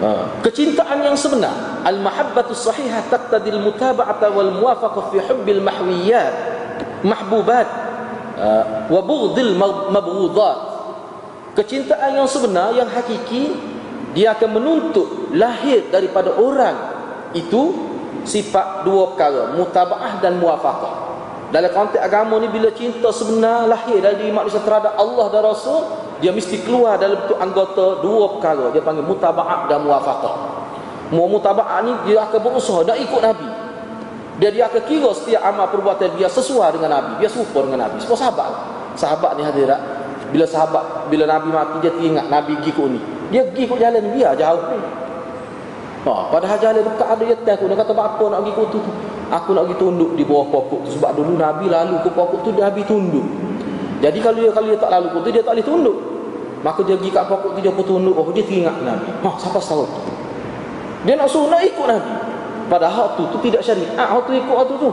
Ha, 0.00 0.08
kecintaan 0.46 1.02
yang 1.02 1.18
sebenar. 1.18 1.82
Al-mahabbatu 1.82 2.54
sahihah 2.54 3.02
taqtadil 3.10 3.58
mutaba'ata 3.58 4.30
wal 4.30 4.54
muwafaqah 4.62 5.10
fi 5.10 5.18
hubbil 5.26 5.58
mahwiyat. 5.58 6.34
Mahbubat. 7.02 7.68
Wa 8.86 9.00
bughdil 9.04 9.58
mabghudat 9.90 10.71
Kecintaan 11.52 12.16
yang 12.16 12.28
sebenar, 12.28 12.72
yang 12.72 12.88
hakiki 12.88 13.52
Dia 14.16 14.32
akan 14.36 14.60
menuntut 14.60 15.32
lahir 15.36 15.88
daripada 15.92 16.32
orang. 16.36 16.76
Itu 17.36 17.76
sifat 18.24 18.84
dua 18.84 19.12
perkara 19.12 19.56
Mutaba'ah 19.56 20.20
dan 20.20 20.36
muafakah 20.36 20.94
Dalam 21.48 21.72
konteks 21.72 22.00
agama 22.00 22.36
ni 22.40 22.48
bila 22.48 22.68
cinta 22.72 23.08
sebenar 23.08 23.68
lahir 23.68 24.00
dari 24.00 24.28
manusia 24.28 24.60
terhadap 24.60 24.96
Allah 24.96 25.32
dan 25.32 25.42
Rasul 25.48 25.80
Dia 26.20 26.32
mesti 26.32 26.60
keluar 26.64 26.96
dalam 26.96 27.24
bentuk 27.24 27.36
anggota 27.40 28.00
dua 28.00 28.36
perkara. 28.38 28.72
Dia 28.72 28.80
panggil 28.84 29.04
mutaba'ah 29.04 29.68
dan 29.68 29.84
muafakah 29.84 30.34
Mutaba'ah 31.12 31.84
ni 31.84 31.92
dia 32.08 32.24
akan 32.24 32.40
berusaha 32.40 32.88
dan 32.88 32.96
ikut 32.96 33.20
Nabi. 33.20 33.44
Dia 34.40 34.48
dia 34.48 34.64
akan 34.64 34.82
kira 34.88 35.12
setiap 35.12 35.44
amal 35.44 35.68
perbuatan 35.68 36.16
dia 36.16 36.24
sesuai 36.24 36.72
dengan 36.80 36.88
Nabi. 36.88 37.20
Dia 37.20 37.28
serupa 37.28 37.60
dengan 37.68 37.84
Nabi. 37.84 38.00
Sebab 38.00 38.16
sahabat. 38.16 38.50
Sahabat 38.96 39.36
ni 39.36 39.44
hadirat 39.44 39.76
bila 40.32 40.48
sahabat 40.48 41.12
bila 41.12 41.28
nabi 41.28 41.52
mati 41.52 41.76
dia 41.84 41.92
teringat 41.92 42.26
nabi 42.32 42.56
pergi 42.56 42.72
ke 42.72 42.84
ni 42.88 43.00
dia 43.32 43.48
pergi 43.48 43.64
ke 43.64 43.74
jalan 43.80 44.02
dia 44.12 44.30
jauh 44.36 44.64
ni. 44.68 44.78
Ha, 46.02 46.12
padahal 46.28 46.58
jalan 46.60 46.82
dekat 46.84 47.08
ada 47.08 47.22
dia 47.24 47.36
tahu 47.40 47.64
dia 47.70 47.76
kata 47.78 47.92
apa 47.96 48.24
nak 48.28 48.38
pergi 48.44 48.52
ke 48.52 48.62
tu, 48.68 48.78
tu? 48.84 48.92
Aku 49.32 49.56
nak 49.56 49.64
pergi 49.64 49.76
tunduk 49.80 50.10
di 50.12 50.22
bawah 50.28 50.46
pokok 50.52 50.80
tu. 50.84 51.00
Sebab 51.00 51.16
dulu 51.16 51.40
nabi 51.40 51.72
lalu 51.72 51.96
ke 52.04 52.12
pokok 52.12 52.44
tu 52.44 52.52
nabi 52.52 52.84
tunduk. 52.84 53.24
Jadi 54.04 54.18
kalau 54.20 54.36
dia 54.36 54.52
kalau 54.52 54.68
dia 54.68 54.76
tak 54.76 54.90
lalu 54.92 55.08
ke 55.08 55.18
tu 55.24 55.30
dia 55.32 55.42
tak 55.46 55.52
boleh 55.56 55.64
tunduk. 55.64 55.98
Maka 56.60 56.80
dia 56.84 56.94
pergi 57.00 57.10
kat 57.10 57.24
pokok 57.24 57.50
tu 57.56 57.60
dia 57.64 57.72
pun 57.72 57.84
tunduk. 57.88 58.14
Oh 58.18 58.28
dia 58.36 58.44
teringat 58.44 58.76
nabi. 58.84 59.08
Ha 59.08 59.30
siapa 59.40 59.58
tahu? 59.64 59.86
Dia 61.08 61.14
nak 61.16 61.28
suruh 61.32 61.48
nak 61.48 61.62
ikut 61.64 61.86
nabi. 61.88 62.12
Padahal 62.68 63.06
tu 63.16 63.24
tu 63.32 63.38
tidak 63.48 63.64
syariat. 63.64 63.96
Ah 63.96 64.12
tu 64.20 64.36
ikut 64.36 64.56
tu 64.68 64.76
tu. 64.76 64.90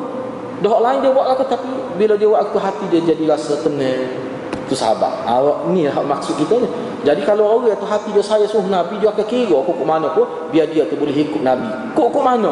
Dah 0.64 0.76
lain 0.80 1.00
dia 1.04 1.12
buat 1.12 1.26
lah 1.28 1.36
tapi 1.40 1.72
bila 2.00 2.16
dia 2.16 2.28
buat 2.28 2.52
tu 2.52 2.60
hati 2.60 2.86
dia 2.92 3.00
jadi 3.04 3.28
rasa 3.32 3.60
tenang 3.64 4.30
itu 4.70 4.78
sahabat. 4.78 5.26
Awak 5.26 5.74
ni 5.74 5.89
hak 5.89 6.05
maksud 6.05 6.38
kita 6.38 6.61
ni. 6.61 6.70
Jadi 7.01 7.26
kalau 7.26 7.57
orang 7.57 7.74
tu 7.74 7.89
hati 7.89 8.13
dia 8.13 8.22
saya 8.22 8.45
suruh 8.45 8.70
Nabi 8.70 9.01
dia 9.01 9.09
akan 9.09 9.26
kira 9.26 9.57
ke 9.65 9.86
mana 9.88 10.13
pun 10.13 10.30
biar 10.53 10.70
dia 10.70 10.86
tu 10.86 10.93
boleh 10.93 11.15
ikut 11.15 11.41
Nabi. 11.41 11.97
Kok 11.97 12.09
ke 12.13 12.20
mana? 12.22 12.51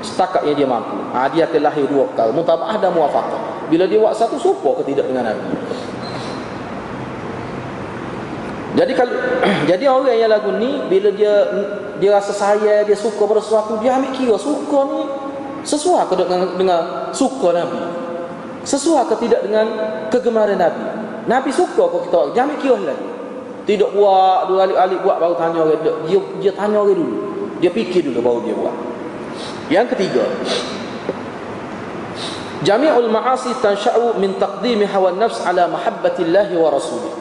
Setakat 0.00 0.48
yang 0.48 0.56
dia 0.56 0.64
mampu. 0.64 0.96
Ha, 1.12 1.28
dia 1.28 1.44
akan 1.44 1.60
lahir 1.60 1.84
dua 1.84 2.08
perkara. 2.08 2.32
Mutaba'ah 2.32 2.80
dan 2.80 2.96
muafaqah. 2.96 3.68
Bila 3.68 3.84
dia 3.84 4.00
buat 4.00 4.16
satu 4.16 4.40
supo 4.40 4.80
ke 4.80 4.88
tidak 4.88 5.12
dengan 5.12 5.28
Nabi. 5.28 5.44
Jadi 8.70 8.92
kalau 8.96 9.12
jadi 9.70 9.84
orang 9.90 10.16
yang 10.16 10.30
lagu 10.30 10.56
ni 10.56 10.80
bila 10.88 11.10
dia 11.12 11.34
dia 12.00 12.10
rasa 12.16 12.32
saya 12.32 12.86
dia 12.86 12.96
suka 12.96 13.28
pada 13.28 13.42
sesuatu 13.44 13.76
dia 13.82 13.98
ambil 13.98 14.14
kira 14.14 14.36
suka 14.40 14.78
ni 14.88 15.02
sesuai 15.66 16.08
ke 16.08 16.14
dengan 16.16 16.40
dengan 16.56 16.80
suka 17.12 17.50
Nabi. 17.52 17.80
Sesuai 18.62 19.10
ke 19.10 19.14
tidak 19.26 19.42
dengan 19.42 19.66
kegemaran 20.08 20.56
Nabi. 20.56 20.99
Nabi 21.28 21.50
suka 21.52 21.84
kau 21.88 22.00
kita 22.06 22.32
jangan 22.32 22.56
kira 22.60 22.78
lagi. 22.80 23.08
Tidak 23.68 23.90
buat 23.92 24.48
dua 24.48 24.64
kali 24.64 24.74
kali 24.74 24.94
buat 25.04 25.16
baru 25.20 25.34
tanya 25.36 25.58
orang 25.62 25.80
dia 26.08 26.20
dia 26.40 26.52
tanya 26.56 26.80
orang 26.80 26.96
dulu. 26.96 27.16
Dia 27.60 27.70
fikir 27.70 28.08
dulu 28.08 28.20
baru 28.24 28.38
dia 28.44 28.54
buat. 28.56 28.76
Yang 29.70 29.86
ketiga, 29.94 30.24
Jami'ul 32.60 33.08
ma'asi 33.08 33.56
tansha'u 33.56 34.20
min 34.20 34.36
taqdimi 34.36 34.84
hawa 34.84 35.16
nafs 35.16 35.40
ala 35.48 35.64
mahabbatillahi 35.64 36.52
wa 36.60 36.68
rasulih. 36.68 37.12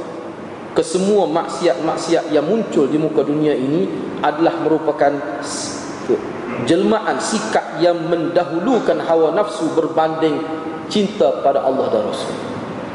Kesemua 0.75 1.31
maksiat-maksiat 1.31 2.31
yang 2.35 2.43
muncul 2.43 2.91
di 2.91 2.99
muka 2.99 3.23
dunia 3.23 3.55
ini 3.55 3.87
adalah 4.19 4.59
merupakan 4.59 5.11
jelmaan 6.67 7.17
sikap 7.23 7.79
yang 7.79 7.95
mendahulukan 8.11 8.99
hawa 8.99 9.31
nafsu 9.31 9.71
berbanding 9.73 10.43
cinta 10.91 11.39
pada 11.39 11.63
Allah 11.63 11.87
dan 11.87 12.03
Rasul. 12.09 12.35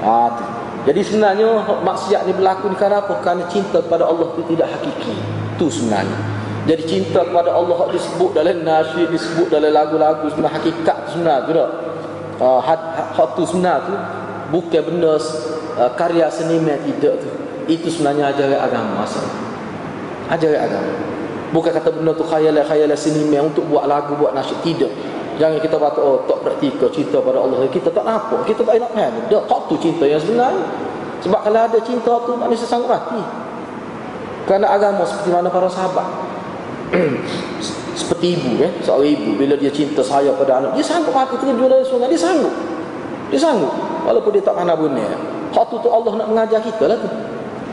Tu. 0.04 0.53
Jadi 0.84 1.00
sebenarnya 1.00 1.64
maksiat 1.80 2.28
ni 2.28 2.32
berlaku 2.36 2.68
ni 2.68 2.76
kerana 2.76 3.00
apa? 3.00 3.20
Kerana 3.24 3.48
cinta 3.48 3.80
kepada 3.80 4.04
Allah 4.04 4.36
itu 4.36 4.42
tidak 4.52 4.68
hakiki. 4.68 5.16
Itu 5.56 5.66
sebenarnya. 5.72 6.18
Jadi 6.64 6.82
cinta 6.88 7.20
kepada 7.24 7.52
Allah 7.52 7.88
disebut 7.92 8.36
dalam 8.36 8.64
nasyid, 8.64 9.08
disebut 9.12 9.52
dalam 9.52 9.72
lagu-lagu 9.72 10.28
sebenarnya 10.32 10.56
hakikat 10.60 10.98
sebenarnya 11.12 11.44
tu 11.44 11.52
tak? 11.52 11.70
uh, 12.40 12.60
hat 12.62 13.30
tu 13.36 13.44
sebenar 13.46 13.84
tu 13.86 13.94
bukan 14.50 14.82
benda 14.82 15.14
uh, 15.78 15.90
karya 15.94 16.26
seniman 16.30 16.78
tidak 16.82 17.20
tu 17.22 17.28
itu 17.70 17.88
sebenarnya 17.90 18.34
ajaran 18.34 18.60
agama 18.60 19.04
asal 19.06 19.24
ajaran 20.30 20.60
agama 20.60 20.92
bukan 21.54 21.70
kata 21.70 21.88
benda 21.94 22.12
tu 22.16 22.24
khayalan-khayalan 22.26 22.98
seniman 22.98 23.50
untuk 23.52 23.64
buat 23.70 23.86
lagu 23.86 24.18
buat 24.18 24.34
nasyid 24.34 24.58
tidak 24.64 24.92
jangan 25.36 25.58
kita 25.58 25.76
kata 25.76 26.00
oh 26.00 26.22
tak 26.26 26.38
praktikal 26.42 26.88
cinta 26.90 27.18
pada 27.18 27.38
Allah. 27.42 27.66
Kita 27.70 27.88
tak 27.90 28.04
nampak. 28.06 28.46
Kita 28.46 28.60
tak 28.62 28.78
nak 28.78 28.90
faham 28.94 29.12
dah 29.30 29.42
tak 29.44 29.60
tu 29.70 29.74
cinta 29.78 30.04
yang 30.06 30.20
sebenar. 30.20 30.54
Sebab 31.24 31.40
kalau 31.40 31.60
ada 31.64 31.78
cinta 31.80 32.12
tu 32.26 32.32
manusia 32.36 32.66
sanggup 32.68 32.92
mati. 32.92 33.20
Kerana 34.44 34.76
agama 34.76 35.02
seperti 35.08 35.30
mana 35.32 35.48
para 35.48 35.68
sahabat? 35.72 36.04
Seperti 37.94 38.36
ibu 38.36 38.58
eh 38.58 38.74
seorang 38.82 39.06
ibu 39.06 39.30
bila 39.38 39.54
dia 39.54 39.70
cinta 39.70 40.02
saya 40.02 40.34
pada 40.34 40.58
anak 40.58 40.74
dia 40.74 40.84
sanggup 40.84 41.14
mati 41.14 41.38
terjun 41.40 41.64
dalam 41.64 41.86
sungai. 41.86 42.10
Dia 42.12 42.20
sanggup. 42.20 42.54
Dia 43.32 43.40
sanggup. 43.40 43.72
Walaupun 44.04 44.30
dia 44.36 44.42
tak 44.44 44.54
pandai 44.54 44.76
bunyi. 44.76 45.06
Hak 45.54 45.64
tu 45.70 45.78
tu 45.80 45.88
Allah 45.88 46.12
nak 46.18 46.28
mengajar 46.28 46.60
kita 46.60 46.84
lah 46.90 46.98
tu. 46.98 47.08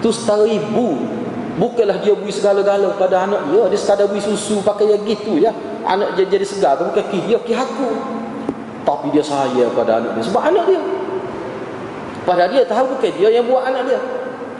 Tu 0.01 0.09
setara 0.09 0.47
ibu 0.47 1.20
bukanlah 1.60 1.99
dia 1.99 2.14
beri 2.16 2.32
segala-gala 2.32 2.95
pada 2.95 3.28
anak 3.28 3.41
dia 3.52 3.62
dia 3.68 3.80
sekadar 3.80 4.08
beri 4.08 4.24
susu 4.24 4.64
pakai 4.64 4.95
yang 4.95 5.04
gitu 5.04 5.41
ya 5.41 5.52
anak 5.84 6.16
dia 6.16 6.28
jadi 6.28 6.45
segar 6.47 6.80
tu 6.80 6.88
bukan 6.88 7.04
kih 7.12 7.22
dia 7.28 7.38
kih 7.43 7.58
aku 7.58 7.88
tapi 8.88 9.12
dia 9.12 9.24
sayang 9.24 9.72
pada 9.76 9.99
anak 9.99 10.16
dia 10.20 10.24
sebab 10.30 10.41
anak 10.47 10.64
dia 10.70 10.82
pada 12.24 12.43
dia 12.47 12.62
tahu 12.64 12.95
bukan 12.95 13.12
dia 13.18 13.30
yang 13.34 13.45
buat 13.49 13.68
anak 13.68 13.84
dia 13.89 13.99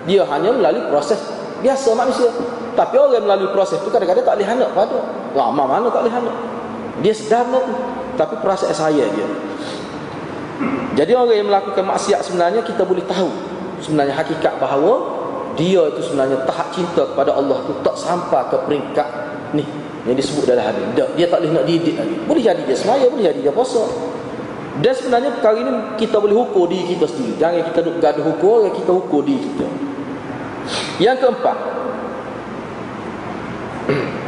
dia 0.10 0.22
hanya 0.26 0.50
melalui 0.52 0.84
proses 0.90 1.20
biasa 1.62 1.94
manusia 1.94 2.30
tapi 2.72 2.96
orang 2.96 3.20
yang 3.20 3.26
melalui 3.28 3.52
proses 3.52 3.78
itu 3.84 3.90
kadang-kadang 3.92 4.24
tak 4.24 4.36
boleh 4.40 4.50
anak 4.50 4.70
pada. 4.72 5.00
Lama 5.36 5.64
mana 5.68 5.88
tak 5.92 6.08
boleh 6.08 6.16
anak. 6.16 6.36
Dia 7.04 7.14
sedar 7.16 7.44
tu. 7.52 7.60
Tapi 8.16 8.36
proses 8.40 8.72
saya 8.76 9.06
dia. 9.08 9.28
Jadi 10.96 11.12
orang 11.16 11.36
yang 11.36 11.48
melakukan 11.48 11.84
maksiat 11.88 12.22
sebenarnya 12.28 12.62
kita 12.62 12.84
boleh 12.86 13.02
tahu 13.08 13.32
sebenarnya 13.82 14.14
hakikat 14.14 14.62
bahawa 14.62 15.21
dia 15.56 15.82
itu 15.88 16.02
sebenarnya 16.04 16.44
tahap 16.48 16.72
cinta 16.72 17.04
kepada 17.04 17.36
Allah 17.36 17.58
tu 17.68 17.74
tak 17.84 17.96
sampai 17.98 18.42
ke 18.52 18.58
peringkat 18.68 19.10
ni 19.56 19.64
yang 20.08 20.18
disebut 20.18 20.50
dalam 20.50 20.66
hadis. 20.66 20.82
Dia, 20.98 21.06
dia 21.14 21.26
tak 21.30 21.46
boleh 21.46 21.54
nak 21.62 21.66
didik 21.68 21.96
lagi. 21.98 22.16
Boleh 22.26 22.42
jadi 22.42 22.62
dia 22.66 22.78
semaya, 22.78 23.06
boleh 23.06 23.26
jadi 23.30 23.40
dia 23.44 23.54
puasa. 23.54 23.84
Dan 24.82 24.94
sebenarnya 24.98 25.30
perkara 25.38 25.56
ini 25.62 25.72
kita 26.00 26.18
boleh 26.18 26.34
ukur 26.34 26.66
diri 26.66 26.96
kita 26.98 27.06
sendiri. 27.06 27.38
Jangan 27.38 27.62
kita 27.70 27.80
duk 27.86 27.96
gaduh 28.02 28.26
ukur, 28.26 28.66
kita 28.72 28.92
ukur 28.92 29.22
diri 29.22 29.44
kita. 29.46 29.68
Yang 30.98 31.18
keempat, 31.28 31.58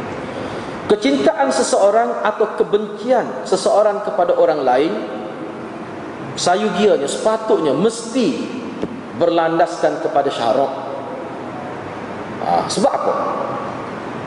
Kecintaan 0.84 1.48
seseorang 1.48 2.20
atau 2.20 2.60
kebencian 2.60 3.48
seseorang 3.48 4.04
kepada 4.04 4.36
orang 4.36 4.60
lain 4.60 4.92
sayugianya 6.36 7.08
sepatutnya 7.08 7.72
mesti 7.72 8.44
berlandaskan 9.16 10.04
kepada 10.04 10.28
syarak. 10.28 10.72
Ha, 12.44 12.68
sebab 12.68 12.92
apa? 12.92 13.12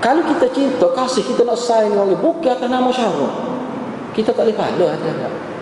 Kalau 0.01 0.21
kita 0.25 0.45
cinta, 0.53 0.85
kasih 0.93 1.25
kita 1.25 1.41
nak 1.45 1.57
sayang 1.57 1.97
orang 1.97 2.17
bukan 2.17 2.53
atas 2.53 2.69
nama 2.69 2.89
syarak. 2.89 3.33
Kita 4.13 4.33
tak 4.33 4.49
boleh 4.49 4.57
pahala. 4.57 4.97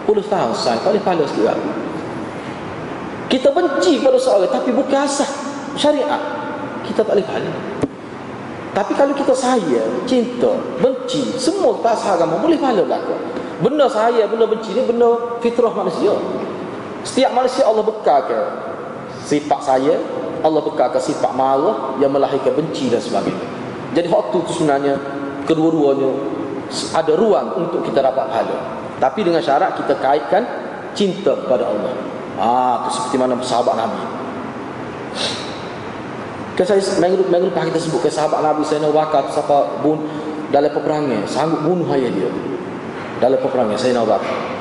Puluh 0.08 0.24
tahun 0.24 0.56
sayang, 0.56 0.80
tak 0.84 0.90
boleh 0.96 1.04
pahala 1.04 1.24
sikit 1.28 1.58
Kita 3.28 3.48
benci 3.52 4.00
pada 4.00 4.16
seorang 4.20 4.52
tapi 4.52 4.70
bukan 4.72 5.00
asah 5.04 5.28
syariat. 5.76 6.22
Kita 6.88 7.04
tak 7.04 7.16
boleh 7.16 7.28
pahala. 7.28 7.52
Tapi 8.76 8.92
kalau 8.92 9.16
kita 9.16 9.32
sayang, 9.32 10.04
cinta, 10.04 10.52
benci, 10.84 11.36
semua 11.40 11.80
tak 11.80 11.96
agama 12.04 12.36
boleh 12.40 12.60
pahala 12.60 12.84
berlaku. 12.84 13.16
Benda 13.64 13.88
sayang, 13.88 14.28
benda 14.28 14.46
benci 14.52 14.76
ni 14.76 14.84
benda 14.84 15.40
fitrah 15.40 15.72
manusia. 15.72 16.12
Setiap 17.08 17.32
manusia 17.32 17.64
Allah 17.64 17.88
bekalkan 17.88 18.46
sifat 19.24 19.60
sayang, 19.64 20.04
Allah 20.46 20.62
bekalkan 20.62 21.02
sifat 21.02 21.34
marah 21.34 21.98
yang 21.98 22.14
melahirkan 22.14 22.54
benci 22.54 22.94
dan 22.94 23.02
sebagainya. 23.02 23.42
Jadi 23.98 24.08
waktu 24.14 24.36
itu 24.46 24.52
sebenarnya 24.62 24.94
kedua-duanya 25.50 26.10
ada 26.94 27.14
ruang 27.18 27.66
untuk 27.66 27.82
kita 27.82 28.06
dapat 28.06 28.30
pahala. 28.30 28.58
Tapi 29.02 29.20
dengan 29.26 29.42
syarat 29.42 29.74
kita 29.82 29.98
kaitkan 29.98 30.44
cinta 30.94 31.34
kepada 31.34 31.66
Allah. 31.66 31.94
Ah, 32.38 32.86
itu 32.86 33.02
seperti 33.02 33.16
mana 33.18 33.34
sahabat 33.42 33.74
Nabi. 33.74 34.02
Kan 36.56 36.64
saya 36.64 36.80
minggu 37.04 37.28
minggu 37.28 37.52
lepas 37.52 37.68
kita 37.68 37.80
sebut 37.84 38.08
ke 38.08 38.10
sahabat 38.14 38.40
Nabi 38.40 38.64
Sayyidina 38.64 38.88
Abu 38.88 38.96
Bakar 38.96 39.28
siapa 39.28 39.84
bun 39.84 40.08
dalam 40.56 40.72
peperangan 40.72 41.28
sanggup 41.28 41.66
bunuh 41.66 41.88
ayah 41.98 42.12
dia. 42.14 42.32
Dalam 43.20 43.40
peperangan 43.42 43.76
Sayyidina 43.76 44.06
Abu 44.06 44.16
Bakar. 44.16 44.55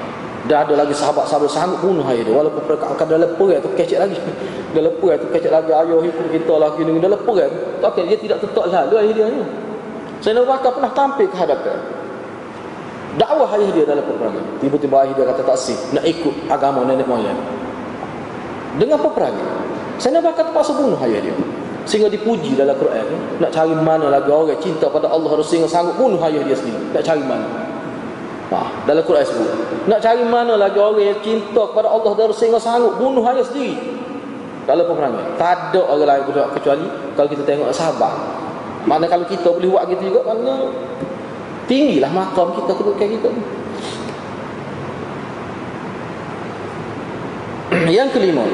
Dan 0.45 0.69
ada 0.69 0.75
lagi 0.85 0.93
sahabat-sahabat 0.93 1.49
sanggup 1.49 1.81
bunuh 1.81 2.05
ayah 2.13 2.29
dia 2.29 2.35
walaupun 2.37 2.69
akan 2.69 3.07
dalam 3.09 3.31
perang 3.41 3.65
tu 3.65 3.71
kecek 3.73 3.97
lagi. 3.97 4.21
dalam 4.77 4.93
perang 5.01 5.17
tu 5.17 5.27
kecek 5.33 5.49
lagi 5.49 5.73
ayo 5.73 6.05
hukum 6.05 6.27
kita 6.29 6.55
lagi 6.61 6.81
ni 6.85 7.01
dalam 7.01 7.21
perang. 7.25 7.53
Tak 7.81 7.97
dia 8.05 8.17
tidak 8.21 8.39
tetap 8.45 8.65
lalu 8.69 8.95
ayah 9.01 9.13
dia 9.17 9.27
ni. 9.33 9.41
Sayyidina 10.21 10.45
Abu 10.45 10.53
Bakar 10.53 10.71
pernah 10.77 10.93
tampil 10.93 11.27
ke 11.29 11.37
hadapan 11.37 11.79
dakwah 13.15 13.51
ayah 13.57 13.71
dia 13.73 13.85
dalam 13.87 14.05
peperangan. 14.05 14.45
Tiba-tiba 14.61 14.95
ayah 15.07 15.15
dia 15.17 15.25
kata 15.33 15.43
tak 15.47 15.59
sih 15.59 15.77
nak 15.95 16.05
ikut 16.05 16.35
agama 16.51 16.85
nenek 16.85 17.07
moyang. 17.07 17.39
Dengan 18.77 18.99
peperangan. 19.01 19.49
Sayyidina 19.97 20.21
Abu 20.21 20.29
Bakar 20.29 20.45
terpaksa 20.51 20.73
bunuh 20.77 20.99
ayah 21.09 21.21
dia. 21.25 21.35
Sehingga 21.85 22.09
dipuji 22.09 22.57
dalam 22.57 22.73
Quran 22.81 23.05
Nak 23.45 23.53
cari 23.53 23.77
mana 23.77 24.09
lagi 24.09 24.33
orang 24.33 24.57
cinta 24.57 24.89
pada 24.89 25.05
Allah 25.05 25.37
Harus 25.37 25.53
sehingga 25.53 25.69
sanggup 25.69 26.01
bunuh 26.01 26.17
ayah 26.25 26.41
dia 26.41 26.57
sendiri 26.57 26.81
Nak 26.97 27.05
cari 27.05 27.21
mana 27.21 27.45
ha, 28.55 28.87
Dalam 28.87 29.03
Quran 29.03 29.27
sebut. 29.27 29.51
Nak 29.91 29.99
cari 29.99 30.23
mana 30.23 30.55
lagi 30.55 30.79
orang 30.79 31.03
yang 31.03 31.19
cinta 31.21 31.63
kepada 31.67 31.91
Allah 31.91 32.11
Harus 32.15 32.39
sehingga 32.39 32.63
sanggup 32.63 32.97
bunuh 32.97 33.27
ayah 33.27 33.43
sendiri. 33.43 33.75
Dalam 34.65 34.87
peperangan. 34.89 35.37
Tak 35.37 35.75
ada 35.75 35.81
orang 35.85 36.09
lain 36.09 36.23
berdoa 36.31 36.49
kecuali 36.57 36.87
Kalau 37.19 37.29
kita 37.29 37.43
tengok 37.45 37.69
sahabat. 37.75 38.15
Mana 38.89 39.05
kalau 39.11 39.27
kita 39.29 39.49
boleh 39.49 39.69
buat 39.73 39.89
gitu 39.89 40.13
juga 40.13 40.21
Mana 40.29 40.73
Tinggilah 41.65 42.13
makam 42.13 42.53
kita 42.53 42.73
kedudukan 42.77 43.09
kita 43.09 43.31
Yang 47.99 48.09
kelima. 48.17 48.45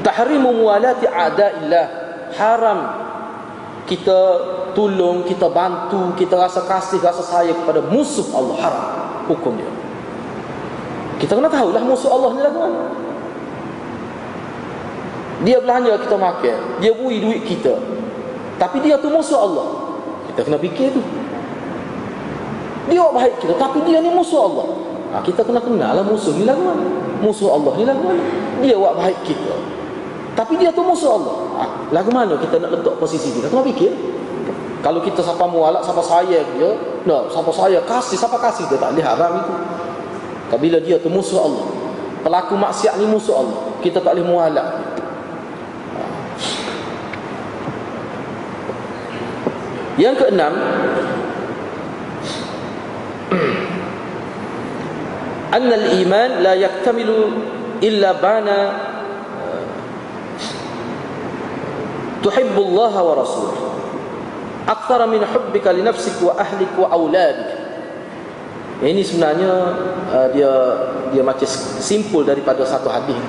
Tahrimu 0.00 0.48
muwalati 0.56 1.04
a'da'illah. 1.04 1.86
Haram 2.38 2.78
kita 3.86 4.18
tolong 4.72 5.26
kita 5.26 5.50
bantu 5.50 6.14
kita 6.14 6.36
rasa 6.36 6.64
kasih 6.66 7.02
rasa 7.02 7.22
sayang 7.24 7.58
kepada 7.64 7.80
musuh 7.84 8.26
Allah 8.34 8.56
haram. 8.60 8.86
Hukum 9.30 9.56
dia. 9.56 9.70
Kita 11.20 11.36
kena 11.36 11.52
tahu 11.52 11.70
lah 11.70 11.84
musuh 11.84 12.10
Allah 12.10 12.30
ni 12.34 12.40
lagu 12.40 12.58
mana. 12.58 12.80
Dia 15.40 15.56
belanja 15.60 15.96
kita 16.04 16.16
makan 16.20 16.58
dia 16.80 16.92
bui 16.92 17.20
duit 17.22 17.42
kita. 17.46 17.76
Tapi 18.60 18.84
dia 18.84 19.00
tu 19.00 19.08
musuh 19.08 19.40
Allah. 19.40 19.66
Kita 20.32 20.46
kena 20.46 20.58
fikir 20.60 20.92
tu. 20.94 21.02
Dia 22.90 23.06
buat 23.06 23.14
baik 23.16 23.34
kita 23.44 23.54
tapi 23.56 23.84
dia 23.86 24.02
ni 24.02 24.10
musuh 24.10 24.50
Allah. 24.50 24.66
Ha, 25.10 25.18
kita 25.26 25.42
kena 25.42 25.58
kenal 25.58 25.90
lah 25.98 26.04
musuh 26.06 26.34
ni 26.36 26.44
lagu 26.46 26.62
mana. 26.62 26.86
Musuh 27.20 27.50
Allah 27.52 27.72
ni 27.74 27.84
lagu 27.84 28.02
mana. 28.02 28.22
Dia 28.60 28.76
buat 28.76 28.94
baik 28.98 29.18
kita 29.24 29.79
tapi 30.40 30.56
dia 30.56 30.72
tu 30.72 30.80
musuh 30.80 31.20
Allah. 31.20 31.36
Ha, 31.60 31.64
lagu 31.92 32.08
mana 32.08 32.32
kita 32.40 32.56
nak 32.56 32.72
letak 32.72 32.96
posisi 32.96 33.28
kita? 33.28 33.52
Kau 33.52 33.60
fikir. 33.60 33.92
Kalau 34.80 35.04
kita 35.04 35.20
siapa 35.20 35.44
mualak, 35.44 35.84
siapa 35.84 36.00
sayang 36.00 36.56
dia, 36.56 36.72
no, 37.04 37.28
siapa 37.28 37.52
saya 37.52 37.84
kasih, 37.84 38.16
siapa 38.16 38.40
kasih 38.40 38.64
dia 38.72 38.80
tak 38.80 38.96
boleh 38.96 39.04
haram 39.04 39.32
itu. 39.44 39.54
Tapi 40.48 40.72
bila 40.72 40.80
dia 40.80 40.96
tu 40.96 41.12
musuh 41.12 41.44
Allah. 41.44 41.68
Pelaku 42.24 42.56
maksiat 42.56 42.96
ni 42.96 43.04
musuh 43.04 43.36
Allah. 43.36 43.60
Kita 43.84 44.00
tak 44.00 44.16
boleh 44.16 44.24
mualak. 44.24 44.68
Yang 50.00 50.24
keenam 50.24 50.56
Anna 55.52 55.74
al-iman 55.76 56.30
la 56.40 56.56
yaktamilu 56.56 57.18
illa 57.84 58.16
bana 58.16 58.89
akthara 64.68 65.08
min 65.08 65.24
hubbika 65.24 65.72
li 65.72 65.80
nafsik 65.80 66.20
wa 66.20 66.36
ahlik 66.36 66.70
wa 66.76 66.92
auladik 66.92 67.60
ini 68.80 69.04
sebenarnya 69.04 69.52
uh, 70.08 70.28
dia 70.32 70.52
dia 71.12 71.20
macam 71.20 71.44
simpul 71.84 72.24
daripada 72.24 72.64
satu 72.64 72.88
hadis. 72.88 73.20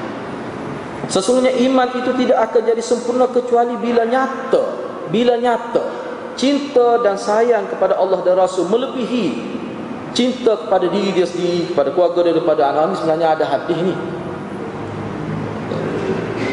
Sesungguhnya 1.11 1.51
iman 1.67 1.91
itu 1.91 2.11
tidak 2.15 2.39
akan 2.51 2.61
jadi 2.71 2.79
sempurna 2.79 3.27
kecuali 3.27 3.75
bila 3.75 4.07
nyata 4.07 4.63
bila 5.11 5.35
nyata 5.35 5.83
cinta 6.39 7.03
dan 7.03 7.19
sayang 7.19 7.67
kepada 7.67 7.99
Allah 7.99 8.23
dan 8.23 8.39
Rasul 8.39 8.71
melebihi 8.71 9.59
cinta 10.15 10.55
kepada 10.55 10.87
diri 10.87 11.11
dia 11.11 11.27
sendiri 11.27 11.67
kepada 11.75 11.91
keluarga 11.91 12.31
dia 12.31 12.35
kepada 12.39 12.61
anak 12.71 12.83
ini. 12.87 12.95
Sebenarnya 13.03 13.27
ada 13.35 13.43
hadis 13.43 13.77
ni. 13.83 13.95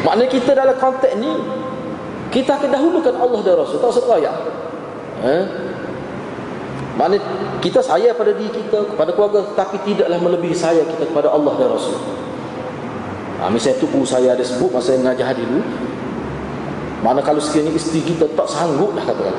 Maknanya 0.03 0.27
kita 0.27 0.51
dalam 0.59 0.75
konteks 0.75 1.15
ni 1.15 1.31
kita 2.29 2.61
akan 2.61 2.69
dahulukan 2.69 3.13
Allah 3.17 3.39
dan 3.41 3.53
Rasul 3.57 3.77
tak 3.81 3.89
usah 3.89 4.05
ayat 4.17 4.35
eh? 5.25 5.43
Mana 6.99 7.15
kita 7.63 7.79
sayang 7.79 8.11
pada 8.19 8.35
diri 8.35 8.51
kita, 8.51 8.83
kepada 8.83 9.15
keluarga 9.15 9.39
tapi 9.55 9.79
tidaklah 9.87 10.19
melebihi 10.19 10.51
sayang 10.51 10.83
kita 10.83 11.07
kepada 11.07 11.31
Allah 11.31 11.55
dan 11.55 11.71
Rasul. 11.71 11.95
Ha, 13.39 13.47
misalnya 13.47 13.79
tu 13.79 13.87
guru 13.87 14.03
saya 14.03 14.35
ada 14.35 14.43
sebut 14.43 14.67
masa 14.67 14.99
yang 14.99 15.07
mengajar 15.07 15.31
dulu. 15.31 15.63
Mana 16.99 17.23
kalau 17.23 17.39
sekiranya 17.39 17.71
isteri 17.71 18.03
kita 18.03 18.27
tak 18.35 18.43
sanggup 18.51 18.91
dah 18.99 19.03
katakan. 19.07 19.31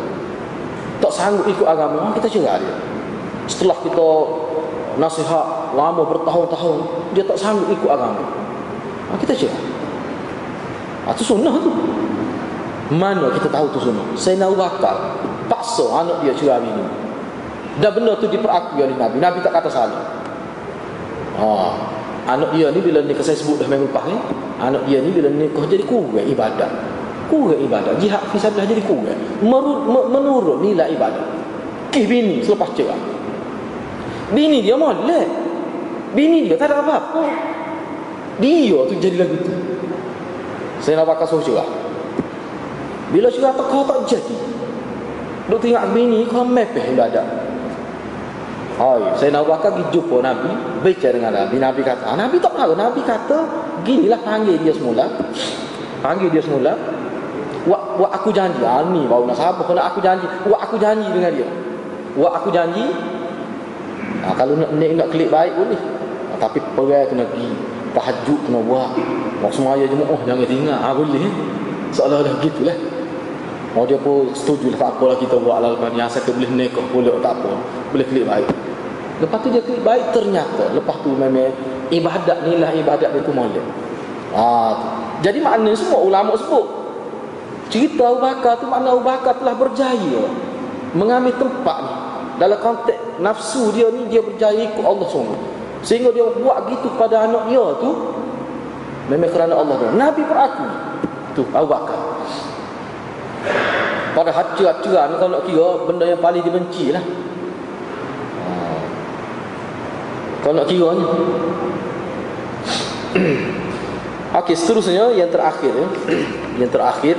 Tak 1.05 1.13
sanggup 1.13 1.45
ikut 1.53 1.69
agama, 1.69 2.09
ha, 2.09 2.17
kita 2.17 2.33
cerai 2.33 2.65
dia. 2.65 2.77
Setelah 3.45 3.77
kita 3.85 4.09
nasihat 4.97 5.77
lama 5.77 6.01
bertahun-tahun, 6.09 6.77
dia 7.13 7.29
tak 7.29 7.37
sanggup 7.37 7.69
ikut 7.69 7.91
agama. 7.93 8.25
Ha, 9.13 9.21
kita 9.21 9.37
cerai. 9.37 9.65
Ha, 11.05 11.13
itu 11.13 11.29
sunnah 11.29 11.53
tu. 11.61 11.73
Mana 12.91 13.31
kita 13.31 13.47
tahu 13.47 13.71
tu 13.71 13.79
sunnah? 13.79 14.03
Saya 14.19 14.43
nak 14.43 14.59
bakal 14.59 15.15
paksa 15.47 15.87
anak 15.95 16.27
dia 16.27 16.35
cerai 16.35 16.59
ini. 16.59 16.85
Dan 17.79 17.95
benda 17.95 18.19
tu 18.19 18.27
diperakui 18.27 18.83
oleh 18.83 18.99
Nabi. 18.99 19.23
Nabi 19.23 19.39
tak 19.47 19.55
kata 19.55 19.71
salah. 19.71 20.03
Ha. 21.39 21.49
Anak 22.35 22.51
dia 22.53 22.69
ni 22.75 22.83
bila 22.83 22.99
nikah 23.01 23.23
saya 23.23 23.39
sebut 23.39 23.63
dah 23.63 23.71
minggu 23.71 23.89
lepas 23.89 24.05
ni. 24.11 24.19
Anak 24.59 24.83
dia 24.91 24.99
ni 24.99 25.15
bila 25.15 25.31
nikah 25.31 25.65
jadi 25.71 25.87
kurang 25.87 26.27
ibadat. 26.27 26.71
Kurang 27.31 27.63
ibadat. 27.63 27.95
Jihad 28.03 28.27
fisabilillah 28.35 28.69
jadi 28.69 28.83
kurang. 28.83 29.19
Menurut, 30.11 30.59
nilai 30.59 30.91
ibadat. 30.91 31.27
Kih 31.95 32.11
bini 32.11 32.43
selepas 32.43 32.75
cerai. 32.75 32.99
Bini 34.35 34.67
dia 34.67 34.75
molek. 34.75 35.27
Bini 36.11 36.51
dia 36.51 36.59
tak 36.59 36.75
ada 36.75 36.83
apa-apa. 36.83 37.23
Dia 38.43 38.79
tu 38.83 38.95
jadi 38.99 39.15
lagu 39.15 39.39
tu. 39.41 39.55
Saya 40.83 41.01
nak 41.01 41.15
bakal 41.15 41.27
suruh 41.31 41.47
cerai. 41.47 41.80
Bila 43.11 43.27
tak 43.31 43.67
kau 43.67 43.83
tak 43.83 43.99
jadi. 44.07 44.37
Duk 45.51 45.59
tengok 45.59 45.85
bini 45.91 46.23
kau 46.31 46.47
mepeh 46.47 46.95
ibadat. 46.95 47.27
Hai, 48.81 49.03
saya 49.21 49.29
nak 49.35 49.45
bakal 49.45 49.77
pergi 49.77 49.93
jumpa 49.93 50.25
Nabi, 50.25 50.49
bicara 50.81 51.13
dengan 51.13 51.37
Nabi. 51.37 51.61
Nabi 51.61 51.85
kata, 51.85 52.01
ah, 52.07 52.17
Nabi 52.17 52.41
tak 52.41 52.57
tahu. 52.57 52.73
Nabi 52.73 53.05
kata, 53.05 53.39
ginilah 53.85 54.17
panggil 54.25 54.57
dia 54.57 54.73
semula. 54.73 55.05
Panggil 56.01 56.33
dia 56.33 56.41
semula. 56.41 56.73
Wa, 57.69 57.77
wa 58.01 58.09
aku 58.09 58.33
janji. 58.33 58.65
Ah, 58.65 58.81
ni 58.89 59.05
baru 59.05 59.29
nak 59.29 59.37
sabar. 59.37 59.69
Kau 59.69 59.77
nak 59.77 59.93
aku 59.93 60.01
janji. 60.01 60.25
Wa 60.49 60.57
aku 60.65 60.81
janji 60.81 61.13
dengan 61.13 61.29
dia. 61.29 61.45
Wa 62.17 62.41
aku 62.41 62.49
janji. 62.49 62.89
Ah, 64.25 64.33
kalau 64.33 64.57
nak, 64.57 64.73
nak, 64.73 64.91
nak 64.97 65.09
klik 65.13 65.29
baik 65.29 65.53
boleh. 65.61 65.81
Ah, 66.33 66.39
tapi 66.41 66.65
perai 66.73 67.05
kena 67.05 67.29
pergi. 67.29 67.53
Tahajud 67.93 68.39
kena 68.49 68.65
buat. 68.65 68.97
Mau 69.45 69.53
semaya 69.53 69.85
je. 69.85 69.93
Oh, 69.93 70.21
jangan 70.25 70.49
tinggal. 70.49 70.79
Ah, 70.81 70.97
boleh. 70.97 71.21
Seolah-olah 71.93 72.33
gitulah. 72.41 73.00
Oh 73.71 73.87
dia 73.87 73.95
pun 74.03 74.35
setuju 74.35 74.75
lah 74.75 74.79
tak 74.83 74.91
apalah 74.99 75.17
kita 75.23 75.39
buat 75.39 75.63
lah. 75.63 75.79
Lepas 75.79 75.95
ni 75.95 76.03
Asal 76.03 76.27
kita 76.27 76.35
boleh 76.35 76.69
boleh 76.91 77.13
tak 77.23 77.35
apa. 77.39 77.51
Boleh 77.95 78.07
klik 78.11 78.27
baik. 78.27 78.51
Lepas 79.23 79.39
tu 79.47 79.49
dia 79.53 79.63
klik 79.63 79.85
baik 79.85 80.17
ternyata 80.17 80.73
Lepas 80.73 80.97
tu 81.05 81.13
memang 81.13 81.53
ibadat 81.93 82.39
ni 82.49 82.57
lah 82.59 82.73
ibadat 82.75 83.15
dia 83.15 83.23
tu 83.23 83.31
molek. 83.31 83.63
Ha, 84.35 84.47
Jadi 85.23 85.39
maknanya 85.43 85.77
semua 85.79 86.03
ulama 86.03 86.35
sebut 86.35 86.67
Cerita 87.71 88.03
Abu 88.11 88.23
Bakar 88.23 88.59
tu 88.59 88.67
makna 88.67 88.95
Abu 88.95 89.07
Bakar 89.07 89.39
telah 89.39 89.55
berjaya 89.55 90.23
Mengambil 90.91 91.39
tempat 91.39 91.79
ni. 91.87 91.95
Dalam 92.43 92.59
konteks 92.59 93.23
nafsu 93.23 93.71
dia 93.71 93.87
ni 93.95 94.11
Dia 94.11 94.19
berjaya 94.19 94.67
ikut 94.67 94.83
Allah 94.83 95.07
semua. 95.07 95.39
Sehingga 95.87 96.11
dia 96.11 96.27
buat 96.27 96.67
gitu 96.67 96.91
pada 96.99 97.23
anak 97.31 97.47
dia 97.47 97.63
tu 97.79 98.19
Memang 99.07 99.31
kerana 99.31 99.55
Allah 99.55 99.75
tu. 99.79 99.87
Nabi 99.95 100.23
beraku 100.27 100.67
Tu 101.39 101.43
Abu 101.55 101.71
Bakar 101.71 102.10
pada 104.21 104.37
hati 104.37 104.69
aturan 104.69 105.17
kalau 105.17 105.41
nak 105.41 105.49
kira 105.49 105.81
benda 105.89 106.05
yang 106.05 106.21
paling 106.21 106.45
dibenci 106.45 106.93
lah. 106.93 107.01
Ha. 107.01 108.53
Kalau 110.45 110.61
nak 110.61 110.69
kira 110.69 110.93
ni. 110.93 111.05
Okey, 114.45 114.53
seterusnya 114.61 115.17
yang 115.17 115.33
terakhir 115.33 115.73
ya. 115.73 115.89
yang 116.61 116.69
terakhir 116.69 117.17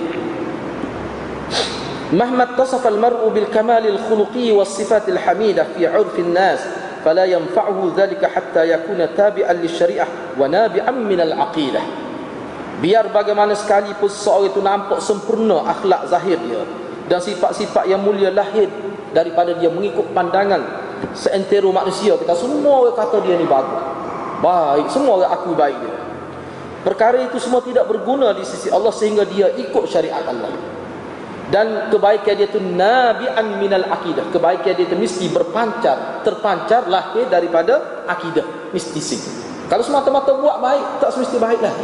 Mahma 2.14 2.54
tasafa 2.54 2.94
al-mar'u 2.94 3.34
bil 3.34 3.50
kamal 3.50 3.82
al-khuluqi 3.82 4.54
was 4.54 4.70
sifat 4.70 5.10
al-hamidah 5.10 5.74
fi 5.74 5.90
'urf 5.90 6.14
an-nas 6.22 6.62
fala 7.02 7.26
yanfa'uhu 7.26 7.98
dhalika 7.98 8.30
hatta 8.30 8.62
yakuna 8.62 9.10
tabi'an 9.10 9.58
li 9.58 9.66
syariah 9.66 10.38
wa 10.38 10.46
nabi'an 10.46 11.02
min 11.02 11.18
al-aqidah 11.18 11.82
biar 12.78 13.10
bagaimana 13.10 13.58
sekalipun 13.58 14.06
seorang 14.06 14.54
itu 14.54 14.60
nampak 14.62 15.00
sempurna 15.02 15.66
akhlak 15.66 16.06
zahir 16.06 16.38
dia 16.46 16.62
dan 17.12 17.20
sifat-sifat 17.20 17.92
yang 17.92 18.00
mulia 18.00 18.32
lahir 18.32 18.72
daripada 19.12 19.52
dia 19.52 19.68
mengikut 19.68 20.16
pandangan 20.16 20.64
seantero 21.12 21.76
manusia 21.76 22.16
kita 22.16 22.32
semua 22.40 22.88
orang 22.88 22.96
kata 22.96 23.20
dia 23.20 23.36
ni 23.36 23.44
bagus. 23.44 23.84
Baik, 24.40 24.88
semua 24.88 25.20
orang 25.20 25.32
aku 25.36 25.52
baik 25.52 25.76
dia. 25.76 25.96
Perkara 26.82 27.20
itu 27.22 27.38
semua 27.38 27.60
tidak 27.62 27.86
berguna 27.86 28.34
di 28.34 28.42
sisi 28.48 28.72
Allah 28.72 28.90
sehingga 28.90 29.28
dia 29.28 29.52
ikut 29.54 29.86
syariat 29.86 30.24
Allah. 30.24 30.50
Dan 31.52 31.92
kebaikan 31.92 32.34
dia 32.40 32.48
itu 32.48 32.58
nabi'an 32.58 33.60
minal 33.60 33.86
akidah. 33.92 34.32
Kebaikan 34.32 34.72
dia 34.72 34.88
itu 34.88 34.96
mesti 34.96 35.30
berpancar, 35.30 36.24
terpancar 36.24 36.88
lahir 36.88 37.28
daripada 37.28 38.02
akidah, 38.08 38.72
mistisik. 38.72 39.20
Kalau 39.68 39.84
semata-mata 39.84 40.32
buat 40.40 40.58
baik, 40.64 41.04
tak 41.04 41.12
semesti 41.12 41.38
baik 41.38 41.60
lah. 41.60 41.76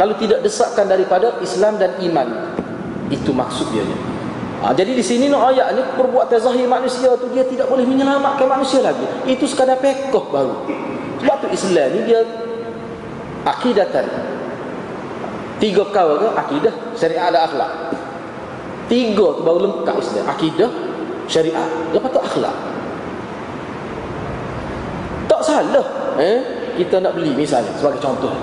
Kalau 0.00 0.16
tidak 0.16 0.42
desakkan 0.42 0.88
daripada 0.88 1.40
Islam 1.40 1.80
dan 1.80 1.96
iman 2.04 2.52
Itu 3.08 3.32
maksud 3.32 3.72
dia 3.72 3.80
ha, 4.62 4.72
Jadi 4.72 4.96
di 4.96 5.04
sini 5.04 5.28
no 5.28 5.42
ayat 5.44 5.76
ni 5.76 5.82
Perbuatan 5.96 6.38
zahir 6.38 6.64
manusia 6.68 7.12
tu 7.18 7.28
Dia 7.32 7.44
tidak 7.44 7.68
boleh 7.68 7.84
menyelamatkan 7.84 8.46
manusia 8.48 8.80
lagi. 8.80 9.04
Itu 9.28 9.44
sekadar 9.44 9.80
pekoh 9.80 10.30
baru. 10.32 10.54
Sebab 11.20 11.36
tu 11.44 11.48
Islam 11.52 11.88
ni 11.92 12.00
dia 12.08 12.20
Akidatan. 13.46 14.06
Tiga 15.56 15.86
perkara 15.86 16.18
ke? 16.18 16.28
Akidah 16.34 16.74
Syariah 16.98 17.24
ada 17.30 17.38
akhlak. 17.48 17.72
Tiga 18.90 19.26
tu 19.38 19.42
baru 19.46 19.58
lengkap 19.70 19.96
Islam. 20.02 20.24
Akidah 20.28 20.70
Syariah 21.30 21.68
Lepas 21.94 22.10
tu 22.10 22.20
akhlak. 22.20 22.56
Tak 25.26 25.40
salah 25.42 25.86
eh? 26.20 26.38
Kita 26.76 27.00
nak 27.00 27.16
beli 27.16 27.32
misalnya 27.32 27.72
Sebagai 27.78 28.02
contoh. 28.02 28.34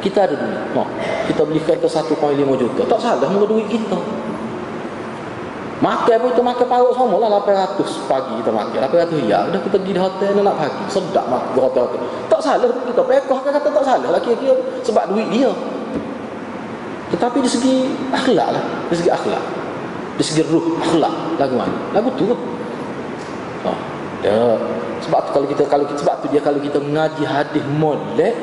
Kita 0.00 0.24
ada 0.24 0.32
duit. 0.32 0.60
No. 0.72 0.84
kita 1.28 1.44
beli 1.44 1.60
kereta 1.60 1.86
1.5 1.86 2.16
juta. 2.56 2.82
Tak 2.88 3.00
salah 3.00 3.28
muka 3.28 3.46
duit 3.46 3.68
kita 3.68 3.96
makan 5.80 6.16
pun 6.20 6.28
kita 6.32 6.42
makan 6.44 6.66
parut 6.68 6.92
sama 6.92 7.16
lah 7.16 7.28
800 7.40 8.08
pagi 8.08 8.32
kita 8.44 8.50
makan. 8.52 8.78
800 8.84 9.28
ya 9.28 9.48
dah 9.48 9.60
kita 9.60 9.76
pergi 9.80 9.92
di 9.96 10.00
hotel 10.00 10.30
nak 10.40 10.56
pagi. 10.56 10.82
Sedap 10.92 11.26
makan 11.28 11.50
di 11.56 11.60
hotel, 11.60 11.84
tak 12.28 12.40
salah 12.40 12.68
kita 12.68 13.02
pekoh 13.02 13.38
kan 13.40 13.50
kata 13.56 13.68
tak 13.72 13.84
salah 13.84 14.08
lah 14.12 14.20
kira-kira 14.20 14.54
sebab 14.84 15.04
duit 15.12 15.28
dia. 15.32 15.50
Tetapi 17.10 17.38
di 17.42 17.50
segi 17.50 17.74
akhlak 18.12 18.48
lah 18.54 18.64
di 18.92 18.94
segi 18.94 19.10
akhlak. 19.10 19.44
Di 20.20 20.22
segi 20.22 20.44
ruh 20.46 20.76
akhlak 20.84 21.40
lagu 21.40 21.56
mana 21.56 21.72
lagu 21.96 22.12
tu 22.12 22.28
oh, 22.28 23.78
ya. 24.20 24.60
sebab 25.00 25.20
tu 25.24 25.30
kalau 25.32 25.46
kita 25.48 25.64
kalau 25.64 25.88
kita 25.88 26.04
sebab 26.04 26.16
tu 26.20 26.28
dia 26.28 26.44
kalau 26.44 26.60
kita 26.60 26.76
mengaji 26.76 27.24
hadis 27.24 27.64
molek 27.80 28.36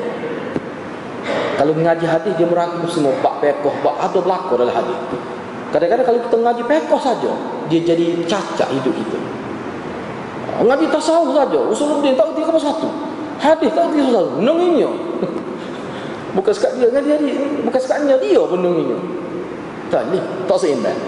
kalau 1.58 1.74
mengaji 1.74 2.06
hadis 2.06 2.38
dia 2.38 2.46
merangkum 2.46 2.86
semua 2.86 3.10
bab 3.18 3.42
pekoh, 3.42 3.74
bab 3.82 3.98
ada 3.98 4.14
berlaku 4.22 4.54
dalam 4.62 4.70
hadis. 4.70 4.94
Kadang-kadang 5.68 6.06
kalau 6.08 6.20
kita 6.24 6.36
mengaji 6.40 6.62
pekoh 6.64 7.00
saja, 7.00 7.32
dia 7.68 7.80
jadi 7.84 8.24
cacat 8.24 8.68
hidup 8.72 8.94
kita. 8.96 9.18
Mengaji 10.64 10.88
tasawuf 10.88 11.36
saja, 11.36 11.60
usuluddin 11.60 12.16
tahu 12.16 12.32
tiga 12.32 12.56
satu. 12.56 12.88
Hadis 13.36 13.68
tahu 13.76 13.92
tiga 13.92 14.08
satu. 14.16 14.40
Nunginya. 14.40 14.88
Bukan 16.36 16.52
sekat 16.52 16.76
dia 16.76 16.88
kan 16.92 17.02
dia, 17.02 17.16
bukan 17.64 17.80
sekatnya 17.80 18.14
dia 18.20 18.38
pun 18.38 18.60
nunginya. 18.60 18.98
Tak 19.88 20.12
ni, 20.12 20.20
tak 20.44 20.58
seimbang. 20.60 20.98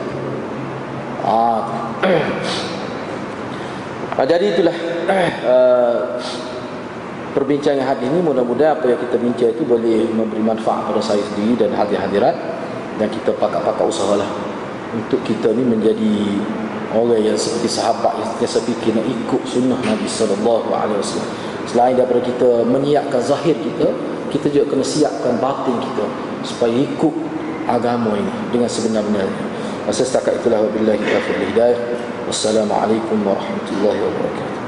Ah. 1.23 1.61
ah 4.19 4.27
jadi 4.27 4.57
itulah 4.57 4.75
uh, 5.45 6.19
perbincangan 7.37 7.85
hadis 7.85 8.11
ini 8.11 8.21
mudah-mudahan 8.25 8.81
apa 8.81 8.85
yang 8.91 9.01
kita 9.01 9.17
bincang 9.21 9.51
itu 9.55 9.63
boleh 9.63 10.09
memberi 10.11 10.43
manfaat 10.43 10.91
pada 10.91 11.03
saya 11.05 11.23
sendiri 11.31 11.63
dan 11.63 11.71
hadir 11.77 12.01
hadirat 12.01 12.35
dan 12.99 13.09
kita 13.13 13.31
pakak-pakak 13.37 13.87
usahalah 13.87 14.27
untuk 14.95 15.23
kita 15.23 15.55
ni 15.55 15.63
menjadi 15.63 16.15
orang 16.91 17.23
yang 17.23 17.39
seperti 17.39 17.79
sahabat 17.79 18.19
yang 18.19 18.29
sentiasa 18.35 18.59
fikir 18.67 18.91
nak 18.95 19.07
ikut 19.07 19.43
sunnah 19.47 19.79
Nabi 19.79 20.07
sallallahu 20.11 20.71
alaihi 20.75 20.99
wasallam. 20.99 21.31
Selain 21.71 21.95
daripada 21.95 22.21
kita 22.27 22.67
menyiapkan 22.67 23.23
zahir 23.23 23.55
kita, 23.55 23.95
kita 24.35 24.47
juga 24.51 24.75
kena 24.75 24.85
siapkan 24.87 25.39
batin 25.39 25.79
kita 25.79 26.07
supaya 26.43 26.75
ikut 26.75 27.15
agama 27.71 28.19
ini 28.19 28.33
dengan 28.51 28.67
sebenar-benarnya. 28.67 29.47
Masa 29.87 30.03
setakat 30.03 30.43
itulah 30.43 30.67
wabillahi 30.67 30.99
taufiq 30.99 31.39
hidayah. 31.55 31.79
Wassalamualaikum 32.27 33.23
warahmatullahi 33.27 33.99
wabarakatuh. 33.99 34.60